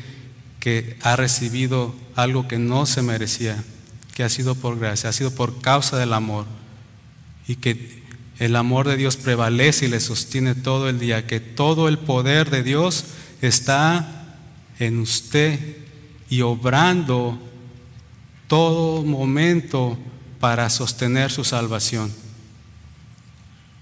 que 0.59 0.97
ha 1.01 1.15
recibido 1.15 1.95
algo 2.15 2.47
que 2.47 2.57
no 2.57 2.86
se 2.86 3.01
merecía, 3.01 3.63
que 4.15 4.24
ha 4.24 4.30
sido 4.30 4.55
por 4.55 4.80
gracia, 4.80 5.09
ha 5.09 5.13
sido 5.13 5.32
por 5.32 5.61
causa 5.61 5.97
del 5.97 6.13
amor 6.13 6.45
y 7.47 7.55
que 7.57 8.01
el 8.39 8.55
amor 8.55 8.88
de 8.88 8.97
Dios 8.97 9.17
prevalece 9.17 9.86
y 9.86 9.89
le 9.89 9.99
sostiene 9.99 10.55
todo 10.55 10.89
el 10.89 10.99
día, 10.99 11.28
que 11.28 11.39
todo 11.39 11.88
el 11.88 11.99
poder 11.99 12.49
de 12.49 12.63
Dios 12.63 13.05
está 13.41 14.20
en 14.82 15.00
usted 15.00 15.78
y 16.30 16.42
obrando 16.42 17.40
todo 18.48 19.04
momento 19.04 19.98
para 20.40 20.70
sostener 20.70 21.32
su 21.32 21.44
salvación. 21.44 22.12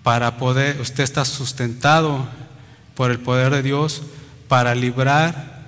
para 0.04 0.38
poder, 0.38 0.80
usted 0.82 1.04
está 1.04 1.24
sustentado 1.26 2.28
por 2.96 3.12
el 3.12 3.20
poder 3.20 3.52
de 3.52 3.62
Dios 3.62 4.02
para 4.48 4.74
librar 4.74 5.68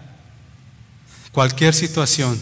cualquier 1.31 1.73
situación. 1.73 2.39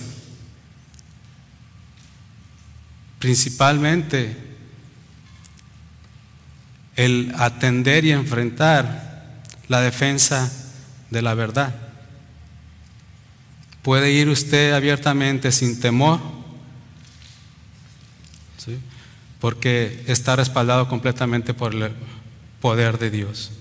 Principalmente 3.18 4.38
el 6.96 7.34
atender 7.38 8.06
y 8.06 8.12
enfrentar 8.12 9.44
la 9.68 9.82
defensa 9.82 10.50
de 11.10 11.22
la 11.22 11.34
verdad. 11.34 11.89
Puede 13.82 14.11
ir 14.11 14.27
usted 14.30 14.73
abiertamente 14.73 15.51
sin 15.51 15.80
temor, 15.80 16.19
porque 19.39 20.03
está 20.07 20.36
respaldado 20.36 20.89
completamente 20.89 21.53
por 21.53 21.73
el 21.73 21.91
poder 22.59 22.99
de 22.99 23.09
Dios. 23.09 23.51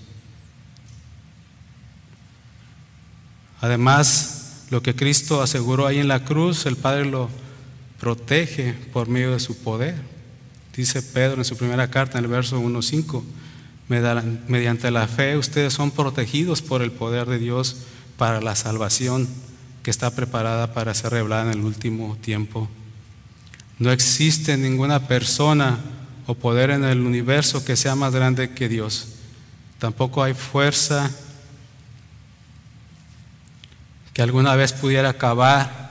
Además, 3.61 4.65
lo 4.69 4.83
que 4.83 4.95
Cristo 4.95 5.41
aseguró 5.41 5.87
ahí 5.87 5.99
en 5.99 6.09
la 6.09 6.25
cruz, 6.25 6.65
el 6.65 6.75
Padre 6.75 7.05
lo 7.05 7.29
protege 7.99 8.73
por 8.93 9.07
medio 9.07 9.31
de 9.31 9.39
su 9.39 9.57
poder. 9.57 9.95
Dice 10.75 11.01
Pedro 11.01 11.37
en 11.37 11.45
su 11.45 11.57
primera 11.57 11.89
carta, 11.89 12.17
en 12.17 12.25
el 12.25 12.29
verso 12.29 12.59
1.5, 12.61 13.23
mediante 14.47 14.91
la 14.91 15.07
fe 15.07 15.37
ustedes 15.37 15.73
son 15.73 15.91
protegidos 15.91 16.61
por 16.61 16.81
el 16.81 16.91
poder 16.91 17.25
de 17.27 17.39
Dios 17.39 17.77
para 18.17 18.41
la 18.41 18.55
salvación 18.55 19.27
que 19.83 19.91
está 19.91 20.11
preparada 20.11 20.73
para 20.73 20.93
ser 20.93 21.11
revelada 21.11 21.51
en 21.51 21.59
el 21.59 21.65
último 21.65 22.17
tiempo. 22.21 22.69
No 23.77 23.91
existe 23.91 24.57
ninguna 24.57 25.07
persona 25.07 25.79
o 26.27 26.35
poder 26.35 26.69
en 26.69 26.83
el 26.83 27.01
universo 27.01 27.63
que 27.63 27.75
sea 27.75 27.95
más 27.95 28.13
grande 28.13 28.51
que 28.51 28.69
Dios. 28.69 29.07
Tampoco 29.79 30.21
hay 30.21 30.33
fuerza 30.33 31.09
que 34.13 34.21
alguna 34.21 34.55
vez 34.55 34.73
pudiera 34.73 35.09
acabar 35.09 35.89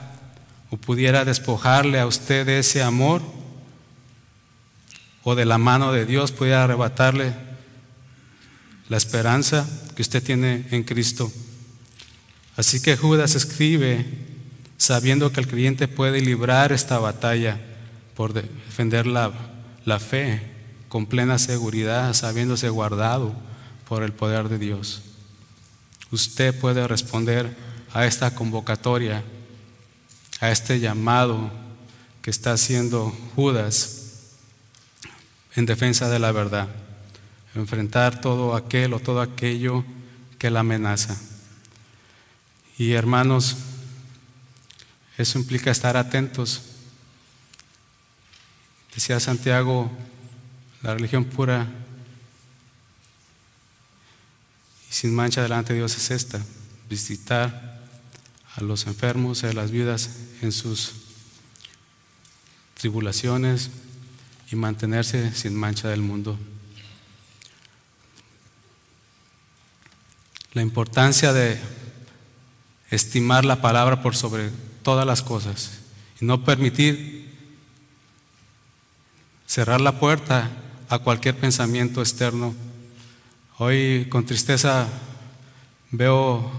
o 0.69 0.77
pudiera 0.77 1.25
despojarle 1.25 1.99
a 1.99 2.05
usted 2.05 2.45
de 2.45 2.59
ese 2.59 2.83
amor 2.83 3.21
o 5.23 5.35
de 5.35 5.45
la 5.45 5.57
mano 5.57 5.91
de 5.91 6.05
Dios 6.05 6.31
pudiera 6.31 6.63
arrebatarle 6.63 7.33
la 8.87 8.97
esperanza 8.97 9.67
que 9.95 10.01
usted 10.01 10.23
tiene 10.23 10.65
en 10.71 10.83
Cristo. 10.83 11.31
Así 12.59 12.81
que 12.81 12.97
Judas 12.97 13.35
escribe 13.35 14.05
sabiendo 14.75 15.31
que 15.31 15.39
el 15.39 15.47
creyente 15.47 15.87
puede 15.87 16.19
librar 16.19 16.73
esta 16.73 16.99
batalla 16.99 17.57
por 18.17 18.33
defender 18.33 19.07
la, 19.07 19.31
la 19.85 19.97
fe 19.97 20.41
con 20.89 21.05
plena 21.05 21.39
seguridad, 21.39 22.13
sabiéndose 22.13 22.67
guardado 22.67 23.33
por 23.87 24.03
el 24.03 24.11
poder 24.11 24.49
de 24.49 24.57
Dios. 24.57 25.03
Usted 26.11 26.53
puede 26.53 26.85
responder 26.85 27.55
a 27.93 28.05
esta 28.05 28.35
convocatoria, 28.35 29.23
a 30.41 30.51
este 30.51 30.81
llamado 30.81 31.49
que 32.21 32.29
está 32.29 32.51
haciendo 32.51 33.17
Judas 33.37 34.33
en 35.55 35.65
defensa 35.65 36.09
de 36.09 36.19
la 36.19 36.33
verdad, 36.33 36.67
enfrentar 37.55 38.19
todo 38.19 38.53
aquel 38.53 38.93
o 38.93 38.99
todo 38.99 39.21
aquello 39.21 39.85
que 40.37 40.49
la 40.49 40.59
amenaza. 40.59 41.28
Y 42.79 42.93
hermanos, 42.93 43.57
eso 45.17 45.37
implica 45.37 45.69
estar 45.69 45.97
atentos. 45.97 46.61
Decía 48.95 49.19
Santiago, 49.19 49.91
la 50.81 50.93
religión 50.93 51.25
pura 51.25 51.67
y 54.89 54.93
sin 54.93 55.13
mancha 55.13 55.41
delante 55.43 55.73
de 55.73 55.79
Dios 55.79 55.97
es 55.97 56.09
esta, 56.09 56.39
visitar 56.89 57.81
a 58.55 58.61
los 58.61 58.87
enfermos 58.87 59.43
y 59.43 59.47
a 59.47 59.53
las 59.53 59.71
viudas 59.71 60.11
en 60.41 60.53
sus 60.53 60.93
tribulaciones 62.75 63.71
y 64.49 64.55
mantenerse 64.55 65.35
sin 65.35 65.53
mancha 65.53 65.89
del 65.89 66.01
mundo. 66.01 66.39
La 70.53 70.61
importancia 70.61 71.33
de 71.33 71.59
estimar 72.89 73.45
la 73.45 73.61
palabra 73.61 74.01
por 74.01 74.15
sobre 74.15 74.49
todas 74.83 75.05
las 75.05 75.21
cosas 75.21 75.79
y 76.19 76.25
no 76.25 76.43
permitir 76.43 77.29
cerrar 79.45 79.81
la 79.81 79.99
puerta 79.99 80.49
a 80.89 80.99
cualquier 80.99 81.35
pensamiento 81.35 82.01
externo. 82.01 82.53
Hoy 83.57 84.07
con 84.09 84.25
tristeza 84.25 84.87
veo 85.91 86.51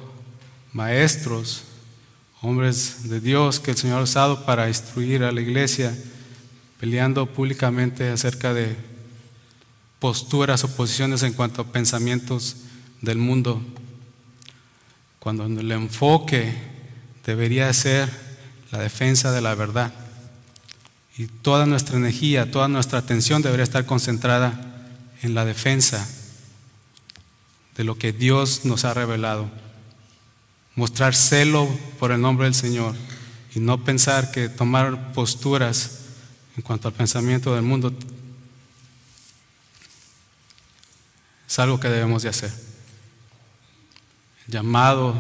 maestros 0.73 1.65
hombres 2.43 3.09
de 3.09 3.21
Dios 3.21 3.61
que 3.61 3.73
el 3.73 3.77
Señor 3.77 4.01
ha 4.01 4.05
usado 4.05 4.45
para 4.47 4.69
instruir 4.69 5.25
a 5.25 5.33
la 5.33 5.41
iglesia, 5.41 5.97
peleando 6.79 7.27
públicamente 7.27 8.09
acerca 8.09 8.55
de 8.55 8.77
posturas 9.99 10.65
o 10.65 10.75
posiciones 10.75 11.23
en 11.23 11.35
cuanto 11.35 11.61
a 11.61 11.67
pensamientos 11.67 12.57
del 13.03 13.19
mundo, 13.19 13.63
cuando 15.21 15.45
el 15.45 15.71
enfoque 15.71 16.53
debería 17.25 17.73
ser 17.73 18.11
la 18.73 18.79
defensa 18.79 19.31
de 19.31 19.41
la 19.41 19.55
verdad. 19.55 19.93
Y 21.17 21.27
toda 21.27 21.67
nuestra 21.67 21.97
energía, 21.97 22.51
toda 22.51 22.67
nuestra 22.67 22.99
atención 22.99 23.43
debería 23.43 23.65
estar 23.65 23.87
concentrada 23.87 24.89
en 25.23 25.35
la 25.35 25.45
defensa 25.45 26.09
de 27.77 27.85
lo 27.85 27.97
que 27.97 28.13
Dios 28.13 28.65
nos 28.65 28.85
ha 28.85 28.95
revelado 28.95 29.49
mostrar 30.75 31.15
celo 31.15 31.69
por 31.99 32.11
el 32.11 32.21
nombre 32.21 32.47
del 32.47 32.55
Señor 32.55 32.95
y 33.55 33.61
no 33.61 33.85
pensar 33.85 34.31
que 34.31 34.49
tomar 34.49 35.13
posturas 35.13 35.99
en 36.57 36.63
cuanto 36.63 36.89
al 36.89 36.95
pensamiento 36.95 37.55
del 37.55 37.63
mundo 37.63 37.93
es 41.47 41.59
algo 41.59 41.79
que 41.79 41.89
debemos 41.89 42.23
de 42.23 42.31
hacer. 42.31 42.70
Llamado 44.51 45.15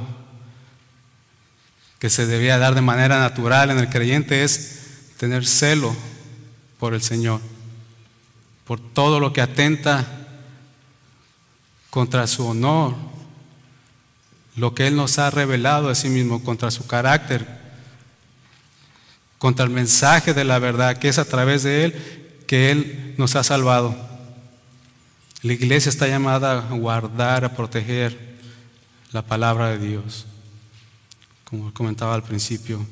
que 2.01 2.11
se 2.11 2.26
debía 2.26 2.59
dar 2.59 2.74
de 2.74 2.81
manera 2.81 3.20
natural 3.20 3.70
en 3.70 3.78
el 3.78 3.89
creyente 3.89 4.43
es 4.43 5.12
tener 5.18 5.47
celo 5.47 5.95
por 6.78 6.95
el 6.95 7.03
Señor, 7.03 7.41
por 8.64 8.81
todo 8.81 9.20
lo 9.20 9.33
que 9.33 9.41
atenta 9.41 10.07
contra 11.91 12.26
su 12.26 12.47
honor, 12.47 12.95
lo 14.57 14.74
que 14.74 14.87
Él 14.87 14.97
nos 14.97 15.18
ha 15.18 15.31
revelado 15.31 15.91
a 15.91 15.95
sí 15.95 16.09
mismo 16.09 16.43
contra 16.43 16.70
su 16.70 16.87
carácter, 16.87 17.47
contra 19.39 19.64
el 19.64 19.70
mensaje 19.70 20.35
de 20.35 20.45
la 20.45 20.59
verdad, 20.59 20.97
que 20.97 21.09
es 21.09 21.18
a 21.18 21.24
través 21.24 21.62
de 21.62 21.85
Él 21.85 22.43
que 22.49 22.70
Él 22.72 23.14
nos 23.16 23.37
ha 23.37 23.45
salvado. 23.45 23.95
La 25.43 25.53
iglesia 25.53 25.91
está 25.91 26.09
llamada 26.09 26.59
a 26.59 26.74
guardar, 26.74 27.45
a 27.45 27.55
proteger 27.55 28.30
la 29.13 29.23
palabra 29.23 29.71
de 29.71 29.79
Dios, 29.79 30.27
como 31.45 31.73
comentaba 31.75 32.15
al 32.15 32.23
principio. 32.23 32.85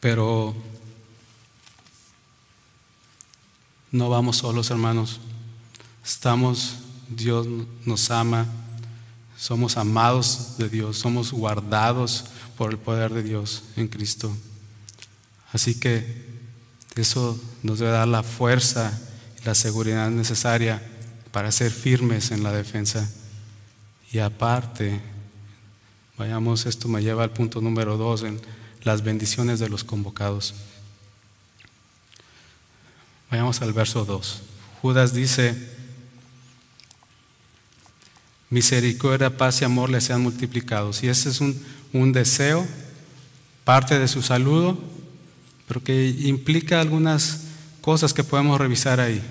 Pero 0.00 0.54
no 3.90 4.08
vamos 4.08 4.36
solos, 4.38 4.70
hermanos. 4.70 5.20
Estamos, 6.04 6.76
Dios 7.08 7.46
nos 7.84 8.10
ama 8.10 8.46
somos 9.38 9.76
amados 9.76 10.56
de 10.58 10.68
Dios, 10.68 10.98
somos 10.98 11.30
guardados 11.30 12.24
por 12.56 12.72
el 12.72 12.78
poder 12.78 13.14
de 13.14 13.22
Dios 13.22 13.62
en 13.76 13.86
Cristo. 13.86 14.36
Así 15.52 15.78
que 15.78 16.26
eso 16.96 17.40
nos 17.62 17.78
debe 17.78 17.92
dar 17.92 18.08
la 18.08 18.24
fuerza 18.24 19.00
y 19.40 19.44
la 19.44 19.54
seguridad 19.54 20.10
necesaria 20.10 20.82
para 21.30 21.52
ser 21.52 21.70
firmes 21.70 22.32
en 22.32 22.42
la 22.42 22.50
defensa. 22.50 23.08
Y 24.12 24.18
aparte, 24.18 25.00
vayamos, 26.16 26.66
esto 26.66 26.88
me 26.88 27.02
lleva 27.02 27.24
al 27.24 27.30
punto 27.30 27.60
número 27.60 27.96
dos, 27.96 28.22
en 28.22 28.40
las 28.82 29.02
bendiciones 29.02 29.58
de 29.58 29.68
los 29.68 29.84
convocados. 29.84 30.54
Vayamos 33.30 33.60
al 33.60 33.72
verso 33.72 34.04
2. 34.04 34.42
Judas 34.80 35.12
dice, 35.12 35.54
misericordia, 38.48 39.36
paz 39.36 39.60
y 39.60 39.64
amor 39.64 39.90
le 39.90 40.00
sean 40.00 40.22
multiplicados. 40.22 41.02
Y 41.02 41.08
ese 41.08 41.28
es 41.28 41.40
un, 41.40 41.62
un 41.92 42.12
deseo, 42.12 42.66
parte 43.64 43.98
de 43.98 44.08
su 44.08 44.22
saludo, 44.22 44.78
pero 45.66 45.82
que 45.82 46.08
implica 46.08 46.80
algunas 46.80 47.42
cosas 47.82 48.14
que 48.14 48.24
podemos 48.24 48.58
revisar 48.58 49.00
ahí. 49.00 49.22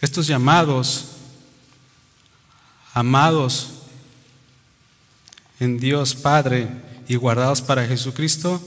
Estos 0.00 0.26
llamados, 0.26 1.06
amados 2.94 3.70
en 5.58 5.78
Dios 5.78 6.14
Padre 6.14 6.68
y 7.08 7.16
guardados 7.16 7.62
para 7.62 7.86
Jesucristo, 7.86 8.62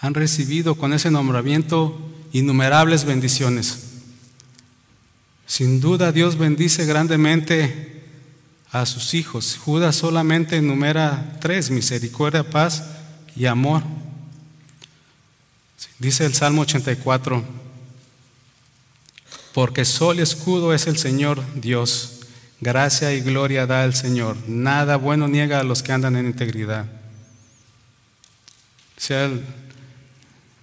han 0.00 0.12
recibido 0.12 0.74
con 0.74 0.92
ese 0.92 1.10
nombramiento 1.10 1.98
innumerables 2.32 3.04
bendiciones. 3.04 3.84
Sin 5.46 5.80
duda 5.80 6.12
Dios 6.12 6.36
bendice 6.36 6.84
grandemente 6.84 8.02
a 8.70 8.84
sus 8.84 9.14
hijos. 9.14 9.56
Judas 9.56 9.96
solamente 9.96 10.56
enumera 10.56 11.38
tres, 11.40 11.70
misericordia, 11.70 12.50
paz 12.50 12.84
y 13.34 13.46
amor. 13.46 13.82
Dice 15.98 16.26
el 16.26 16.34
Salmo 16.34 16.62
84, 16.62 17.63
porque 19.54 19.84
sol 19.84 20.18
escudo 20.18 20.74
es 20.74 20.88
el 20.88 20.98
Señor 20.98 21.40
Dios, 21.54 22.22
gracia 22.60 23.12
y 23.12 23.20
gloria 23.20 23.66
da 23.68 23.84
el 23.84 23.94
Señor, 23.94 24.36
nada 24.48 24.96
bueno 24.96 25.28
niega 25.28 25.60
a 25.60 25.62
los 25.62 25.84
que 25.84 25.92
andan 25.92 26.16
en 26.16 26.26
integridad. 26.26 26.86
Sea 28.96 29.30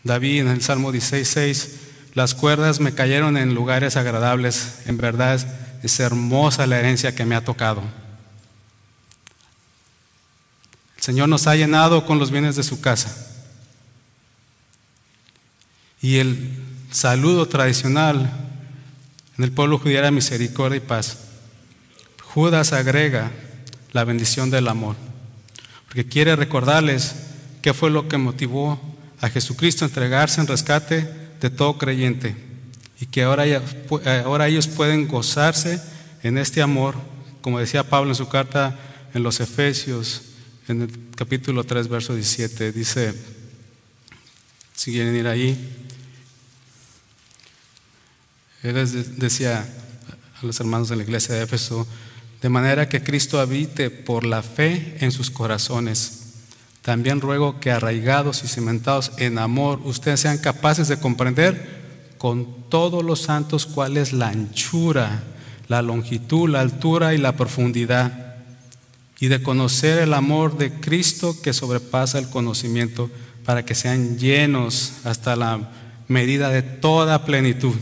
David 0.04 0.42
en 0.42 0.48
el 0.50 0.62
Salmo 0.62 0.92
16, 0.92 1.80
las 2.16 2.36
cuerdas 2.36 2.82
me 2.82 2.94
cayeron 2.94 3.38
en 3.38 3.56
lugares 3.56 3.96
agradables, 3.96 4.80
en 4.86 4.98
verdad 4.98 5.40
es 5.82 6.00
hermosa 6.02 6.68
la 6.68 6.78
herencia 6.78 7.16
que 7.16 7.26
me 7.26 7.36
ha 7.36 7.46
tocado. 7.46 7.82
El 10.98 11.04
Señor 11.04 11.30
nos 11.30 11.48
ha 11.48 11.56
llenado 11.56 12.06
con 12.06 12.20
los 12.20 12.30
bienes 12.30 12.58
de 12.58 12.64
su 12.64 12.82
casa. 12.82 13.28
Y 16.02 16.18
el 16.18 16.60
saludo 16.92 17.48
tradicional 17.48 18.51
en 19.38 19.44
el 19.44 19.52
pueblo 19.52 19.80
judío 19.80 20.00
era 20.00 20.12
misericordia 20.12 20.78
y 20.78 20.82
paz. 20.82 21.18
Judas 22.22 22.74
agrega 22.74 23.32
la 23.92 24.04
bendición 24.04 24.50
del 24.50 24.68
amor, 24.68 24.96
porque 25.86 26.06
quiere 26.06 26.36
recordarles 26.36 27.16
qué 27.62 27.74
fue 27.74 27.90
lo 27.90 28.08
que 28.08 28.18
motivó 28.18 28.80
a 29.20 29.30
Jesucristo 29.30 29.86
a 29.86 29.88
entregarse 29.88 30.42
en 30.42 30.48
rescate 30.48 31.10
de 31.40 31.50
todo 31.50 31.78
creyente 31.78 32.36
y 33.00 33.08
que 33.08 33.24
ahora, 33.24 33.46
ahora 34.24 34.48
ellos 34.48 34.68
pueden 34.68 35.08
gozarse 35.08 35.82
en 36.24 36.38
este 36.38 36.62
amor, 36.62 36.96
como 37.42 37.60
decía 37.60 37.90
Pablo 37.90 38.12
en 38.12 38.16
su 38.16 38.30
carta 38.30 38.80
en 39.14 39.24
los 39.24 39.40
Efesios, 39.40 40.22
en 40.68 40.84
el 40.84 40.90
capítulo 41.16 41.64
3, 41.64 41.88
verso 41.88 42.14
17, 42.14 42.72
dice, 42.72 43.14
si 44.76 44.92
quieren 44.92 45.16
ir 45.16 45.28
ahí, 45.28 45.81
él 48.64 48.76
decía 49.18 49.68
a 50.42 50.46
los 50.46 50.60
hermanos 50.60 50.90
de 50.90 50.96
la 50.96 51.04
iglesia 51.04 51.36
de 51.36 51.44
Éfeso, 51.44 51.88
de 52.42 52.50
manera 52.50 52.90
que 52.90 53.04
Cristo 53.04 53.40
habite 53.40 53.90
por 53.90 54.24
la 54.26 54.42
fe 54.42 54.98
en 55.00 55.12
sus 55.12 55.30
corazones. 55.30 56.18
También 56.82 57.22
ruego 57.22 57.60
que 57.60 57.72
arraigados 57.72 58.44
y 58.44 58.48
cimentados 58.48 59.12
en 59.18 59.38
amor, 59.38 59.80
ustedes 59.84 60.20
sean 60.20 60.40
capaces 60.40 60.88
de 60.88 61.00
comprender 61.00 61.82
con 62.18 62.70
todos 62.70 63.04
los 63.04 63.22
santos 63.22 63.66
cuál 63.66 63.98
es 63.98 64.14
la 64.14 64.30
anchura, 64.30 65.24
la 65.68 65.82
longitud, 65.82 66.50
la 66.50 66.62
altura 66.62 67.14
y 67.14 67.18
la 67.18 67.36
profundidad, 67.36 68.36
y 69.20 69.28
de 69.28 69.44
conocer 69.44 70.00
el 70.00 70.14
amor 70.16 70.58
de 70.58 70.72
Cristo 70.72 71.40
que 71.42 71.54
sobrepasa 71.54 72.18
el 72.18 72.30
conocimiento, 72.30 73.12
para 73.46 73.66
que 73.66 73.76
sean 73.76 74.18
llenos 74.18 74.94
hasta 75.04 75.36
la 75.36 75.72
medida 76.08 76.50
de 76.50 76.62
toda 76.62 77.26
plenitud. 77.26 77.76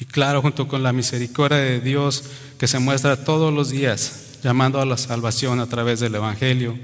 Y 0.00 0.06
claro, 0.06 0.40
junto 0.40 0.66
con 0.66 0.82
la 0.82 0.94
misericordia 0.94 1.58
de 1.58 1.80
Dios 1.80 2.24
que 2.58 2.66
se 2.66 2.78
muestra 2.78 3.22
todos 3.22 3.52
los 3.52 3.68
días, 3.68 4.38
llamando 4.42 4.80
a 4.80 4.86
la 4.86 4.96
salvación 4.96 5.60
a 5.60 5.66
través 5.66 6.00
del 6.00 6.14
Evangelio. 6.14 6.78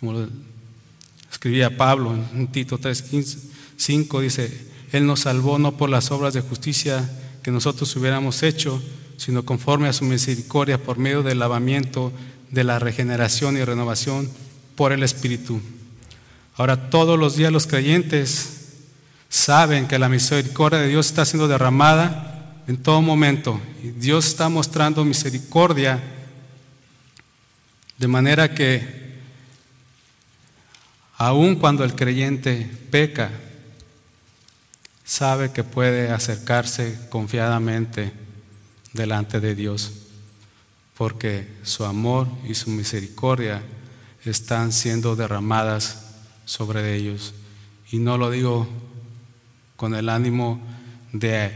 Como 0.00 0.26
escribía 1.30 1.76
Pablo 1.76 2.12
en 2.34 2.48
Tito 2.48 2.78
3:5, 2.78 4.20
dice, 4.20 4.66
Él 4.90 5.06
nos 5.06 5.20
salvó 5.20 5.58
no 5.60 5.76
por 5.76 5.88
las 5.88 6.10
obras 6.10 6.34
de 6.34 6.40
justicia 6.40 7.08
que 7.44 7.52
nosotros 7.52 7.94
hubiéramos 7.94 8.42
hecho, 8.42 8.82
sino 9.16 9.44
conforme 9.44 9.86
a 9.86 9.92
su 9.92 10.04
misericordia 10.04 10.82
por 10.82 10.98
medio 10.98 11.22
del 11.22 11.38
lavamiento, 11.38 12.12
de 12.50 12.64
la 12.64 12.80
regeneración 12.80 13.56
y 13.56 13.64
renovación 13.64 14.28
por 14.74 14.92
el 14.92 15.04
Espíritu. 15.04 15.60
Ahora 16.56 16.90
todos 16.90 17.18
los 17.18 17.36
días 17.36 17.52
los 17.52 17.68
creyentes 17.68 18.63
saben 19.34 19.88
que 19.88 19.98
la 19.98 20.08
misericordia 20.08 20.78
de 20.78 20.86
Dios 20.86 21.06
está 21.06 21.24
siendo 21.24 21.48
derramada 21.48 22.62
en 22.68 22.76
todo 22.76 23.02
momento. 23.02 23.60
Y 23.82 23.88
Dios 23.88 24.26
está 24.26 24.48
mostrando 24.48 25.04
misericordia 25.04 26.00
de 27.98 28.06
manera 28.06 28.54
que 28.54 29.18
aun 31.16 31.56
cuando 31.56 31.82
el 31.82 31.96
creyente 31.96 32.70
peca, 32.92 33.32
sabe 35.04 35.50
que 35.50 35.64
puede 35.64 36.12
acercarse 36.12 36.96
confiadamente 37.10 38.12
delante 38.92 39.40
de 39.40 39.56
Dios, 39.56 39.90
porque 40.96 41.48
su 41.64 41.84
amor 41.84 42.28
y 42.48 42.54
su 42.54 42.70
misericordia 42.70 43.62
están 44.24 44.70
siendo 44.70 45.16
derramadas 45.16 46.04
sobre 46.44 46.94
ellos. 46.94 47.34
Y 47.90 47.98
no 47.98 48.16
lo 48.16 48.30
digo 48.30 48.68
con 49.84 49.94
el 49.94 50.08
ánimo 50.08 50.62
de 51.12 51.50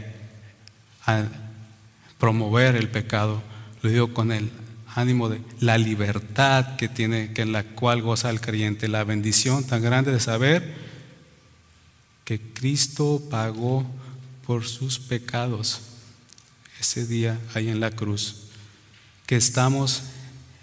promover 2.19 2.75
el 2.75 2.87
pecado, 2.87 3.41
lo 3.81 3.89
digo 3.89 4.13
con 4.13 4.31
el 4.31 4.51
ánimo 4.93 5.29
de 5.29 5.41
la 5.61 5.79
libertad 5.79 6.75
que 6.75 6.87
tiene, 6.87 7.33
que 7.33 7.41
en 7.41 7.53
la 7.53 7.63
cual 7.63 8.03
goza 8.03 8.29
el 8.29 8.39
creyente, 8.39 8.87
la 8.87 9.03
bendición 9.03 9.63
tan 9.63 9.81
grande 9.81 10.11
de 10.11 10.19
saber 10.19 10.75
que 12.23 12.39
Cristo 12.39 13.19
pagó 13.31 13.83
por 14.45 14.67
sus 14.67 14.99
pecados 14.99 15.81
ese 16.79 17.07
día 17.07 17.39
ahí 17.55 17.67
en 17.69 17.79
la 17.79 17.89
cruz, 17.89 18.43
que 19.25 19.37
estamos 19.37 20.03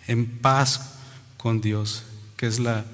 en 0.06 0.24
paz 0.24 0.92
con 1.36 1.60
Dios, 1.60 2.04
que 2.36 2.46
es 2.46 2.60
la 2.60 2.84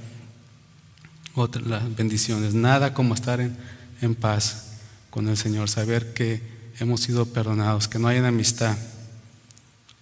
otra 1.34 1.60
las 1.60 1.94
bendiciones, 1.94 2.54
nada 2.54 2.94
como 2.94 3.12
estar 3.12 3.38
en 3.38 3.54
en 4.02 4.14
paz 4.14 4.72
con 5.10 5.28
el 5.28 5.36
Señor, 5.36 5.68
saber 5.68 6.12
que 6.12 6.42
hemos 6.78 7.00
sido 7.00 7.26
perdonados, 7.26 7.88
que 7.88 7.98
no 7.98 8.08
hay 8.08 8.18
enemistad. 8.18 8.76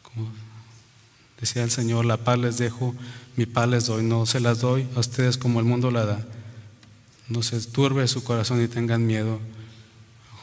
Como 0.02 0.28
decía 1.40 1.62
el 1.62 1.70
Señor, 1.70 2.04
la 2.04 2.18
paz 2.18 2.38
les 2.38 2.58
dejo, 2.58 2.94
mi 3.36 3.46
paz 3.46 3.68
les 3.68 3.86
doy, 3.86 4.02
no 4.02 4.26
se 4.26 4.40
las 4.40 4.60
doy 4.60 4.88
a 4.96 5.00
ustedes 5.00 5.36
como 5.36 5.60
el 5.60 5.66
mundo 5.66 5.90
la 5.90 6.04
da. 6.04 6.26
No 7.28 7.42
se 7.42 7.60
turbe 7.60 8.08
su 8.08 8.24
corazón 8.24 8.62
y 8.62 8.68
tengan 8.68 9.06
miedo. 9.06 9.40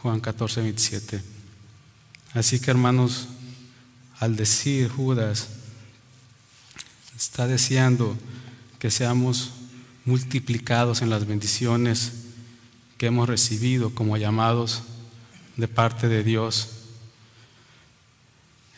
Juan 0.01 0.19
14, 0.19 0.61
27. 0.61 1.21
Así 2.33 2.59
que 2.59 2.71
hermanos, 2.71 3.27
al 4.19 4.35
decir 4.35 4.89
Judas, 4.89 5.47
está 7.15 7.47
deseando 7.47 8.15
que 8.79 8.91
seamos 8.91 9.51
multiplicados 10.05 11.01
en 11.01 11.09
las 11.09 11.25
bendiciones 11.25 12.26
que 12.97 13.07
hemos 13.07 13.29
recibido 13.29 13.93
como 13.93 14.17
llamados 14.17 14.83
de 15.55 15.67
parte 15.67 16.07
de 16.07 16.23
Dios. 16.23 16.69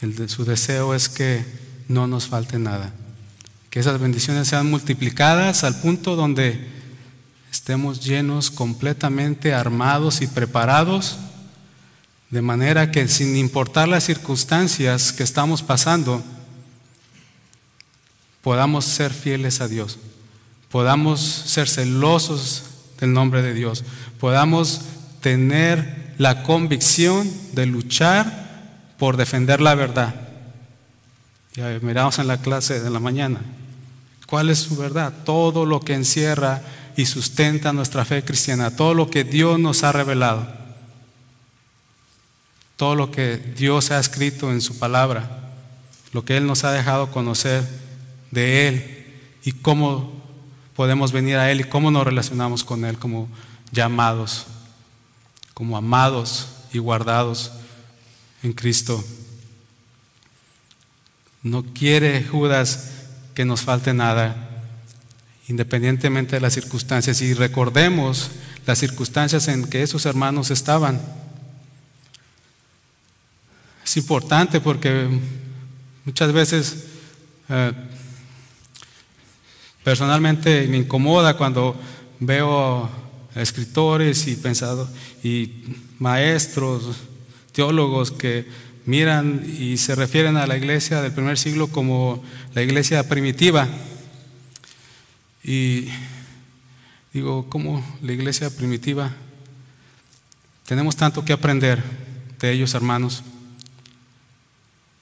El 0.02 0.16
de 0.16 0.30
su 0.30 0.46
deseo 0.46 0.94
es 0.94 1.10
que 1.10 1.46
no 1.88 2.08
nos 2.08 2.28
falte 2.28 2.60
nada, 2.60 2.94
que 3.70 3.80
esas 3.80 4.00
bendiciones 4.00 4.48
sean 4.48 4.70
multiplicadas 4.70 5.64
al 5.64 5.80
punto 5.82 6.16
donde 6.16 6.68
estemos 7.52 8.04
llenos, 8.04 8.52
completamente 8.52 9.54
armados 9.54 10.22
y 10.22 10.28
preparados, 10.28 11.18
de 12.30 12.42
manera 12.42 12.92
que 12.92 13.08
sin 13.08 13.36
importar 13.36 13.88
las 13.88 14.04
circunstancias 14.04 15.12
que 15.12 15.24
estamos 15.24 15.64
pasando, 15.64 16.24
podamos 18.42 18.86
ser 18.86 19.14
fieles 19.14 19.62
a 19.62 19.68
Dios, 19.68 19.98
podamos 20.70 21.20
ser 21.20 21.68
celosos 21.68 22.64
del 23.00 23.14
nombre 23.14 23.42
de 23.42 23.54
Dios, 23.54 23.84
podamos 24.20 24.82
tener 25.22 26.14
la 26.18 26.44
convicción 26.44 27.32
de 27.54 27.66
luchar 27.66 28.50
por 28.98 29.18
defender 29.18 29.62
la 29.62 29.76
verdad. 29.76 30.14
Ya 31.54 31.80
miramos 31.82 32.20
en 32.20 32.28
la 32.28 32.38
clase 32.38 32.80
de 32.82 32.90
la 32.90 33.00
mañana. 33.00 33.40
¿Cuál 34.28 34.50
es 34.50 34.60
su 34.60 34.76
verdad? 34.76 35.14
Todo 35.26 35.66
lo 35.66 35.80
que 35.80 35.94
encierra 35.94 36.62
y 36.96 37.06
sustenta 37.06 37.74
nuestra 37.74 38.06
fe 38.06 38.24
cristiana, 38.24 38.76
todo 38.76 38.94
lo 38.94 39.10
que 39.10 39.24
Dios 39.24 39.58
nos 39.58 39.84
ha 39.84 39.92
revelado, 39.92 40.48
todo 42.76 42.96
lo 42.96 43.10
que 43.10 43.38
Dios 43.38 43.92
ha 43.92 44.00
escrito 44.00 44.52
en 44.52 44.62
su 44.62 44.78
palabra, 44.78 45.54
lo 46.12 46.26
que 46.26 46.38
Él 46.38 46.46
nos 46.46 46.64
ha 46.66 46.72
dejado 46.72 47.10
conocer 47.12 47.64
de 48.32 48.68
Él 48.68 49.06
y 49.44 49.54
cómo 49.54 50.12
podemos 50.76 51.12
venir 51.12 51.38
a 51.38 51.50
Él 51.52 51.62
y 51.62 51.64
cómo 51.64 51.90
nos 51.90 52.06
relacionamos 52.06 52.64
con 52.64 52.86
Él 52.86 52.98
como 53.00 53.30
llamados, 53.72 54.46
como 55.54 55.78
amados 55.78 56.48
y 56.72 56.78
guardados 56.78 57.52
en 58.44 58.54
Cristo. 58.54 59.04
No 61.42 61.64
quiere 61.64 62.24
Judas 62.24 62.92
que 63.34 63.46
nos 63.46 63.62
falte 63.62 63.94
nada. 63.94 64.46
independientemente 65.48 66.36
de 66.36 66.42
las 66.42 66.54
circunstancias, 66.54 67.24
y 67.24 67.34
recordemos 67.34 68.30
las 68.68 68.78
circunstancias 68.78 69.48
en 69.48 69.66
que 69.68 69.82
esos 69.82 70.06
hermanos 70.06 70.52
estaban. 70.52 71.02
Es 73.84 73.98
importante 73.98 74.62
porque 74.62 75.08
muchas 76.06 76.32
veces 76.32 76.86
eh, 77.50 77.74
personalmente 79.84 80.68
me 80.68 80.78
incomoda 80.78 81.36
cuando 81.36 81.76
veo 82.20 82.88
escritores 83.42 84.28
y 84.28 84.36
pensados 84.36 84.90
y 85.24 85.64
maestros, 86.00 86.98
teólogos 87.52 88.12
que 88.12 88.48
miran 88.86 89.44
y 89.60 89.78
se 89.78 89.96
refieren 89.96 90.38
a 90.38 90.48
la 90.48 90.58
iglesia 90.58 91.02
del 91.02 91.12
primer 91.12 91.38
siglo 91.38 91.68
como 91.68 92.24
la 92.54 92.62
iglesia 92.62 93.08
primitiva. 93.08 93.68
Y 95.44 95.88
digo, 97.14 97.50
¿cómo 97.50 97.86
la 98.02 98.14
iglesia 98.14 98.50
primitiva? 98.50 99.12
Tenemos 100.66 100.96
tanto 100.96 101.26
que 101.26 101.34
aprender 101.34 101.84
de 102.40 102.52
ellos, 102.52 102.74
hermanos. 102.74 103.24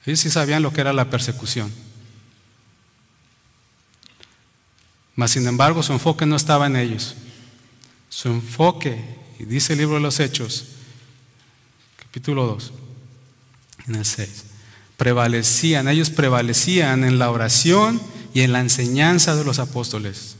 Ellos 0.04 0.20
sí 0.20 0.30
sabían 0.30 0.62
lo 0.62 0.72
que 0.72 0.80
era 0.80 0.92
la 0.92 1.10
persecución. 1.10 1.70
Mas, 5.14 5.32
sin 5.32 5.46
embargo, 5.46 5.82
su 5.82 5.92
enfoque 5.92 6.24
no 6.26 6.36
estaba 6.36 6.66
en 6.66 6.76
ellos. 6.76 7.16
Su 8.18 8.30
enfoque, 8.30 8.98
y 9.38 9.44
dice 9.44 9.74
el 9.74 9.78
libro 9.78 9.94
de 9.94 10.00
los 10.00 10.18
Hechos, 10.18 10.64
capítulo 12.02 12.46
2, 12.46 12.72
en 13.86 13.94
el 13.94 14.04
6, 14.04 14.44
prevalecían, 14.96 15.86
ellos 15.86 16.10
prevalecían 16.10 17.04
en 17.04 17.20
la 17.20 17.30
oración 17.30 18.02
y 18.34 18.40
en 18.40 18.50
la 18.50 18.58
enseñanza 18.58 19.36
de 19.36 19.44
los 19.44 19.60
apóstoles. 19.60 20.34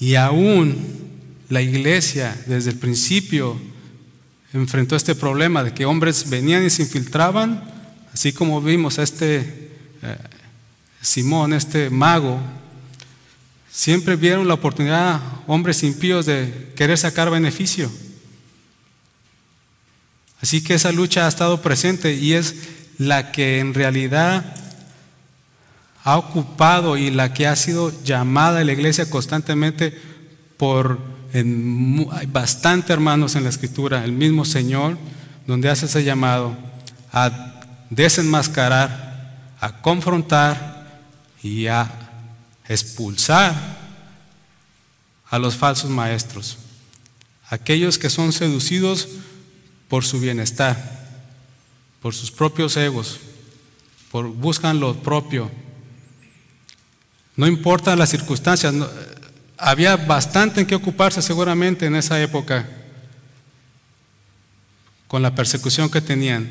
Y 0.00 0.16
aún 0.16 0.76
la 1.50 1.62
iglesia 1.62 2.36
desde 2.48 2.70
el 2.70 2.78
principio 2.80 3.56
enfrentó 4.52 4.96
este 4.96 5.14
problema 5.14 5.62
de 5.62 5.72
que 5.72 5.86
hombres 5.86 6.28
venían 6.28 6.64
y 6.64 6.70
se 6.70 6.82
infiltraban, 6.82 7.62
así 8.12 8.32
como 8.32 8.60
vimos 8.60 8.98
a 8.98 9.04
este 9.04 9.70
eh, 10.02 10.18
Simón, 11.00 11.52
este 11.52 11.90
mago, 11.90 12.40
siempre 13.76 14.16
vieron 14.16 14.48
la 14.48 14.54
oportunidad, 14.54 15.20
hombres 15.46 15.82
impíos, 15.82 16.24
de 16.24 16.72
querer 16.74 16.96
sacar 16.96 17.28
beneficio. 17.28 17.90
Así 20.40 20.64
que 20.64 20.72
esa 20.72 20.92
lucha 20.92 21.26
ha 21.26 21.28
estado 21.28 21.60
presente 21.60 22.14
y 22.14 22.32
es 22.32 22.54
la 22.96 23.32
que 23.32 23.58
en 23.58 23.74
realidad 23.74 24.56
ha 26.04 26.16
ocupado 26.16 26.96
y 26.96 27.10
la 27.10 27.34
que 27.34 27.46
ha 27.46 27.54
sido 27.54 27.92
llamada 28.02 28.60
a 28.60 28.64
la 28.64 28.72
iglesia 28.72 29.10
constantemente 29.10 29.92
por 30.56 30.98
hay 31.34 32.26
bastante 32.26 32.94
hermanos 32.94 33.36
en 33.36 33.42
la 33.42 33.50
escritura, 33.50 34.06
el 34.06 34.12
mismo 34.12 34.46
Señor, 34.46 34.96
donde 35.46 35.68
hace 35.68 35.84
ese 35.84 36.02
llamado 36.02 36.56
a 37.12 37.60
desenmascarar, 37.90 39.52
a 39.60 39.82
confrontar 39.82 41.02
y 41.42 41.66
a 41.66 42.05
expulsar 42.68 43.54
a 45.28 45.38
los 45.38 45.56
falsos 45.56 45.90
maestros, 45.90 46.58
aquellos 47.48 47.98
que 47.98 48.10
son 48.10 48.32
seducidos 48.32 49.08
por 49.88 50.04
su 50.04 50.20
bienestar, 50.20 51.22
por 52.00 52.14
sus 52.14 52.30
propios 52.30 52.76
egos, 52.76 53.18
por 54.10 54.28
buscan 54.28 54.80
lo 54.80 54.94
propio. 54.94 55.50
No 57.36 57.46
importa 57.46 57.96
las 57.96 58.10
circunstancias, 58.10 58.74
había 59.58 59.96
bastante 59.96 60.60
en 60.60 60.66
que 60.66 60.74
ocuparse 60.74 61.22
seguramente 61.22 61.86
en 61.86 61.96
esa 61.96 62.20
época 62.20 62.68
con 65.08 65.22
la 65.22 65.34
persecución 65.34 65.90
que 65.90 66.00
tenían. 66.00 66.50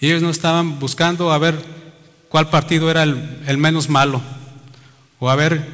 Y 0.00 0.06
ellos 0.06 0.22
no 0.22 0.30
estaban 0.30 0.78
buscando 0.78 1.32
a 1.32 1.38
ver 1.38 1.62
cuál 2.28 2.48
partido 2.50 2.90
era 2.90 3.02
el 3.02 3.58
menos 3.58 3.88
malo 3.88 4.22
o 5.18 5.30
a 5.30 5.36
ver 5.36 5.66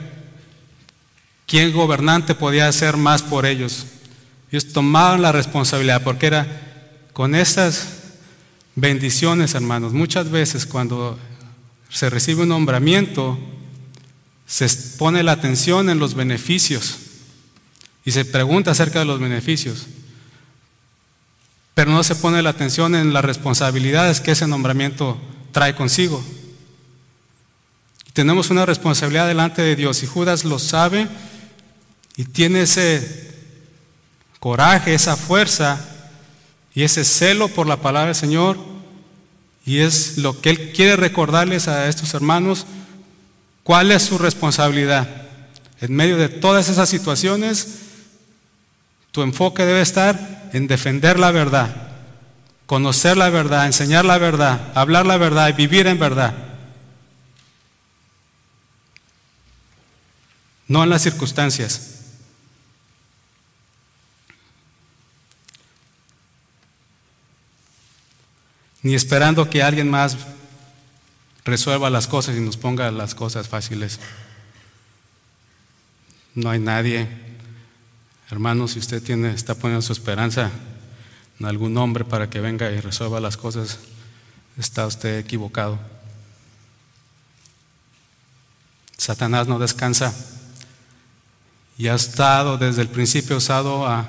quién 1.47 1.73
gobernante 1.73 2.35
podía 2.35 2.69
hacer 2.69 2.97
más 2.97 3.23
por 3.23 3.47
ellos. 3.47 3.87
Ellos 4.51 4.73
tomaban 4.73 5.23
la 5.23 5.33
responsabilidad 5.33 6.03
porque 6.03 6.27
era 6.27 6.47
con 7.13 7.35
esas 7.35 7.89
bendiciones, 8.75 9.55
hermanos. 9.55 9.93
Muchas 9.93 10.31
veces 10.31 10.67
cuando 10.67 11.19
se 11.89 12.11
recibe 12.11 12.43
un 12.43 12.49
nombramiento, 12.49 13.39
se 14.47 14.69
pone 14.99 15.23
la 15.23 15.33
atención 15.33 15.89
en 15.91 15.99
los 15.99 16.15
beneficios 16.15 16.99
y 18.05 18.11
se 18.11 18.25
pregunta 18.25 18.73
acerca 18.73 18.99
de 18.99 19.05
los 19.05 19.21
beneficios, 19.21 19.87
pero 21.75 21.91
no 21.91 22.03
se 22.05 22.15
pone 22.15 22.43
la 22.43 22.51
atención 22.51 22.95
en 22.95 23.13
las 23.13 23.25
responsabilidades 23.25 24.21
que 24.21 24.33
ese 24.33 24.47
nombramiento 24.47 25.19
trae 25.53 25.75
consigo. 25.75 26.23
Tenemos 28.15 28.49
una 28.49 28.65
responsabilidad 28.65 29.29
delante 29.29 29.61
de 29.61 29.77
Dios 29.77 30.03
y 30.03 30.07
Judas 30.07 30.45
lo 30.45 30.59
sabe 30.59 31.07
y 32.17 32.25
tiene 32.25 32.63
ese 32.63 33.35
coraje, 34.41 34.95
esa 34.95 35.17
fuerza 35.17 35.79
y 36.75 36.85
ese 36.85 37.05
celo 37.05 37.49
por 37.49 37.67
la 37.67 37.83
palabra 37.83 38.07
del 38.07 38.15
Señor 38.15 38.57
y 39.67 39.81
es 39.81 40.17
lo 40.17 40.41
que 40.41 40.49
él 40.49 40.73
quiere 40.73 40.97
recordarles 40.97 41.69
a 41.69 41.89
estos 41.89 42.15
hermanos 42.15 42.67
¿Cuál 43.65 43.91
es 43.93 44.03
su 44.03 44.19
responsabilidad? 44.19 45.09
En 45.81 45.97
medio 45.97 46.19
de 46.19 46.29
todas 46.29 46.69
esas 46.69 46.89
situaciones, 46.89 47.79
tu 49.11 49.23
enfoque 49.23 49.65
debe 49.65 49.81
estar 49.81 50.51
en 50.53 50.67
defender 50.67 51.19
la 51.19 51.31
verdad, 51.31 51.75
conocer 52.67 53.17
la 53.17 53.31
verdad, 53.31 53.65
enseñar 53.65 54.05
la 54.05 54.19
verdad, 54.19 54.71
hablar 54.75 55.07
la 55.07 55.17
verdad 55.17 55.49
y 55.49 55.53
vivir 55.53 55.87
en 55.87 55.99
verdad. 55.99 56.35
No 60.75 60.83
en 60.83 60.91
las 60.91 61.03
circunstancias. 61.03 62.01
Ni 68.83 68.97
esperando 68.97 69.49
que 69.49 69.63
alguien 69.63 69.89
más 69.89 70.17
resuelva 71.45 71.91
las 71.91 72.09
cosas 72.09 72.35
y 72.35 72.41
nos 72.41 72.57
ponga 72.57 72.91
las 72.91 73.15
cosas 73.15 73.47
fáciles. 73.47 74.01
No 76.35 76.51
hay 76.51 76.59
nadie. 76.59 77.07
Hermano, 78.29 78.67
si 78.67 78.81
usted 78.81 79.01
tiene, 79.01 79.31
está 79.31 79.55
poniendo 79.55 79.81
su 79.81 79.93
esperanza 79.93 80.51
en 81.39 81.47
algún 81.47 81.79
hombre 81.79 82.05
para 82.05 82.29
que 82.29 82.41
venga 82.41 82.73
y 82.73 82.81
resuelva 82.81 83.21
las 83.21 83.37
cosas, 83.37 83.79
está 84.59 84.89
usted 84.89 85.21
equivocado. 85.21 85.79
Satanás 88.99 89.47
no 89.47 89.61
descansa 89.61 90.13
y 91.77 91.89
ha 91.89 91.95
estado 91.95 92.57
desde 92.57 92.83
el 92.83 92.89
principio 92.89 93.37
usado 93.37 93.87
a 93.87 94.09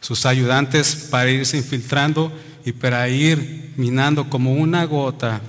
sus 0.00 0.26
ayudantes 0.26 1.08
para 1.10 1.30
irse 1.30 1.56
infiltrando 1.56 2.32
y 2.64 2.72
para 2.72 3.08
ir 3.08 3.72
minando 3.76 4.28
como 4.28 4.52
una 4.52 4.84
gota 4.84 5.40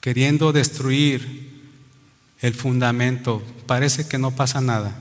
queriendo 0.00 0.52
destruir 0.52 1.46
el 2.40 2.54
fundamento. 2.54 3.42
Parece 3.66 4.06
que 4.06 4.18
no 4.18 4.30
pasa 4.30 4.60
nada, 4.60 4.96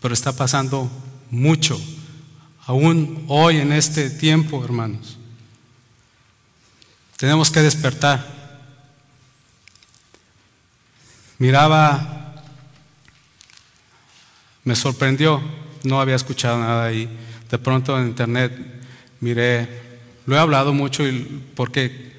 pero 0.00 0.14
está 0.14 0.32
pasando 0.32 0.90
mucho, 1.30 1.80
aún 2.66 3.24
hoy 3.28 3.56
en 3.56 3.72
este 3.72 4.10
tiempo, 4.10 4.62
hermanos. 4.62 5.16
Tenemos 7.16 7.50
que 7.50 7.60
despertar. 7.60 8.42
Miraba, 11.38 12.21
me 14.64 14.76
sorprendió, 14.76 15.42
no 15.84 16.00
había 16.00 16.16
escuchado 16.16 16.58
nada 16.58 16.84
ahí. 16.84 17.08
De 17.50 17.58
pronto 17.58 17.98
en 17.98 18.08
internet 18.08 18.52
miré, 19.20 19.68
lo 20.26 20.36
he 20.36 20.38
hablado 20.38 20.72
mucho 20.72 21.04
porque 21.54 22.12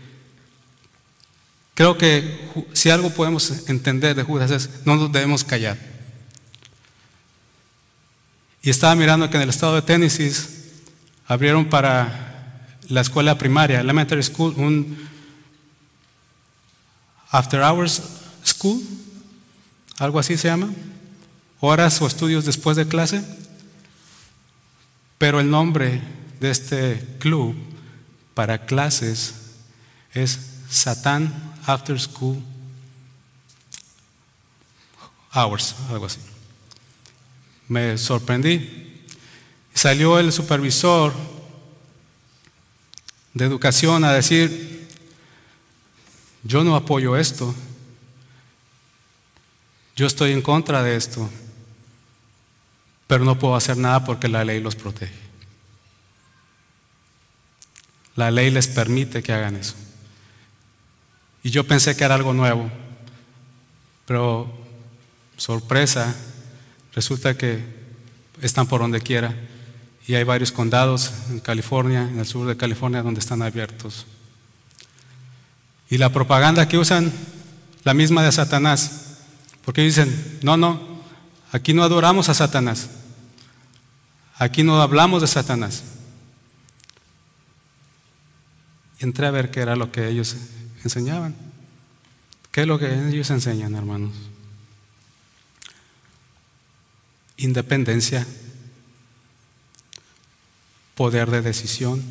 Creo 1.74 1.98
que 1.98 2.50
si 2.74 2.90
algo 2.90 3.10
podemos 3.10 3.68
entender 3.68 4.16
de 4.16 4.24
Judas 4.24 4.52
es, 4.52 4.70
no 4.86 4.96
nos 4.96 5.12
debemos 5.12 5.44
callar. 5.44 5.78
Y 8.62 8.70
estaba 8.70 8.96
mirando 8.96 9.30
que 9.30 9.38
en 9.38 9.44
el 9.44 9.50
estado 9.50 9.76
de 9.76 9.82
Tennessee 9.82 10.32
abrieron 11.26 11.66
para 11.66 12.68
la 12.90 13.02
escuela 13.02 13.38
primaria, 13.38 13.80
elementary 13.80 14.22
school, 14.22 14.54
un 14.56 15.10
after 17.32 17.62
hours 17.62 18.02
school, 18.46 18.82
algo 19.98 20.20
así 20.20 20.38
se 20.38 20.50
llama, 20.50 20.70
horas 21.66 22.02
o 22.02 22.08
estudios 22.08 22.44
después 22.44 22.76
de 22.76 22.86
clase. 22.86 23.24
Pero 25.18 25.40
el 25.40 25.50
nombre 25.50 26.02
de 26.42 26.52
este 26.52 27.16
club 27.20 27.56
para 28.34 28.66
clases 28.66 29.36
es 30.14 30.38
Satán 30.70 31.56
After 31.66 31.98
School 31.98 32.44
hours, 35.34 35.74
algo 35.90 36.08
así. 36.08 36.20
Me 37.70 37.98
sorprendí. 37.98 39.06
Salió 39.74 40.20
el 40.20 40.34
supervisor 40.34 41.14
de 43.34 43.46
educación 43.46 44.04
a 44.04 44.12
decir, 44.12 44.90
yo 46.44 46.62
no 46.66 46.76
apoyo 46.76 47.16
esto, 47.16 47.56
yo 49.96 50.08
estoy 50.08 50.34
en 50.34 50.42
contra 50.42 50.84
de 50.84 50.98
esto, 50.98 51.30
pero 53.08 53.26
no 53.26 53.38
puedo 53.38 53.56
hacer 53.56 53.78
nada 53.78 54.04
porque 54.06 54.28
la 54.28 54.44
ley 54.44 54.60
los 54.60 54.76
protege. 54.76 55.14
La 58.16 58.32
ley 58.32 58.52
les 58.52 58.68
permite 58.68 59.24
que 59.24 59.34
hagan 59.34 59.56
eso. 59.56 59.76
Y 61.44 61.50
yo 61.50 61.66
pensé 61.66 61.96
que 61.96 62.04
era 62.04 62.16
algo 62.16 62.34
nuevo, 62.34 62.70
pero 64.06 64.52
sorpresa, 65.36 66.16
resulta 66.94 67.38
que 67.38 67.64
están 68.42 68.68
por 68.68 68.82
donde 68.82 69.02
quiera. 69.02 69.36
Y 70.08 70.16
hay 70.16 70.24
varios 70.24 70.52
condados 70.52 71.12
en 71.30 71.40
California, 71.40 72.04
en 72.04 72.20
el 72.20 72.26
sur 72.26 72.48
de 72.48 72.58
California, 72.58 73.02
donde 73.02 73.20
están 73.20 73.42
abiertos. 73.42 74.06
Y 75.90 75.98
la 75.98 76.10
propaganda 76.10 76.68
que 76.68 76.78
usan, 76.78 77.12
la 77.84 77.94
misma 77.94 78.24
de 78.24 78.32
Satanás, 78.32 79.18
porque 79.66 79.82
dicen, 79.82 80.40
no, 80.42 80.58
no, 80.58 80.93
aquí 81.54 81.74
no 81.74 81.84
adoramos 81.84 82.28
a 82.28 82.34
Satanás, 82.34 82.90
aquí 84.38 84.64
no 84.64 84.82
hablamos 84.82 85.22
de 85.22 85.28
Satanás. 85.28 85.84
Y 89.00 89.06
entré 89.06 89.28
a 89.28 89.32
ver 89.32 89.52
qué 89.52 89.62
era 89.62 89.78
lo 89.78 89.92
que 89.92 90.10
ellos 90.10 90.36
enseñaban. 90.84 91.36
¿Qué 92.52 92.62
es 92.62 92.68
lo 92.68 92.78
que 92.78 93.10
ellos 93.10 93.30
enseñan, 93.32 93.74
hermanos? 93.74 94.14
Independencia, 97.38 98.28
poder 100.94 101.32
de 101.32 101.42
decisión, 101.42 102.04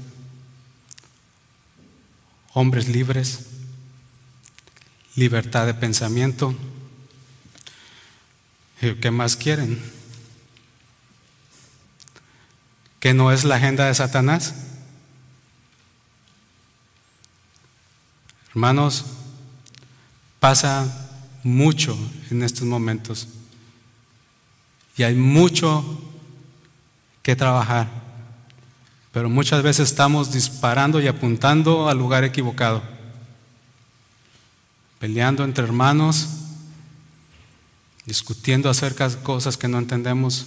hombres 2.54 2.88
libres, 2.88 3.46
libertad 5.14 5.66
de 5.66 5.74
pensamiento. 5.74 6.56
¿Qué 8.82 9.12
más 9.12 9.36
quieren? 9.36 9.80
¿Qué 12.98 13.14
no 13.14 13.30
es 13.30 13.44
la 13.44 13.54
agenda 13.54 13.86
de 13.86 13.94
Satanás? 13.94 14.54
Hermanos, 18.48 19.04
pasa 20.40 21.08
mucho 21.44 21.96
en 22.32 22.42
estos 22.42 22.64
momentos 22.64 23.28
y 24.96 25.04
hay 25.04 25.14
mucho 25.14 25.84
que 27.22 27.36
trabajar, 27.36 27.88
pero 29.12 29.30
muchas 29.30 29.62
veces 29.62 29.90
estamos 29.90 30.32
disparando 30.32 31.00
y 31.00 31.06
apuntando 31.06 31.88
al 31.88 31.98
lugar 31.98 32.24
equivocado, 32.24 32.82
peleando 34.98 35.44
entre 35.44 35.62
hermanos, 35.62 36.41
discutiendo 38.06 38.68
acerca 38.68 39.08
de 39.08 39.22
cosas 39.22 39.56
que 39.56 39.68
no 39.68 39.78
entendemos, 39.78 40.46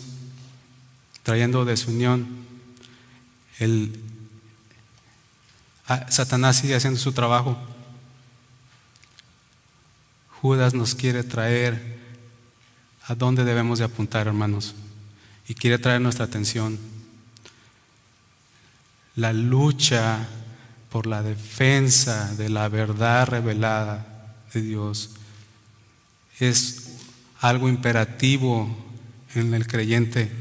trayendo 1.24 1.66
desunión. 1.66 2.28
El, 3.60 4.00
ah, 5.88 6.06
Satanás 6.10 6.58
sigue 6.58 6.76
haciendo 6.76 7.00
su 7.00 7.14
trabajo. 7.14 7.58
Judas 10.42 10.74
nos 10.74 10.96
quiere 10.96 11.24
traer 11.24 12.00
a 13.08 13.16
dónde 13.16 13.46
debemos 13.46 13.80
de 13.80 13.86
apuntar, 13.86 14.28
hermanos, 14.28 14.76
y 15.48 15.56
quiere 15.56 15.78
traer 15.80 16.02
nuestra 16.02 16.26
atención. 16.26 16.78
La 19.16 19.32
lucha 19.32 20.28
por 20.92 21.08
la 21.08 21.24
defensa 21.24 22.34
de 22.36 22.50
la 22.50 22.68
verdad 22.68 23.28
revelada 23.28 24.06
de 24.54 24.62
Dios 24.62 25.12
es 26.40 26.85
algo 27.40 27.70
imperativo 27.70 28.76
en 29.36 29.54
el 29.54 29.68
creyente. 29.68 30.32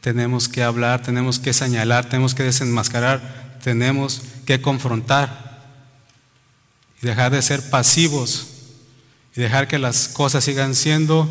Tenemos 0.00 0.48
que 0.48 0.62
hablar, 0.62 1.02
tenemos 1.02 1.38
que 1.38 1.52
señalar, 1.52 2.08
tenemos 2.08 2.34
que 2.34 2.44
desenmascarar, 2.44 3.58
tenemos 3.62 4.22
que 4.44 4.60
confrontar 4.60 5.64
y 7.02 7.06
dejar 7.06 7.32
de 7.32 7.42
ser 7.42 7.68
pasivos 7.70 8.48
y 9.34 9.40
dejar 9.40 9.68
que 9.68 9.78
las 9.78 10.08
cosas 10.08 10.44
sigan 10.44 10.74
siendo 10.74 11.28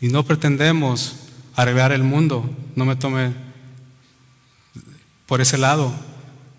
y 0.00 0.08
no 0.08 0.24
pretendemos 0.24 1.16
arreglar 1.54 1.92
el 1.92 2.02
mundo. 2.02 2.48
No 2.74 2.84
me 2.84 2.96
tome 2.96 3.32
por 5.26 5.40
ese 5.40 5.58
lado. 5.58 5.92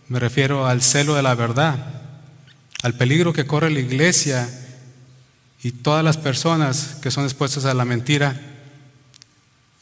Me 0.08 0.20
refiero 0.20 0.68
al 0.68 0.82
celo 0.82 1.16
de 1.16 1.22
la 1.22 1.36
verdad, 1.36 2.02
al 2.82 2.96
peligro 2.96 3.34
que 3.34 3.46
corre 3.46 3.70
la 3.70 3.80
iglesia 3.80 4.50
y 5.62 5.72
todas 5.72 6.04
las 6.04 6.18
personas 6.18 6.98
que 7.02 7.12
son 7.12 7.26
expuestas 7.26 7.66
a 7.66 7.74
la 7.74 7.86
mentira. 7.86 8.40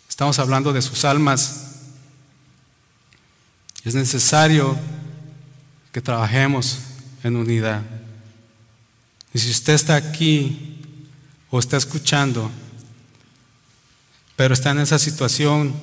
Estamos 0.10 0.40
hablando 0.40 0.74
de 0.74 0.82
sus 0.82 1.06
almas. 1.06 1.76
Es 3.84 3.94
necesario 3.94 4.78
que 5.92 6.02
trabajemos 6.02 6.80
en 7.24 7.36
unidad. 7.36 7.84
Y 9.34 9.40
si 9.40 9.52
usted 9.52 9.74
está 9.74 9.96
aquí 9.96 10.82
o 11.52 11.60
está 11.60 11.78
escuchando, 11.78 12.50
pero 14.36 14.54
está 14.54 14.72
en 14.72 14.80
esa 14.80 14.98
situación, 14.98 15.76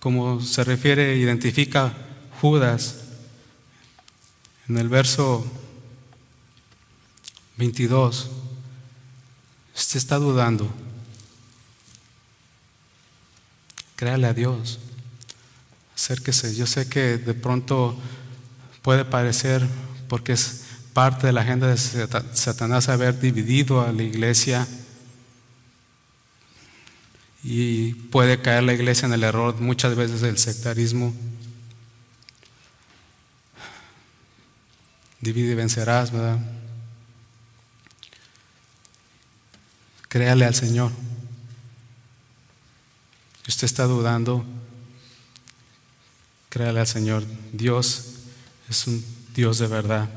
como 0.00 0.40
se 0.40 0.64
refiere, 0.64 1.16
identifica 1.16 1.94
Judas, 2.40 2.96
en 4.68 4.78
el 4.78 4.88
verso 4.88 5.46
22, 7.56 8.30
usted 9.74 9.98
está 9.98 10.16
dudando, 10.16 10.72
créale 13.96 14.26
a 14.26 14.34
Dios, 14.34 14.78
acérquese. 15.94 16.54
Yo 16.54 16.66
sé 16.66 16.88
que 16.88 17.18
de 17.18 17.34
pronto 17.34 17.98
puede 18.82 19.04
parecer, 19.04 19.66
porque 20.08 20.32
es 20.32 20.62
parte 20.92 21.26
de 21.26 21.32
la 21.32 21.40
agenda 21.40 21.66
de 21.66 21.76
Satanás 21.76 22.88
haber 22.88 23.18
dividido 23.18 23.80
a 23.80 23.92
la 23.92 24.02
iglesia 24.02 24.66
y 27.42 27.94
puede 27.94 28.40
caer 28.40 28.62
la 28.62 28.72
iglesia 28.72 29.06
en 29.06 29.12
el 29.12 29.24
error 29.24 29.60
muchas 29.60 29.94
veces 29.96 30.20
del 30.20 30.38
sectarismo. 30.38 31.14
Divide 35.20 35.52
y 35.52 35.54
vencerás, 35.54 36.10
¿verdad? 36.10 36.38
Créale 40.14 40.44
al 40.44 40.54
Señor. 40.54 40.92
Si 43.42 43.50
usted 43.50 43.64
está 43.64 43.82
dudando, 43.82 44.44
créale 46.48 46.78
al 46.78 46.86
Señor. 46.86 47.24
Dios 47.52 48.10
es 48.68 48.86
un 48.86 49.04
Dios 49.34 49.58
de 49.58 49.66
verdad. 49.66 50.08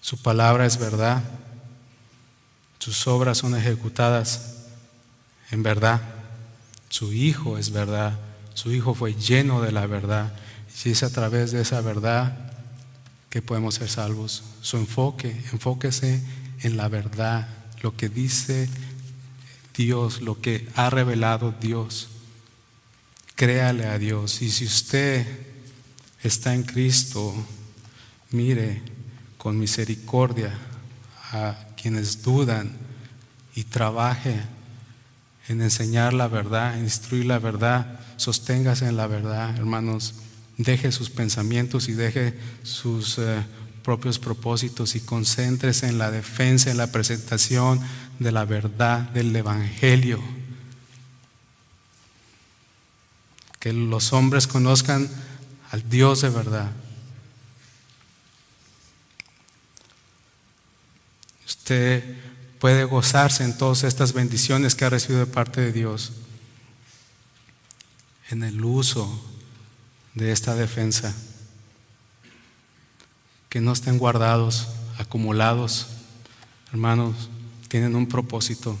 Su 0.00 0.20
palabra 0.20 0.66
es 0.66 0.76
verdad. 0.76 1.22
Sus 2.80 3.06
obras 3.06 3.38
son 3.38 3.54
ejecutadas 3.54 4.56
en 5.52 5.62
verdad. 5.62 6.02
Su 6.88 7.12
Hijo 7.12 7.58
es 7.58 7.70
verdad. 7.70 8.18
Su 8.54 8.72
Hijo 8.72 8.94
fue 8.94 9.14
lleno 9.14 9.62
de 9.62 9.70
la 9.70 9.86
verdad. 9.86 10.32
Y 10.84 10.90
es 10.90 11.04
a 11.04 11.10
través 11.10 11.52
de 11.52 11.60
esa 11.60 11.80
verdad 11.80 12.36
que 13.30 13.40
podemos 13.40 13.76
ser 13.76 13.88
salvos. 13.88 14.42
Su 14.62 14.78
enfoque, 14.78 15.44
enfóquese 15.52 16.47
en 16.62 16.76
la 16.76 16.88
verdad, 16.88 17.48
lo 17.82 17.96
que 17.96 18.08
dice 18.08 18.68
Dios, 19.76 20.20
lo 20.20 20.40
que 20.40 20.68
ha 20.74 20.90
revelado 20.90 21.54
Dios. 21.60 22.08
Créale 23.34 23.86
a 23.86 23.98
Dios. 23.98 24.42
Y 24.42 24.50
si 24.50 24.64
usted 24.64 25.26
está 26.22 26.54
en 26.54 26.64
Cristo, 26.64 27.34
mire, 28.30 28.82
con 29.36 29.58
misericordia 29.58 30.52
a 31.32 31.56
quienes 31.80 32.22
dudan 32.22 32.76
y 33.54 33.64
trabaje 33.64 34.40
en 35.48 35.62
enseñar 35.62 36.12
la 36.12 36.28
verdad, 36.28 36.76
instruir 36.78 37.26
la 37.26 37.38
verdad, 37.38 38.00
sosténgase 38.16 38.86
en 38.86 38.96
la 38.96 39.06
verdad, 39.06 39.56
hermanos, 39.56 40.14
deje 40.56 40.90
sus 40.92 41.08
pensamientos 41.08 41.88
y 41.88 41.92
deje 41.92 42.38
sus 42.64 43.18
eh, 43.18 43.44
propios 43.88 44.18
propósitos 44.18 44.96
y 44.96 45.00
concéntrese 45.00 45.88
en 45.88 45.96
la 45.96 46.10
defensa, 46.10 46.70
en 46.70 46.76
la 46.76 46.92
presentación 46.92 47.80
de 48.18 48.32
la 48.32 48.44
verdad 48.44 48.98
del 48.98 49.34
Evangelio. 49.34 50.22
Que 53.58 53.72
los 53.72 54.12
hombres 54.12 54.46
conozcan 54.46 55.08
al 55.70 55.88
Dios 55.88 56.20
de 56.20 56.28
verdad 56.28 56.70
Usted 61.46 62.04
puede 62.58 62.84
gozarse 62.84 63.42
en 63.42 63.56
todas 63.56 63.84
estas 63.84 64.12
bendiciones 64.12 64.74
que 64.74 64.84
ha 64.84 64.90
recibido 64.90 65.20
de 65.20 65.32
parte 65.32 65.62
de 65.62 65.72
Dios 65.72 66.12
en 68.28 68.42
el 68.42 68.62
uso 68.62 69.24
de 70.12 70.30
esta 70.30 70.54
defensa. 70.54 71.14
Que 73.48 73.60
no 73.60 73.72
estén 73.72 73.98
guardados, 73.98 74.68
acumulados. 74.98 75.88
Hermanos, 76.70 77.30
tienen 77.68 77.94
un 77.94 78.06
propósito 78.06 78.78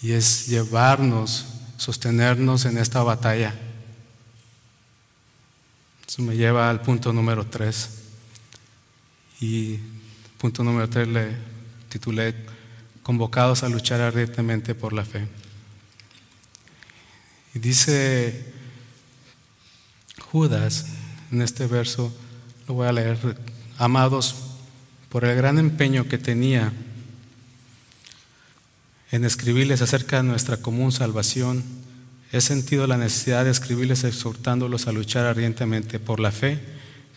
y 0.00 0.12
es 0.12 0.48
llevarnos, 0.48 1.46
sostenernos 1.76 2.64
en 2.64 2.78
esta 2.78 3.02
batalla. 3.02 3.54
Eso 6.06 6.22
me 6.22 6.36
lleva 6.36 6.68
al 6.68 6.82
punto 6.82 7.12
número 7.12 7.46
tres. 7.46 8.00
Y 9.40 9.78
punto 10.38 10.64
número 10.64 10.88
tres 10.88 11.08
le 11.08 11.36
titulé 11.88 12.34
Convocados 13.02 13.64
a 13.64 13.68
luchar 13.68 14.00
ardientemente 14.00 14.76
por 14.76 14.92
la 14.92 15.04
fe. 15.04 15.26
Y 17.54 17.58
dice 17.58 18.52
Judas, 20.30 20.86
en 21.32 21.42
este 21.42 21.66
verso, 21.66 22.14
lo 22.68 22.74
voy 22.74 22.86
a 22.86 22.92
leer, 22.92 23.18
amados, 23.78 24.34
por 25.08 25.24
el 25.24 25.36
gran 25.36 25.58
empeño 25.58 26.08
que 26.08 26.18
tenía 26.18 26.72
en 29.10 29.24
escribirles 29.24 29.82
acerca 29.82 30.16
de 30.16 30.22
nuestra 30.22 30.56
común 30.56 30.90
salvación, 30.90 31.62
he 32.32 32.40
sentido 32.40 32.86
la 32.86 32.96
necesidad 32.96 33.44
de 33.44 33.50
escribirles 33.50 34.04
exhortándolos 34.04 34.86
a 34.86 34.92
luchar 34.92 35.26
ardientemente 35.26 36.00
por 36.00 36.18
la 36.18 36.32
fe 36.32 36.60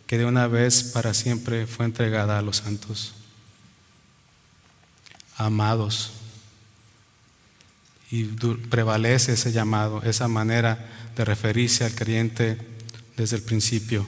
que 0.05 0.17
de 0.17 0.25
una 0.25 0.47
vez 0.47 0.83
para 0.83 1.13
siempre 1.13 1.67
fue 1.67 1.85
entregada 1.85 2.37
a 2.37 2.41
los 2.41 2.57
santos. 2.57 3.13
Amados, 5.37 6.11
y 8.11 8.23
prevalece 8.23 9.33
ese 9.33 9.51
llamado, 9.51 10.01
esa 10.03 10.27
manera 10.27 11.11
de 11.15 11.25
referirse 11.25 11.85
al 11.85 11.95
creyente 11.95 12.57
desde 13.17 13.37
el 13.37 13.41
principio. 13.41 14.07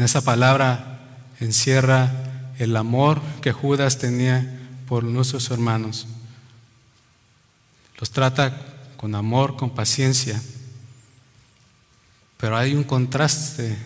En 0.00 0.04
esa 0.04 0.22
palabra 0.22 0.98
encierra 1.40 2.10
el 2.58 2.74
amor 2.74 3.20
que 3.42 3.52
Judas 3.52 3.98
tenía 3.98 4.58
por 4.88 5.04
nuestros 5.04 5.50
hermanos. 5.50 6.06
Los 7.98 8.10
trata 8.10 8.62
con 8.96 9.14
amor, 9.14 9.56
con 9.56 9.74
paciencia. 9.74 10.40
Pero 12.38 12.56
hay 12.56 12.74
un 12.74 12.84
contraste 12.84 13.76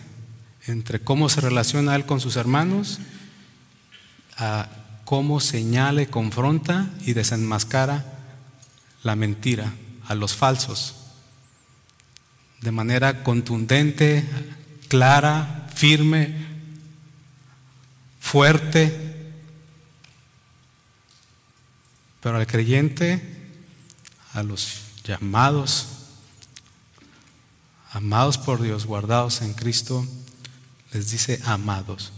entre 0.67 1.01
cómo 1.01 1.27
se 1.27 1.41
relaciona 1.41 1.97
él 1.97 2.05
con 2.05 2.21
sus 2.21 2.37
hermanos, 2.37 2.99
a 4.37 4.69
cómo 5.03 5.41
señala 5.41 6.05
confronta 6.05 6.91
y 7.01 7.11
desenmascara 7.11 8.05
la 9.03 9.17
mentira, 9.17 9.73
a 10.07 10.15
los 10.15 10.33
falsos 10.33 10.95
de 12.61 12.71
manera 12.71 13.21
contundente, 13.21 14.23
clara, 14.87 15.64
firme, 15.75 16.33
fuerte. 18.19 19.01
Pero 22.21 22.37
al 22.37 22.47
creyente, 22.47 23.21
a 24.33 24.41
los 24.41 24.81
llamados, 25.03 25.87
amados 27.91 28.37
por 28.37 28.61
Dios, 28.61 28.85
guardados 28.85 29.41
en 29.41 29.53
Cristo, 29.53 30.07
les 30.91 31.11
dice 31.11 31.39
amados. 31.45 32.13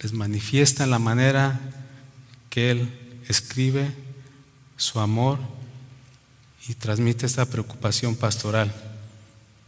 Les 0.00 0.12
manifiesta 0.12 0.84
en 0.84 0.90
la 0.90 0.98
manera 0.98 1.58
que 2.50 2.70
Él 2.70 3.22
escribe 3.26 3.92
su 4.76 5.00
amor 5.00 5.38
y 6.68 6.74
transmite 6.74 7.26
esta 7.26 7.46
preocupación 7.46 8.14
pastoral 8.14 8.72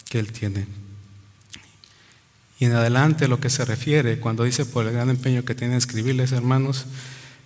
que 0.09 0.19
Él 0.19 0.33
tiene. 0.33 0.86
Y 2.59 2.65
en 2.65 2.73
adelante 2.73 3.29
lo 3.29 3.39
que 3.39 3.51
se 3.51 3.65
refiere, 3.65 4.19
cuando 4.19 4.45
dice 4.45 4.65
por 4.65 4.87
el 4.87 4.93
gran 4.93 5.11
empeño 5.11 5.45
que 5.45 5.55
tiene 5.55 5.77
escribirles, 5.77 6.33
hermanos, 6.33 6.87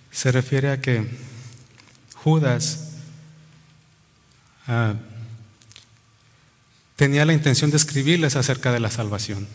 se 0.09 0.31
refiere 0.31 0.71
a 0.71 0.79
que 0.79 1.09
Judas 2.15 2.91
ah, 4.67 4.93
tenía 6.95 7.25
la 7.25 7.33
intención 7.33 7.71
de 7.71 7.77
escribirles 7.77 8.35
acerca 8.35 8.71
de 8.71 8.79
la 8.79 8.89
salvación. 8.89 9.47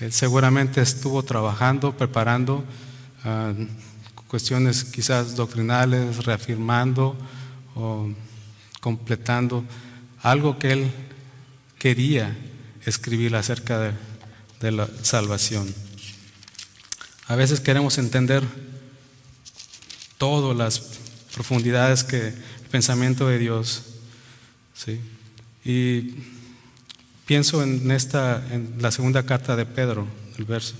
Él 0.00 0.12
seguramente 0.12 0.80
estuvo 0.80 1.22
trabajando, 1.22 1.96
preparando 1.96 2.64
ah, 3.24 3.52
cuestiones 4.26 4.84
quizás 4.84 5.36
doctrinales, 5.36 6.24
reafirmando 6.24 7.16
o 7.76 8.10
completando 8.80 9.64
algo 10.22 10.58
que 10.58 10.72
él 10.72 10.90
quería 11.78 12.36
escribir 12.84 13.36
acerca 13.36 13.78
de, 13.78 13.92
la 14.60 14.88
salvación. 15.02 15.72
A 17.28 17.36
veces 17.36 17.60
queremos 17.60 17.98
entender 17.98 18.42
todas 20.18 20.56
las 20.56 20.80
profundidades 21.34 22.04
que 22.04 22.28
el 22.28 22.68
pensamiento 22.70 23.28
de 23.28 23.38
Dios. 23.38 23.82
¿sí? 24.74 25.00
Y 25.64 26.14
pienso 27.26 27.62
en 27.62 27.90
esta, 27.90 28.42
en 28.50 28.76
la 28.80 28.90
segunda 28.90 29.24
carta 29.24 29.56
de 29.56 29.66
Pedro, 29.66 30.06
el 30.38 30.44
verso, 30.44 30.74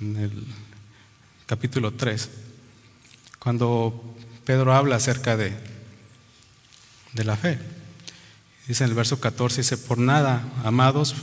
en 0.00 0.16
el 0.16 0.46
capítulo 1.46 1.92
3, 1.92 2.28
cuando 3.38 4.16
Pedro 4.44 4.74
habla 4.74 4.96
acerca 4.96 5.36
de, 5.36 5.52
de 7.14 7.24
la 7.24 7.36
fe. 7.36 7.58
Dice 8.68 8.84
en 8.84 8.90
el 8.90 8.96
verso 8.96 9.20
14, 9.20 9.62
dice, 9.62 9.78
por 9.78 9.98
nada, 9.98 10.44
amados, 10.64 11.14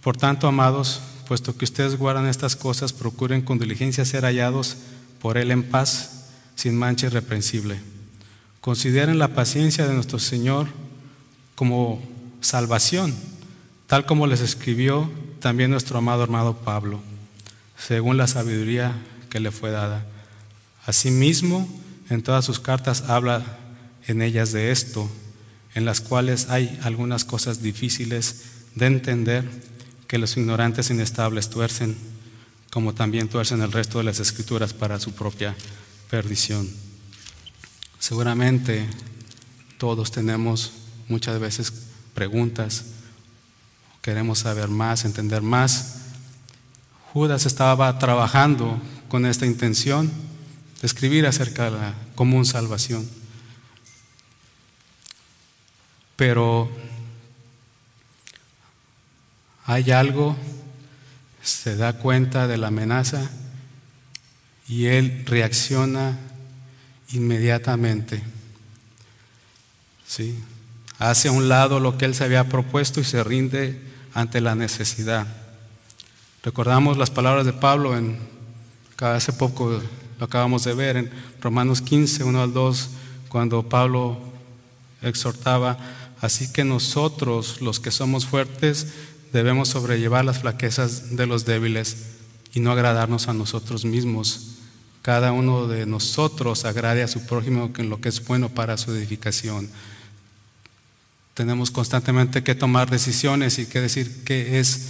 por 0.00 0.16
tanto, 0.16 0.46
amados, 0.48 1.00
puesto 1.32 1.56
que 1.56 1.64
ustedes 1.64 1.96
guardan 1.96 2.26
estas 2.26 2.56
cosas, 2.56 2.92
procuren 2.92 3.40
con 3.40 3.58
diligencia 3.58 4.04
ser 4.04 4.24
hallados 4.24 4.76
por 5.18 5.38
Él 5.38 5.50
en 5.50 5.62
paz, 5.62 6.26
sin 6.56 6.76
mancha 6.76 7.06
irreprensible. 7.06 7.80
Consideren 8.60 9.18
la 9.18 9.28
paciencia 9.28 9.88
de 9.88 9.94
nuestro 9.94 10.18
Señor 10.18 10.66
como 11.54 12.02
salvación, 12.42 13.14
tal 13.86 14.04
como 14.04 14.26
les 14.26 14.42
escribió 14.42 15.10
también 15.40 15.70
nuestro 15.70 15.96
amado 15.96 16.22
hermano 16.22 16.54
Pablo, 16.54 17.00
según 17.78 18.18
la 18.18 18.26
sabiduría 18.26 18.92
que 19.30 19.40
le 19.40 19.52
fue 19.52 19.70
dada. 19.70 20.04
Asimismo, 20.84 21.66
en 22.10 22.22
todas 22.22 22.44
sus 22.44 22.60
cartas 22.60 23.04
habla 23.08 23.56
en 24.06 24.20
ellas 24.20 24.52
de 24.52 24.70
esto 24.70 25.10
en 25.74 25.86
las 25.86 26.02
cuales 26.02 26.50
hay 26.50 26.78
algunas 26.82 27.24
cosas 27.24 27.62
difíciles 27.62 28.42
de 28.74 28.84
entender 28.84 29.71
que 30.12 30.18
los 30.18 30.36
ignorantes 30.36 30.90
inestables 30.90 31.48
tuercen, 31.48 31.96
como 32.70 32.92
también 32.92 33.30
tuercen 33.30 33.62
el 33.62 33.72
resto 33.72 33.96
de 33.96 34.04
las 34.04 34.20
escrituras 34.20 34.74
para 34.74 35.00
su 35.00 35.12
propia 35.12 35.56
perdición. 36.10 36.68
Seguramente 37.98 38.86
todos 39.78 40.12
tenemos 40.12 40.72
muchas 41.08 41.40
veces 41.40 41.72
preguntas, 42.12 42.84
queremos 44.02 44.40
saber 44.40 44.68
más, 44.68 45.06
entender 45.06 45.40
más. 45.40 46.02
Judas 47.14 47.46
estaba 47.46 47.98
trabajando 47.98 48.82
con 49.08 49.24
esta 49.24 49.46
intención 49.46 50.12
de 50.82 50.86
escribir 50.86 51.26
acerca 51.26 51.64
de 51.64 51.70
la 51.70 51.94
común 52.14 52.44
salvación. 52.44 53.08
Pero 56.16 56.70
hay 59.64 59.90
algo, 59.92 60.36
se 61.42 61.76
da 61.76 61.94
cuenta 61.94 62.46
de 62.46 62.58
la 62.58 62.68
amenaza 62.68 63.30
y 64.68 64.86
él 64.86 65.24
reacciona 65.26 66.18
inmediatamente. 67.12 68.22
¿Sí? 70.06 70.38
Hace 70.98 71.28
a 71.28 71.32
un 71.32 71.48
lado 71.48 71.80
lo 71.80 71.98
que 71.98 72.04
él 72.04 72.14
se 72.14 72.24
había 72.24 72.48
propuesto 72.48 73.00
y 73.00 73.04
se 73.04 73.24
rinde 73.24 73.80
ante 74.14 74.40
la 74.40 74.54
necesidad. 74.54 75.26
Recordamos 76.42 76.96
las 76.96 77.10
palabras 77.10 77.46
de 77.46 77.52
Pablo 77.52 77.96
en 77.96 78.32
hace 78.98 79.32
poco 79.32 79.82
lo 80.20 80.24
acabamos 80.24 80.62
de 80.62 80.74
ver 80.74 80.96
en 80.96 81.10
Romanos 81.40 81.82
15, 81.82 82.22
1 82.22 82.40
al 82.40 82.52
2, 82.52 82.90
cuando 83.28 83.68
Pablo 83.68 84.20
exhortaba 85.02 85.76
Así 86.22 86.52
que 86.52 86.62
nosotros, 86.62 87.60
los 87.60 87.80
que 87.80 87.90
somos 87.90 88.26
fuertes, 88.26 88.86
debemos 89.32 89.68
sobrellevar 89.68 90.24
las 90.24 90.40
flaquezas 90.40 91.16
de 91.16 91.26
los 91.26 91.44
débiles 91.44 91.96
y 92.54 92.60
no 92.60 92.72
agradarnos 92.72 93.28
a 93.28 93.34
nosotros 93.34 93.84
mismos. 93.84 94.56
Cada 95.02 95.32
uno 95.32 95.66
de 95.66 95.86
nosotros 95.86 96.64
agrade 96.64 97.02
a 97.02 97.08
su 97.08 97.26
prójimo 97.26 97.70
en 97.76 97.90
lo 97.90 98.00
que 98.00 98.08
es 98.08 98.24
bueno 98.24 98.48
para 98.48 98.76
su 98.76 98.92
edificación. 98.92 99.68
Tenemos 101.34 101.70
constantemente 101.70 102.42
que 102.42 102.54
tomar 102.54 102.90
decisiones 102.90 103.58
y 103.58 103.66
que 103.66 103.80
decir 103.80 104.22
qué 104.24 104.60
es 104.60 104.88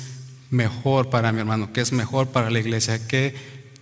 mejor 0.51 1.09
para 1.09 1.32
mi 1.32 1.38
hermano, 1.38 1.72
qué 1.72 1.80
es 1.80 1.93
mejor 1.93 2.28
para 2.28 2.51
la 2.51 2.59
iglesia, 2.59 3.07
qué 3.07 3.34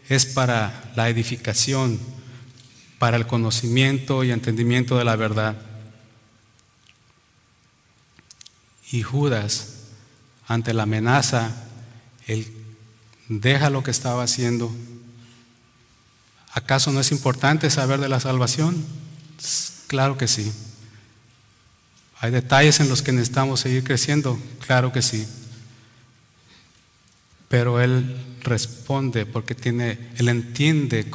es 0.09 0.27
para 0.27 0.93
la 0.95 1.09
edificación 1.09 1.99
para 3.01 3.17
el 3.17 3.27
conocimiento 3.27 4.25
y 4.25 4.31
entendimiento 4.31 4.99
de 4.99 5.05
la 5.05 5.17
verdad. 5.17 5.57
Y 8.93 9.01
Judas, 9.01 9.80
ante 10.51 10.75
la 10.75 10.83
amenaza, 10.83 11.53
él 12.27 12.45
deja 13.29 13.71
lo 13.71 13.85
que 13.85 13.93
estaba 13.93 14.25
haciendo. 14.25 14.75
¿Acaso 16.53 16.91
no 16.91 16.99
es 16.99 17.13
importante 17.13 17.71
saber 17.71 18.01
de 18.01 18.09
la 18.09 18.19
salvación? 18.19 18.85
Claro 19.87 20.19
que 20.19 20.27
sí. 20.27 20.51
¿Hay 22.19 22.33
detalles 22.33 22.81
en 22.81 22.89
los 22.89 23.01
que 23.01 23.13
necesitamos 23.13 23.61
seguir 23.61 23.85
creciendo? 23.85 24.41
Claro 24.67 24.93
que 24.93 25.03
sí. 25.03 25.25
Pero 27.49 27.81
él 27.81 28.21
responde 28.43 29.27
porque 29.27 29.55
tiene, 29.55 30.11
él 30.17 30.29
entiende 30.29 31.09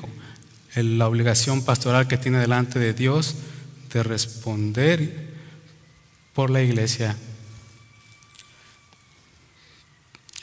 la 0.76 1.10
obligación 1.10 1.62
pastoral 1.62 2.08
que 2.08 2.18
tiene 2.18 2.40
delante 2.40 2.80
de 2.80 2.94
Dios 2.94 3.36
de 3.92 4.02
responder 4.02 5.34
por 6.34 6.50
la 6.50 6.62
iglesia. 6.62 7.18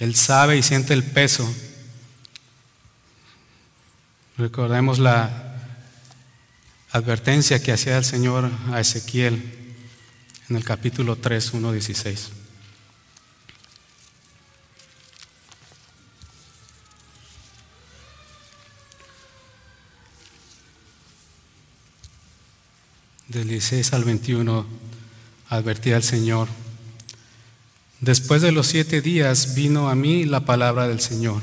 Él 0.03 0.17
sabe 0.17 0.57
y 0.57 0.65
siente 0.65 0.95
el 0.95 1.05
peso. 1.05 1.49
Recordemos 4.37 4.99
la 4.99 5.31
advertencia 6.91 7.63
que 7.63 7.71
hacía 7.71 7.99
el 7.99 8.05
Señor 8.05 8.51
a 8.73 8.81
Ezequiel 8.81 9.77
en 10.49 10.57
el 10.57 10.65
capítulo 10.65 11.15
3, 11.15 11.53
1, 11.53 11.71
16. 11.71 12.31
Del 23.29 23.47
16 23.47 23.93
al 23.93 24.03
21 24.03 24.67
advertía 25.49 25.97
el 25.97 26.03
Señor. 26.03 26.49
Después 28.03 28.43
de 28.43 28.51
los 28.51 28.67
siete 28.67 29.01
días 29.01 29.55
vino 29.55 29.89
a 29.89 29.95
mí 29.95 30.25
la 30.25 30.41
palabra 30.41 30.89
del 30.89 30.99
Señor. 30.99 31.41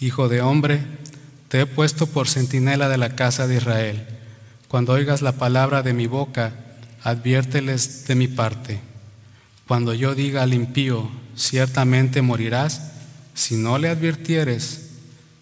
Hijo 0.00 0.30
de 0.30 0.40
hombre, 0.40 0.80
te 1.48 1.60
he 1.60 1.66
puesto 1.66 2.06
por 2.06 2.26
centinela 2.26 2.88
de 2.88 2.96
la 2.96 3.14
casa 3.14 3.46
de 3.46 3.56
Israel. 3.56 4.06
Cuando 4.68 4.94
oigas 4.94 5.20
la 5.20 5.32
palabra 5.32 5.82
de 5.82 5.92
mi 5.92 6.06
boca, 6.06 6.54
adviérteles 7.02 8.06
de 8.06 8.14
mi 8.14 8.28
parte. 8.28 8.80
Cuando 9.68 9.92
yo 9.92 10.14
diga 10.14 10.42
al 10.42 10.54
impío, 10.54 11.10
ciertamente 11.36 12.22
morirás, 12.22 12.92
si 13.34 13.56
no 13.56 13.76
le 13.76 13.90
advirtieres, 13.90 14.88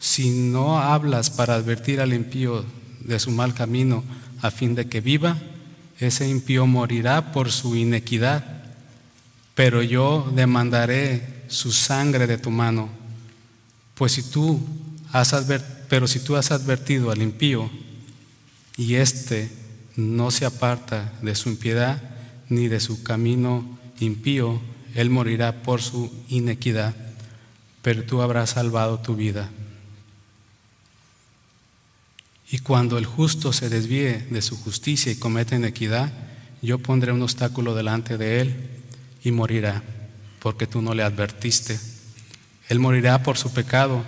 si 0.00 0.30
no 0.30 0.80
hablas 0.80 1.30
para 1.30 1.54
advertir 1.54 2.00
al 2.00 2.14
impío 2.14 2.64
de 2.98 3.20
su 3.20 3.30
mal 3.30 3.54
camino, 3.54 4.02
a 4.42 4.50
fin 4.50 4.74
de 4.74 4.88
que 4.88 5.00
viva, 5.00 5.38
ese 6.00 6.28
impío 6.28 6.66
morirá 6.66 7.30
por 7.30 7.52
su 7.52 7.76
inequidad, 7.76 8.53
pero 9.54 9.82
yo 9.82 10.30
demandaré 10.34 11.44
su 11.48 11.72
sangre 11.72 12.26
de 12.26 12.38
tu 12.38 12.50
mano. 12.50 12.88
Pues 13.94 14.12
si 14.12 14.22
tú 14.22 14.60
has 15.12 15.34
pero 15.88 16.08
si 16.08 16.18
tú 16.20 16.34
has 16.34 16.50
advertido 16.50 17.10
al 17.10 17.22
impío 17.22 17.70
y 18.76 18.96
éste 18.96 19.50
no 19.96 20.30
se 20.30 20.44
aparta 20.44 21.12
de 21.22 21.36
su 21.36 21.48
impiedad 21.50 22.02
ni 22.48 22.66
de 22.66 22.80
su 22.80 23.02
camino 23.04 23.78
impío, 24.00 24.60
él 24.94 25.10
morirá 25.10 25.62
por 25.62 25.82
su 25.82 26.12
inequidad, 26.28 26.94
pero 27.82 28.02
tú 28.02 28.22
habrás 28.22 28.50
salvado 28.50 28.98
tu 28.98 29.14
vida. 29.14 29.50
Y 32.50 32.58
cuando 32.58 32.98
el 32.98 33.06
justo 33.06 33.52
se 33.52 33.68
desvíe 33.68 34.26
de 34.30 34.42
su 34.42 34.56
justicia 34.56 35.12
y 35.12 35.16
cometa 35.16 35.56
inequidad, 35.56 36.12
yo 36.60 36.78
pondré 36.78 37.12
un 37.12 37.22
obstáculo 37.22 37.74
delante 37.74 38.16
de 38.16 38.40
él 38.40 38.73
y 39.24 39.32
morirá, 39.32 39.82
porque 40.38 40.66
tú 40.66 40.82
no 40.82 40.94
le 40.94 41.02
advertiste. 41.02 41.80
Él 42.68 42.78
morirá 42.78 43.22
por 43.22 43.38
su 43.38 43.52
pecado 43.52 44.04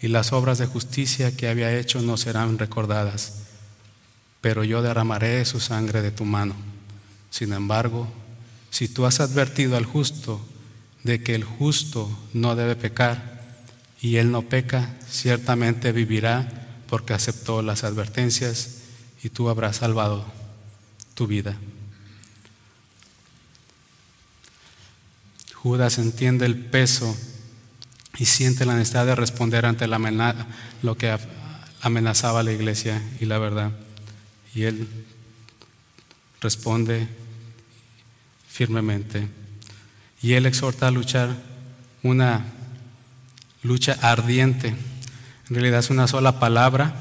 y 0.00 0.08
las 0.08 0.32
obras 0.32 0.58
de 0.58 0.66
justicia 0.66 1.36
que 1.36 1.48
había 1.48 1.78
hecho 1.78 2.00
no 2.00 2.16
serán 2.16 2.58
recordadas, 2.58 3.42
pero 4.40 4.64
yo 4.64 4.82
derramaré 4.82 5.44
su 5.44 5.60
sangre 5.60 6.02
de 6.02 6.10
tu 6.10 6.24
mano. 6.24 6.54
Sin 7.30 7.52
embargo, 7.52 8.08
si 8.70 8.88
tú 8.88 9.06
has 9.06 9.20
advertido 9.20 9.76
al 9.76 9.84
justo 9.84 10.40
de 11.04 11.22
que 11.22 11.34
el 11.34 11.44
justo 11.44 12.10
no 12.32 12.56
debe 12.56 12.76
pecar 12.76 13.36
y 14.00 14.16
él 14.16 14.30
no 14.30 14.42
peca, 14.42 14.96
ciertamente 15.08 15.92
vivirá 15.92 16.82
porque 16.88 17.14
aceptó 17.14 17.62
las 17.62 17.84
advertencias 17.84 18.78
y 19.22 19.30
tú 19.30 19.48
habrás 19.48 19.76
salvado 19.76 20.24
tu 21.14 21.26
vida. 21.26 21.56
Judas 25.66 25.98
entiende 25.98 26.46
el 26.46 26.56
peso 26.56 27.16
y 28.18 28.26
siente 28.26 28.64
la 28.64 28.74
necesidad 28.74 29.06
de 29.06 29.14
responder 29.14 29.66
ante 29.66 29.86
la 29.86 29.98
lo 30.82 30.96
que 30.96 31.18
amenazaba 31.80 32.40
a 32.40 32.42
la 32.42 32.52
iglesia 32.52 33.02
y 33.20 33.24
la 33.24 33.38
verdad. 33.38 33.72
Y 34.54 34.62
él 34.62 34.88
responde 36.40 37.08
firmemente. 38.48 39.28
Y 40.22 40.34
él 40.34 40.46
exhorta 40.46 40.88
a 40.88 40.90
luchar 40.90 41.36
una 42.02 42.44
lucha 43.62 43.98
ardiente 44.00 44.74
en 45.48 45.54
realidad 45.54 45.78
es 45.78 45.90
una 45.90 46.08
sola 46.08 46.40
palabra 46.40 46.92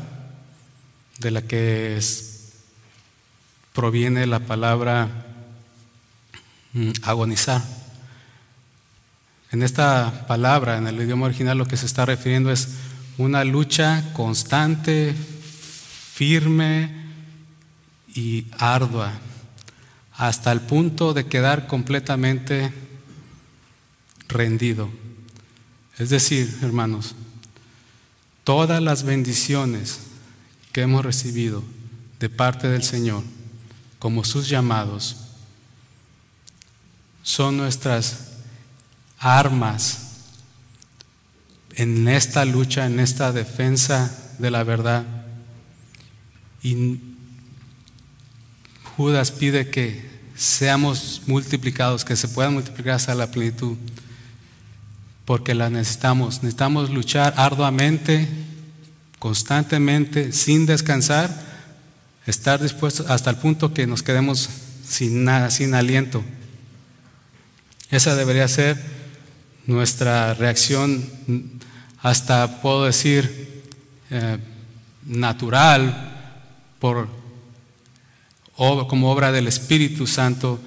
de 1.18 1.32
la 1.32 1.42
que 1.42 2.00
proviene 3.74 4.28
la 4.28 4.40
palabra 4.40 5.26
mm, 6.74 6.92
agonizar. 7.02 7.64
En 9.56 9.64
esta 9.64 10.26
palabra, 10.28 10.78
en 10.78 10.86
el 10.86 11.00
idioma 11.02 11.28
original, 11.28 11.58
lo 11.58 11.66
que 11.66 11.78
se 11.78 11.86
está 11.86 12.06
refiriendo 12.06 12.52
es 12.52 12.72
una 13.18 13.46
lucha 13.46 14.04
constante, 14.12 15.16
firme 16.14 16.92
y 18.14 18.48
ardua, 18.60 19.14
hasta 20.12 20.52
el 20.52 20.60
punto 20.60 21.14
de 21.14 21.28
quedar 21.28 21.68
completamente 21.68 22.74
rendido. 24.28 24.90
Es 25.98 26.10
decir, 26.10 26.54
hermanos, 26.62 27.16
Todas 28.44 28.84
las 28.84 29.04
bendiciones 29.04 30.02
que 30.74 30.82
hemos 30.82 31.06
recibido 31.06 31.64
de 32.20 32.30
parte 32.30 32.68
del 32.68 32.84
Señor 32.84 33.24
como 34.00 34.26
sus 34.26 34.50
llamados 34.50 35.16
son 37.24 37.56
nuestras 37.56 38.35
armas 39.26 40.02
en 41.76 42.08
esta 42.08 42.46
lucha, 42.46 42.86
en 42.86 43.00
esta 43.00 43.32
defensa 43.32 44.16
de 44.38 44.52
la 44.52 44.64
verdad. 44.64 45.04
Y 46.62 47.00
Judas 48.96 49.32
pide 49.32 49.70
que 49.72 50.10
seamos 50.36 51.24
multiplicados, 51.26 52.06
que 52.06 52.16
se 52.16 52.28
puedan 52.28 52.54
multiplicar 52.54 52.94
hasta 52.94 53.16
la 53.16 53.32
plenitud 53.32 53.76
porque 55.26 55.56
la 55.56 55.72
necesitamos. 55.72 56.44
Necesitamos 56.44 56.92
luchar 56.92 57.34
arduamente, 57.36 58.28
constantemente, 59.18 60.34
sin 60.34 60.68
descansar, 60.68 61.36
estar 62.28 62.62
dispuestos 62.62 63.10
hasta 63.10 63.32
el 63.32 63.38
punto 63.38 63.74
que 63.74 63.88
nos 63.88 64.04
quedemos 64.04 64.50
sin 64.88 65.24
nada, 65.24 65.50
sin 65.50 65.74
aliento. 65.74 66.24
Esa 67.90 68.16
debería 68.16 68.48
ser 68.48 68.95
nuestra 69.68 70.34
reacción, 70.34 71.04
hasta 72.02 72.62
puedo 72.62 72.86
decir, 72.86 73.64
eh, 74.10 74.38
natural, 75.06 76.12
por, 76.80 77.10
como 78.56 79.12
obra 79.12 79.32
del 79.32 79.48
Espíritu 79.48 80.08
Santo, 80.08 80.60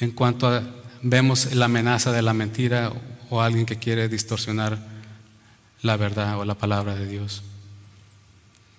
en 0.00 0.12
cuanto 0.12 0.62
vemos 1.02 1.54
la 1.54 1.66
amenaza 1.66 2.12
de 2.12 2.22
la 2.22 2.34
mentira 2.34 2.92
o 3.30 3.40
alguien 3.40 3.66
que 3.66 3.78
quiere 3.78 4.08
distorsionar 4.08 4.78
la 5.82 5.96
verdad 5.96 6.38
o 6.38 6.44
la 6.44 6.54
palabra 6.54 6.94
de 6.94 7.06
Dios. 7.06 7.42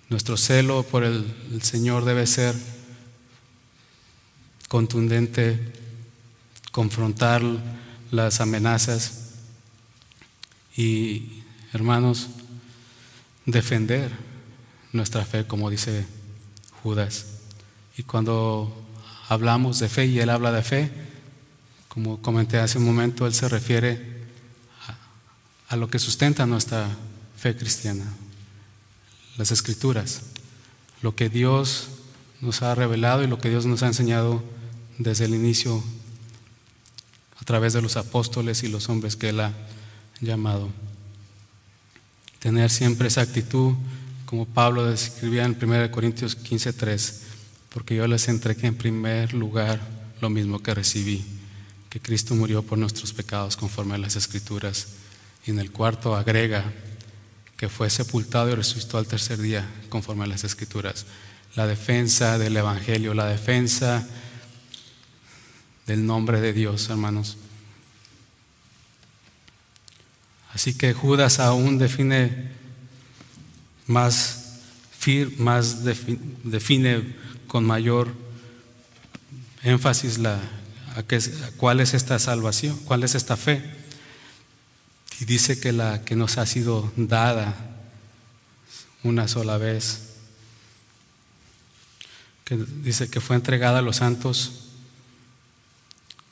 Nuestro 0.08 0.36
celo 0.36 0.82
por 0.82 1.04
el, 1.04 1.24
Señor 1.62 2.04
debe 2.04 2.26
ser 2.26 2.54
contundente, 4.68 5.72
confrontar 6.72 7.42
las 8.10 8.40
amenazas 8.40 9.25
y, 10.76 11.42
hermanos, 11.72 12.28
defender 13.46 14.10
nuestra 14.92 15.24
fe, 15.24 15.46
como 15.46 15.70
dice 15.70 16.06
Judas. 16.82 17.26
Y 17.96 18.02
cuando 18.02 18.86
hablamos 19.28 19.78
de 19.78 19.88
fe 19.88 20.06
y 20.06 20.20
él 20.20 20.30
habla 20.30 20.52
de 20.52 20.62
fe, 20.62 20.90
como 21.88 22.20
comenté 22.20 22.58
hace 22.58 22.78
un 22.78 22.84
momento, 22.84 23.26
él 23.26 23.32
se 23.32 23.48
refiere 23.48 24.16
a 25.68 25.76
lo 25.76 25.88
que 25.88 25.98
sustenta 25.98 26.46
nuestra 26.46 26.88
fe 27.36 27.56
cristiana, 27.56 28.04
las 29.36 29.50
escrituras. 29.50 30.22
lo 31.02 31.14
que 31.14 31.28
Dios 31.28 31.88
nos 32.40 32.62
ha 32.62 32.74
revelado 32.74 33.22
y 33.22 33.26
lo 33.26 33.38
que 33.38 33.50
Dios 33.50 33.66
nos 33.66 33.82
ha 33.82 33.86
enseñado 33.86 34.42
desde 34.98 35.26
el 35.26 35.34
inicio 35.34 35.84
a 37.38 37.44
través 37.44 37.74
de 37.74 37.82
los 37.82 37.96
apóstoles 37.96 38.62
y 38.62 38.68
los 38.68 38.88
hombres 38.88 39.14
que 39.14 39.28
Él 39.28 39.40
ha 39.40 39.52
llamado. 40.20 40.68
Tener 42.38 42.70
siempre 42.70 43.08
esa 43.08 43.22
actitud, 43.22 43.74
como 44.24 44.46
Pablo 44.46 44.84
describía 44.84 45.44
en 45.44 45.56
1 45.56 45.90
Corintios 45.90 46.36
15:3, 46.36 47.22
porque 47.70 47.96
yo 47.96 48.06
les 48.06 48.28
entregué 48.28 48.68
en 48.68 48.76
primer 48.76 49.34
lugar 49.34 49.80
lo 50.20 50.30
mismo 50.30 50.60
que 50.60 50.74
recibí, 50.74 51.24
que 51.90 52.00
Cristo 52.00 52.34
murió 52.34 52.62
por 52.62 52.78
nuestros 52.78 53.12
pecados 53.12 53.56
conforme 53.56 53.94
a 53.94 53.98
las 53.98 54.16
Escrituras. 54.16 54.88
Y 55.46 55.50
en 55.50 55.58
el 55.58 55.70
cuarto 55.70 56.16
agrega 56.16 56.64
que 57.56 57.68
fue 57.68 57.88
sepultado 57.88 58.50
y 58.50 58.54
resucitó 58.54 58.98
al 58.98 59.06
tercer 59.06 59.38
día 59.38 59.66
conforme 59.88 60.24
a 60.24 60.28
las 60.28 60.44
Escrituras. 60.44 61.06
La 61.54 61.66
defensa 61.66 62.38
del 62.38 62.56
Evangelio, 62.56 63.14
la 63.14 63.26
defensa 63.26 64.06
del 65.86 66.04
nombre 66.04 66.40
de 66.40 66.52
Dios, 66.52 66.90
hermanos. 66.90 67.38
Así 70.56 70.72
que 70.72 70.94
Judas 70.94 71.38
aún 71.38 71.76
define 71.76 72.48
más, 73.86 74.54
más 75.36 75.84
define 75.84 77.14
con 77.46 77.66
mayor 77.66 78.14
énfasis 79.62 80.16
la, 80.16 80.40
cuál 81.58 81.80
es 81.80 81.92
esta 81.92 82.18
salvación, 82.18 82.74
cuál 82.86 83.04
es 83.04 83.14
esta 83.14 83.36
fe. 83.36 83.70
Y 85.20 85.26
dice 85.26 85.60
que 85.60 85.72
la 85.72 86.02
que 86.06 86.16
nos 86.16 86.38
ha 86.38 86.46
sido 86.46 86.90
dada 86.96 87.54
una 89.02 89.28
sola 89.28 89.58
vez, 89.58 90.14
que 92.46 92.56
dice 92.56 93.10
que 93.10 93.20
fue 93.20 93.36
entregada 93.36 93.80
a 93.80 93.82
los 93.82 93.96
santos 93.96 94.62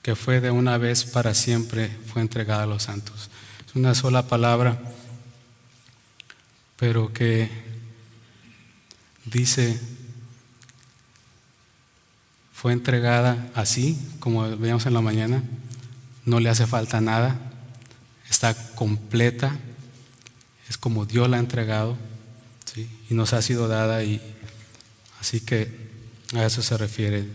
que 0.01 0.16
fue 0.16 0.41
de 0.41 0.51
una 0.51 0.79
vez 0.79 1.05
para 1.05 1.35
siempre, 1.35 1.95
fue 2.07 2.22
entregada 2.22 2.62
a 2.62 2.66
los 2.66 2.85
santos. 2.85 3.29
Una 3.75 3.95
sola 3.95 4.27
palabra, 4.27 4.81
pero 6.77 7.12
que 7.12 7.51
dice, 9.25 9.81
fue 12.53 12.72
entregada 12.72 13.51
así, 13.55 13.99
como 14.20 14.57
veíamos 14.57 14.87
en 14.87 14.95
la 14.95 15.01
mañana, 15.01 15.43
no 16.25 16.41
le 16.41 16.49
hace 16.49 16.66
falta 16.66 17.01
nada, 17.01 17.39
está 18.31 18.55
completa, 18.75 19.59
es 20.68 20.79
como 20.79 21.05
Dios 21.05 21.29
la 21.29 21.39
ha 21.39 21.41
entregado 21.41 21.97
y 23.11 23.14
nos 23.14 23.33
ha 23.33 23.43
sido 23.43 23.68
dada 23.68 24.03
y 24.03 24.20
así 25.20 25.41
que 25.41 25.91
a 26.35 26.45
eso 26.45 26.62
se 26.62 26.77
refiere. 26.77 27.29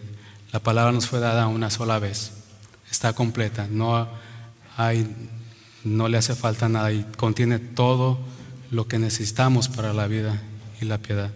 La 0.51 0.59
palabra 0.59 0.91
nos 0.91 1.07
fue 1.07 1.19
dada 1.19 1.47
una 1.47 1.69
sola 1.69 1.99
vez 1.99 2.31
está 2.89 3.13
completa, 3.13 3.67
no, 3.69 4.07
hay, 4.77 5.07
no 5.83 6.07
le 6.07 6.17
hace 6.17 6.35
falta 6.35 6.69
nada 6.69 6.91
y 6.91 7.05
contiene 7.17 7.59
todo 7.59 8.19
lo 8.71 8.87
que 8.87 8.99
necesitamos 8.99 9.69
para 9.69 9.93
la 9.93 10.07
vida 10.07 10.41
y 10.81 10.85
la 10.85 10.97
piedad. 10.97 11.31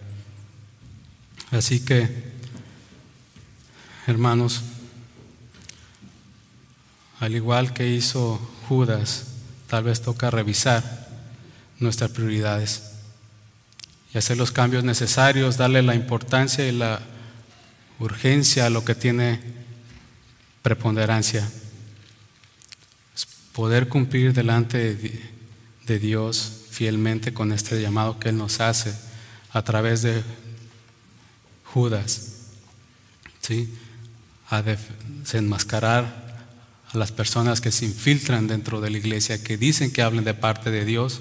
Así 1.50 1.84
que, 1.84 2.08
hermanos, 4.06 4.62
al 7.20 7.34
igual 7.34 7.72
que 7.72 7.88
hizo 7.88 8.36
Judas, 8.68 9.26
tal 9.68 9.84
vez 9.84 10.02
toca 10.02 10.30
revisar 10.30 11.08
nuestras 11.78 12.10
prioridades 12.10 12.90
y 14.12 14.18
hacer 14.18 14.36
los 14.36 14.52
cambios 14.52 14.84
necesarios, 14.84 15.56
darle 15.56 15.82
la 15.82 15.94
importancia 15.94 16.66
y 16.66 16.72
la 16.72 17.00
urgencia 17.98 18.66
a 18.66 18.70
lo 18.70 18.84
que 18.84 18.94
tiene 18.94 19.40
preponderancia. 20.62 21.48
Poder 23.54 23.88
cumplir 23.88 24.32
delante 24.34 24.98
de 25.86 25.98
Dios 26.00 26.64
fielmente 26.70 27.32
con 27.32 27.52
este 27.52 27.80
llamado 27.80 28.18
que 28.18 28.30
Él 28.30 28.36
nos 28.36 28.60
hace 28.60 28.92
a 29.52 29.62
través 29.62 30.02
de 30.02 30.24
Judas, 31.62 32.32
¿sí? 33.40 33.72
a 34.48 34.60
desenmascarar 34.62 36.46
a 36.92 36.98
las 36.98 37.12
personas 37.12 37.60
que 37.60 37.70
se 37.70 37.84
infiltran 37.84 38.48
dentro 38.48 38.80
de 38.80 38.90
la 38.90 38.98
iglesia, 38.98 39.42
que 39.42 39.56
dicen 39.56 39.92
que 39.92 40.02
hablen 40.02 40.24
de 40.24 40.34
parte 40.34 40.72
de 40.72 40.84
Dios, 40.84 41.20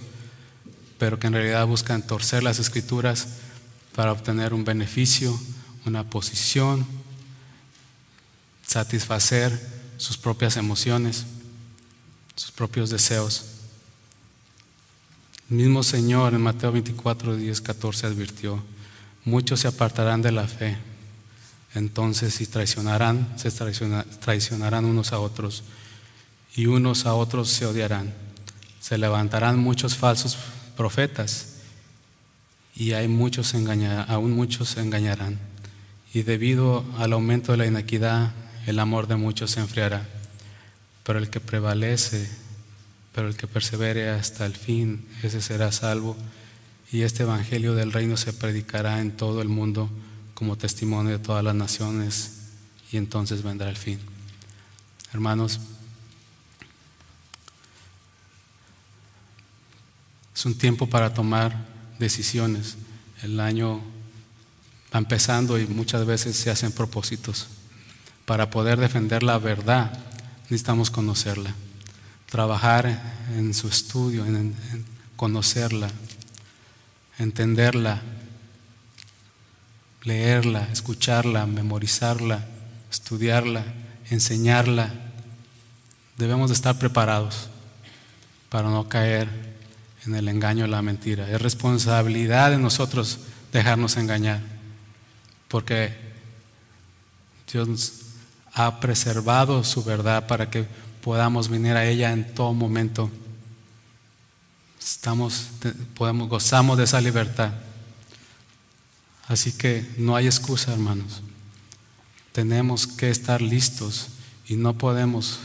pero 0.98 1.20
que 1.20 1.28
en 1.28 1.34
realidad 1.34 1.68
buscan 1.68 2.06
torcer 2.06 2.42
las 2.42 2.58
escrituras 2.58 3.28
para 3.96 4.12
obtener 4.12 4.56
un 4.56 4.66
beneficio, 4.66 5.40
una 5.86 6.10
posición, 6.10 6.88
satisfacer 8.66 9.84
sus 9.98 10.18
propias 10.18 10.58
emociones, 10.58 11.26
sus 12.36 12.52
propios 12.52 12.90
deseos. 12.90 13.46
El 15.50 15.58
mismo 15.58 15.84
Señor 15.84 16.34
en 16.34 16.42
Mateo 16.42 16.72
24, 16.72 17.36
10, 17.36 17.62
14 17.62 18.08
advirtió, 18.08 18.64
muchos 19.26 19.60
se 19.60 19.68
apartarán 19.68 20.22
de 20.22 20.32
la 20.32 20.48
fe, 20.48 20.78
entonces 21.76 22.34
si 22.34 22.46
traicionarán, 22.46 23.34
se 23.38 23.52
traicionarán 23.52 24.86
unos 24.86 25.12
a 25.14 25.20
otros 25.20 25.64
y 26.56 26.68
unos 26.68 27.06
a 27.06 27.14
otros 27.16 27.50
se 27.50 27.66
odiarán. 27.66 28.14
Se 28.80 28.98
levantarán 28.98 29.58
muchos 29.58 29.96
falsos 29.96 30.38
profetas 30.76 31.54
y 32.76 32.94
hay 32.94 33.08
muchos 33.08 33.54
aún 34.08 34.32
muchos 34.34 34.70
se 34.70 34.82
engañarán. 34.82 35.40
Y 36.14 36.24
debido 36.24 36.86
al 36.98 37.14
aumento 37.14 37.52
de 37.54 37.58
la 37.60 37.66
inequidad, 37.66 38.34
el 38.68 38.80
amor 38.80 39.08
de 39.08 39.16
muchos 39.16 39.52
se 39.52 39.60
enfriará, 39.60 40.08
pero 41.04 41.20
el 41.20 41.30
que 41.30 41.40
prevalece, 41.40 42.30
pero 43.14 43.28
el 43.28 43.36
que 43.36 43.48
persevere 43.48 44.10
hasta 44.10 44.46
el 44.46 44.56
fin, 44.56 45.06
ese 45.22 45.42
será 45.42 45.72
salvo. 45.72 46.16
Y 46.92 47.02
este 47.02 47.24
Evangelio 47.24 47.76
del 47.76 47.92
reino 47.92 48.18
se 48.18 48.34
predicará 48.34 49.02
en 49.02 49.16
todo 49.16 49.42
el 49.42 49.50
mundo 49.50 49.90
como 50.34 50.58
testimonio 50.58 51.12
de 51.12 51.20
todas 51.20 51.44
las 51.44 51.56
naciones, 51.56 52.40
y 52.92 52.98
entonces 52.98 53.44
vendrá 53.44 53.70
el 53.70 53.78
fin. 53.78 54.00
Hermanos, 55.12 55.60
es 60.36 60.46
un 60.46 60.58
tiempo 60.58 60.88
para 60.88 61.14
tomar 61.14 61.66
decisiones. 62.00 62.78
El 63.22 63.40
año 63.40 63.82
va 64.94 65.00
empezando 65.00 65.60
y 65.60 65.68
muchas 65.68 66.06
veces 66.06 66.36
se 66.36 66.50
hacen 66.50 66.72
propósitos. 66.72 67.48
Para 68.26 68.50
poder 68.50 68.80
defender 68.80 69.24
la 69.24 69.38
verdad 69.38 70.13
necesitamos 70.54 70.92
conocerla, 70.92 71.52
trabajar 72.30 72.86
en 73.36 73.56
su 73.56 73.68
estudio, 73.68 74.24
en, 74.24 74.56
conocerla, 75.16 75.90
entenderla, 77.18 78.04
leerla, 80.04 80.70
escucharla, 80.72 81.48
memorizarla, 81.48 82.46
estudiarla, 82.92 83.64
enseñarla. 84.12 84.94
Debemos 86.18 86.52
de 86.52 86.54
estar 86.54 86.78
preparados 86.78 87.50
para 88.50 88.70
no 88.70 88.88
caer 88.88 89.28
en 90.06 90.14
el 90.14 90.28
engaño 90.28 90.68
y 90.68 90.70
la 90.70 90.84
mentira. 90.84 91.28
Es 91.32 91.42
responsabilidad 91.42 92.52
de 92.52 92.60
nosotros 92.60 93.22
dejarnos 93.52 93.98
engañar, 93.98 94.42
porque 95.48 95.98
Dios 97.52 98.03
ha 98.54 98.80
preservado 98.80 99.64
su 99.64 99.84
verdad 99.84 100.28
para 100.28 100.50
que 100.50 100.66
podamos 101.02 101.50
venir 101.50 101.74
a 101.74 101.86
ella 101.86 102.14
en 102.14 102.34
todo 102.34 102.54
momento. 102.54 103.10
Estamos, 104.80 105.48
podemos, 105.96 106.30
gozamos 106.30 106.78
de 106.78 106.84
esa 106.84 107.02
libertad. 107.02 107.54
Así 109.28 109.54
que 109.54 109.86
no 109.98 110.16
hay 110.16 110.28
excusa, 110.28 110.74
hermanos. 110.74 111.22
Tenemos 112.32 112.88
que 112.88 113.10
estar 113.10 113.42
listos 113.42 114.10
y 114.48 114.56
no 114.56 114.78
podemos, 114.78 115.40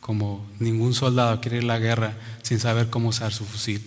como 0.00 0.46
ningún 0.58 0.94
soldado, 0.94 1.40
quiere 1.40 1.62
la 1.62 1.78
guerra 1.78 2.16
sin 2.42 2.58
saber 2.58 2.90
cómo 2.90 3.10
usar 3.10 3.32
su 3.32 3.44
fusil. 3.44 3.84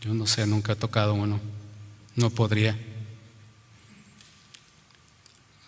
Yo 0.00 0.14
no 0.14 0.26
sé, 0.26 0.46
nunca 0.46 0.72
he 0.72 0.76
tocado 0.76 1.14
uno. 1.14 1.38
No 2.16 2.30
podría 2.30 2.76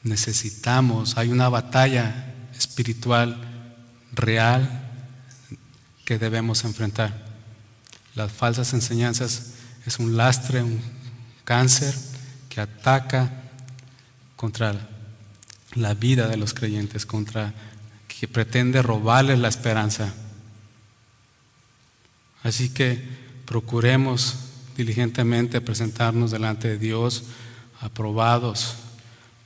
necesitamos, 0.04 1.16
hay 1.16 1.30
una 1.30 1.48
batalla 1.48 2.34
espiritual 2.56 3.36
real 4.12 4.92
que 6.04 6.18
debemos 6.18 6.64
enfrentar. 6.64 7.24
Las 8.14 8.30
falsas 8.30 8.74
enseñanzas 8.74 9.54
es 9.86 9.98
un 9.98 10.16
lastre, 10.16 10.62
un 10.62 10.80
cáncer 11.44 11.94
que 12.48 12.60
ataca 12.60 13.32
contra 14.36 14.88
la 15.74 15.94
vida 15.94 16.28
de 16.28 16.36
los 16.36 16.54
creyentes, 16.54 17.06
contra 17.06 17.52
que 18.06 18.28
pretende 18.28 18.82
robarles 18.82 19.38
la 19.38 19.48
esperanza. 19.48 20.14
Así 22.42 22.68
que 22.68 23.02
procuremos 23.46 24.36
diligentemente 24.76 25.60
presentarnos 25.62 26.30
delante 26.30 26.68
de 26.68 26.78
Dios, 26.78 27.24
aprobados 27.80 28.76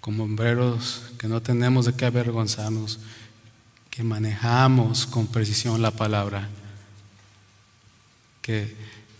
como 0.00 0.24
hombreros 0.24 1.02
que 1.18 1.28
no 1.28 1.42
tenemos 1.42 1.86
de 1.86 1.94
qué 1.94 2.06
avergonzarnos, 2.06 3.00
que 3.90 4.02
manejamos 4.02 5.06
con 5.06 5.26
precisión 5.26 5.82
la 5.82 5.90
palabra, 5.90 6.48
que 8.42 8.76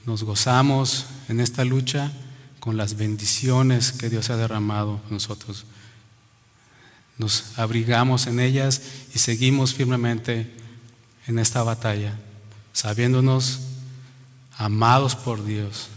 nos 0.07 0.23
gozamos 0.23 1.07
en 1.29 1.41
esta 1.41 1.65
lucha 1.65 2.13
con 2.61 2.77
las 2.77 2.97
bendiciones 2.97 3.93
que 3.93 4.09
Dios 4.09 4.31
ha 4.31 4.37
derramado 4.37 5.01
en 5.09 5.15
nosotros. 5.15 5.65
Nos 7.19 7.59
abrigamos 7.59 8.27
en 8.27 8.41
ellas 8.41 8.81
y 9.15 9.19
seguimos 9.19 9.75
firmemente 9.75 10.51
en 11.27 11.39
esta 11.39 11.63
batalla, 11.63 12.19
sabiéndonos 12.73 13.61
amados 14.57 15.17
por 15.17 15.45
Dios, 15.45 15.89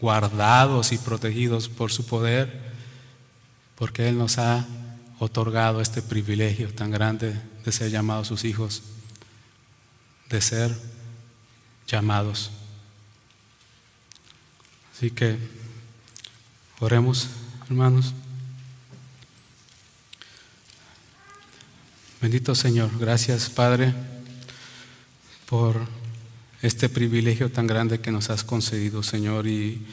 guardados 0.00 0.92
y 0.92 0.98
protegidos 0.98 1.68
por 1.68 1.90
su 1.90 2.04
poder, 2.06 2.65
porque 3.76 4.08
Él 4.08 4.18
nos 4.18 4.38
ha 4.38 4.66
otorgado 5.18 5.80
este 5.80 6.02
privilegio 6.02 6.72
tan 6.74 6.90
grande 6.90 7.40
de 7.64 7.72
ser 7.72 7.90
llamados 7.90 8.28
sus 8.28 8.44
hijos, 8.44 8.82
de 10.28 10.40
ser 10.40 10.76
llamados. 11.86 12.50
Así 14.94 15.10
que 15.10 15.36
oremos, 16.80 17.28
hermanos. 17.68 18.14
Bendito 22.20 22.54
Señor, 22.54 22.90
gracias 22.98 23.50
Padre 23.50 23.94
por 25.46 25.86
este 26.62 26.88
privilegio 26.88 27.52
tan 27.52 27.66
grande 27.66 28.00
que 28.00 28.10
nos 28.10 28.30
has 28.30 28.42
concedido, 28.42 29.02
Señor, 29.02 29.46
y 29.46 29.86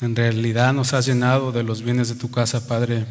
en 0.00 0.16
realidad 0.16 0.72
nos 0.72 0.92
has 0.92 1.06
llenado 1.06 1.52
de 1.52 1.62
los 1.62 1.82
bienes 1.82 2.08
de 2.08 2.16
tu 2.16 2.30
casa, 2.30 2.66
Padre. 2.66 3.06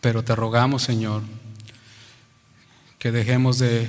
Pero 0.00 0.22
te 0.22 0.34
rogamos, 0.34 0.82
Señor, 0.82 1.22
que 2.98 3.10
dejemos 3.10 3.58
de 3.58 3.88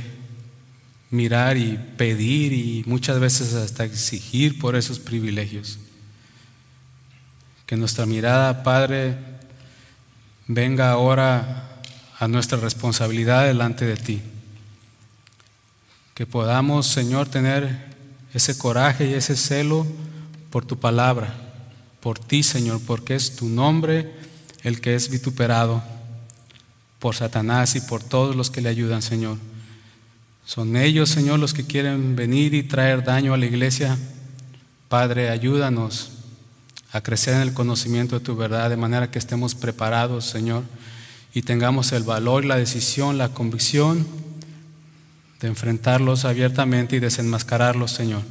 mirar 1.09 1.57
y 1.57 1.77
pedir 1.97 2.53
y 2.53 2.83
muchas 2.85 3.19
veces 3.19 3.53
hasta 3.53 3.83
exigir 3.83 4.59
por 4.59 4.75
esos 4.75 4.99
privilegios. 4.99 5.79
Que 7.65 7.75
nuestra 7.75 8.05
mirada, 8.05 8.63
Padre, 8.63 9.17
venga 10.47 10.91
ahora 10.91 11.81
a 12.19 12.27
nuestra 12.27 12.57
responsabilidad 12.59 13.45
delante 13.45 13.85
de 13.85 13.97
ti. 13.97 14.21
Que 16.13 16.25
podamos, 16.25 16.87
Señor, 16.87 17.27
tener 17.27 17.93
ese 18.33 18.57
coraje 18.57 19.09
y 19.09 19.13
ese 19.13 19.35
celo 19.35 19.85
por 20.55 20.65
tu 20.65 20.79
palabra, 20.79 21.35
por 21.99 22.17
ti, 22.17 22.41
Señor, 22.41 22.79
porque 22.87 23.13
es 23.13 23.35
tu 23.35 23.49
nombre 23.49 24.13
el 24.63 24.79
que 24.79 24.95
es 24.95 25.09
vituperado 25.09 25.83
por 26.97 27.13
Satanás 27.13 27.75
y 27.75 27.81
por 27.81 28.01
todos 28.01 28.37
los 28.37 28.49
que 28.51 28.61
le 28.61 28.69
ayudan, 28.69 29.01
Señor. 29.01 29.37
Son 30.45 30.77
ellos, 30.77 31.09
Señor, 31.09 31.39
los 31.39 31.53
que 31.53 31.65
quieren 31.65 32.15
venir 32.15 32.53
y 32.53 32.63
traer 32.63 33.03
daño 33.03 33.33
a 33.33 33.37
la 33.37 33.47
iglesia. 33.47 33.97
Padre, 34.87 35.29
ayúdanos 35.29 36.11
a 36.93 37.01
crecer 37.01 37.33
en 37.33 37.41
el 37.41 37.53
conocimiento 37.53 38.17
de 38.17 38.23
tu 38.23 38.37
verdad, 38.37 38.69
de 38.69 38.77
manera 38.77 39.11
que 39.11 39.19
estemos 39.19 39.55
preparados, 39.55 40.23
Señor, 40.23 40.63
y 41.33 41.41
tengamos 41.41 41.91
el 41.91 42.03
valor, 42.03 42.45
la 42.45 42.55
decisión, 42.55 43.17
la 43.17 43.27
convicción 43.27 44.07
de 45.41 45.49
enfrentarlos 45.49 46.23
abiertamente 46.23 46.95
y 46.95 46.99
desenmascararlos, 46.99 47.91
Señor. 47.91 48.21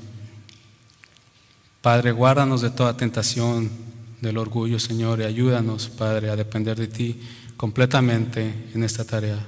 Padre, 1.85 2.12
guárdanos 2.12 2.62
de 2.62 2.70
toda 2.70 2.97
tentación 2.97 3.70
del 4.23 4.39
orgullo, 4.39 4.78
Señor, 4.78 5.20
y 5.20 5.24
ayúdanos, 5.24 5.90
Padre, 5.90 6.31
a 6.31 6.35
depender 6.35 6.78
de 6.78 6.86
ti 6.86 7.20
completamente 7.59 8.70
en 8.73 8.82
esta 8.82 9.05
tarea. 9.05 9.39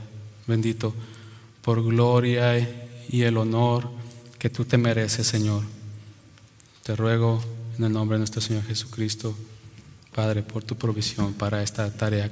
Bendito 0.47 0.93
por 1.63 1.83
gloria 1.83 2.61
y 3.09 3.23
el 3.23 3.39
honor 3.39 3.89
que 4.39 4.51
tú 4.51 4.67
te 4.67 4.77
mereces, 4.77 5.27
Señor. 5.27 5.63
Te 6.83 6.95
ruego 6.95 7.43
en 7.79 7.85
el 7.85 7.93
nombre 7.95 8.17
de 8.17 8.19
nuestro 8.19 8.43
Señor 8.43 8.65
Jesucristo, 8.65 9.35
Padre, 10.15 10.43
por 10.43 10.63
tu 10.63 10.77
provisión 10.77 11.33
para 11.33 11.63
esta 11.63 11.91
tarea. 11.91 12.25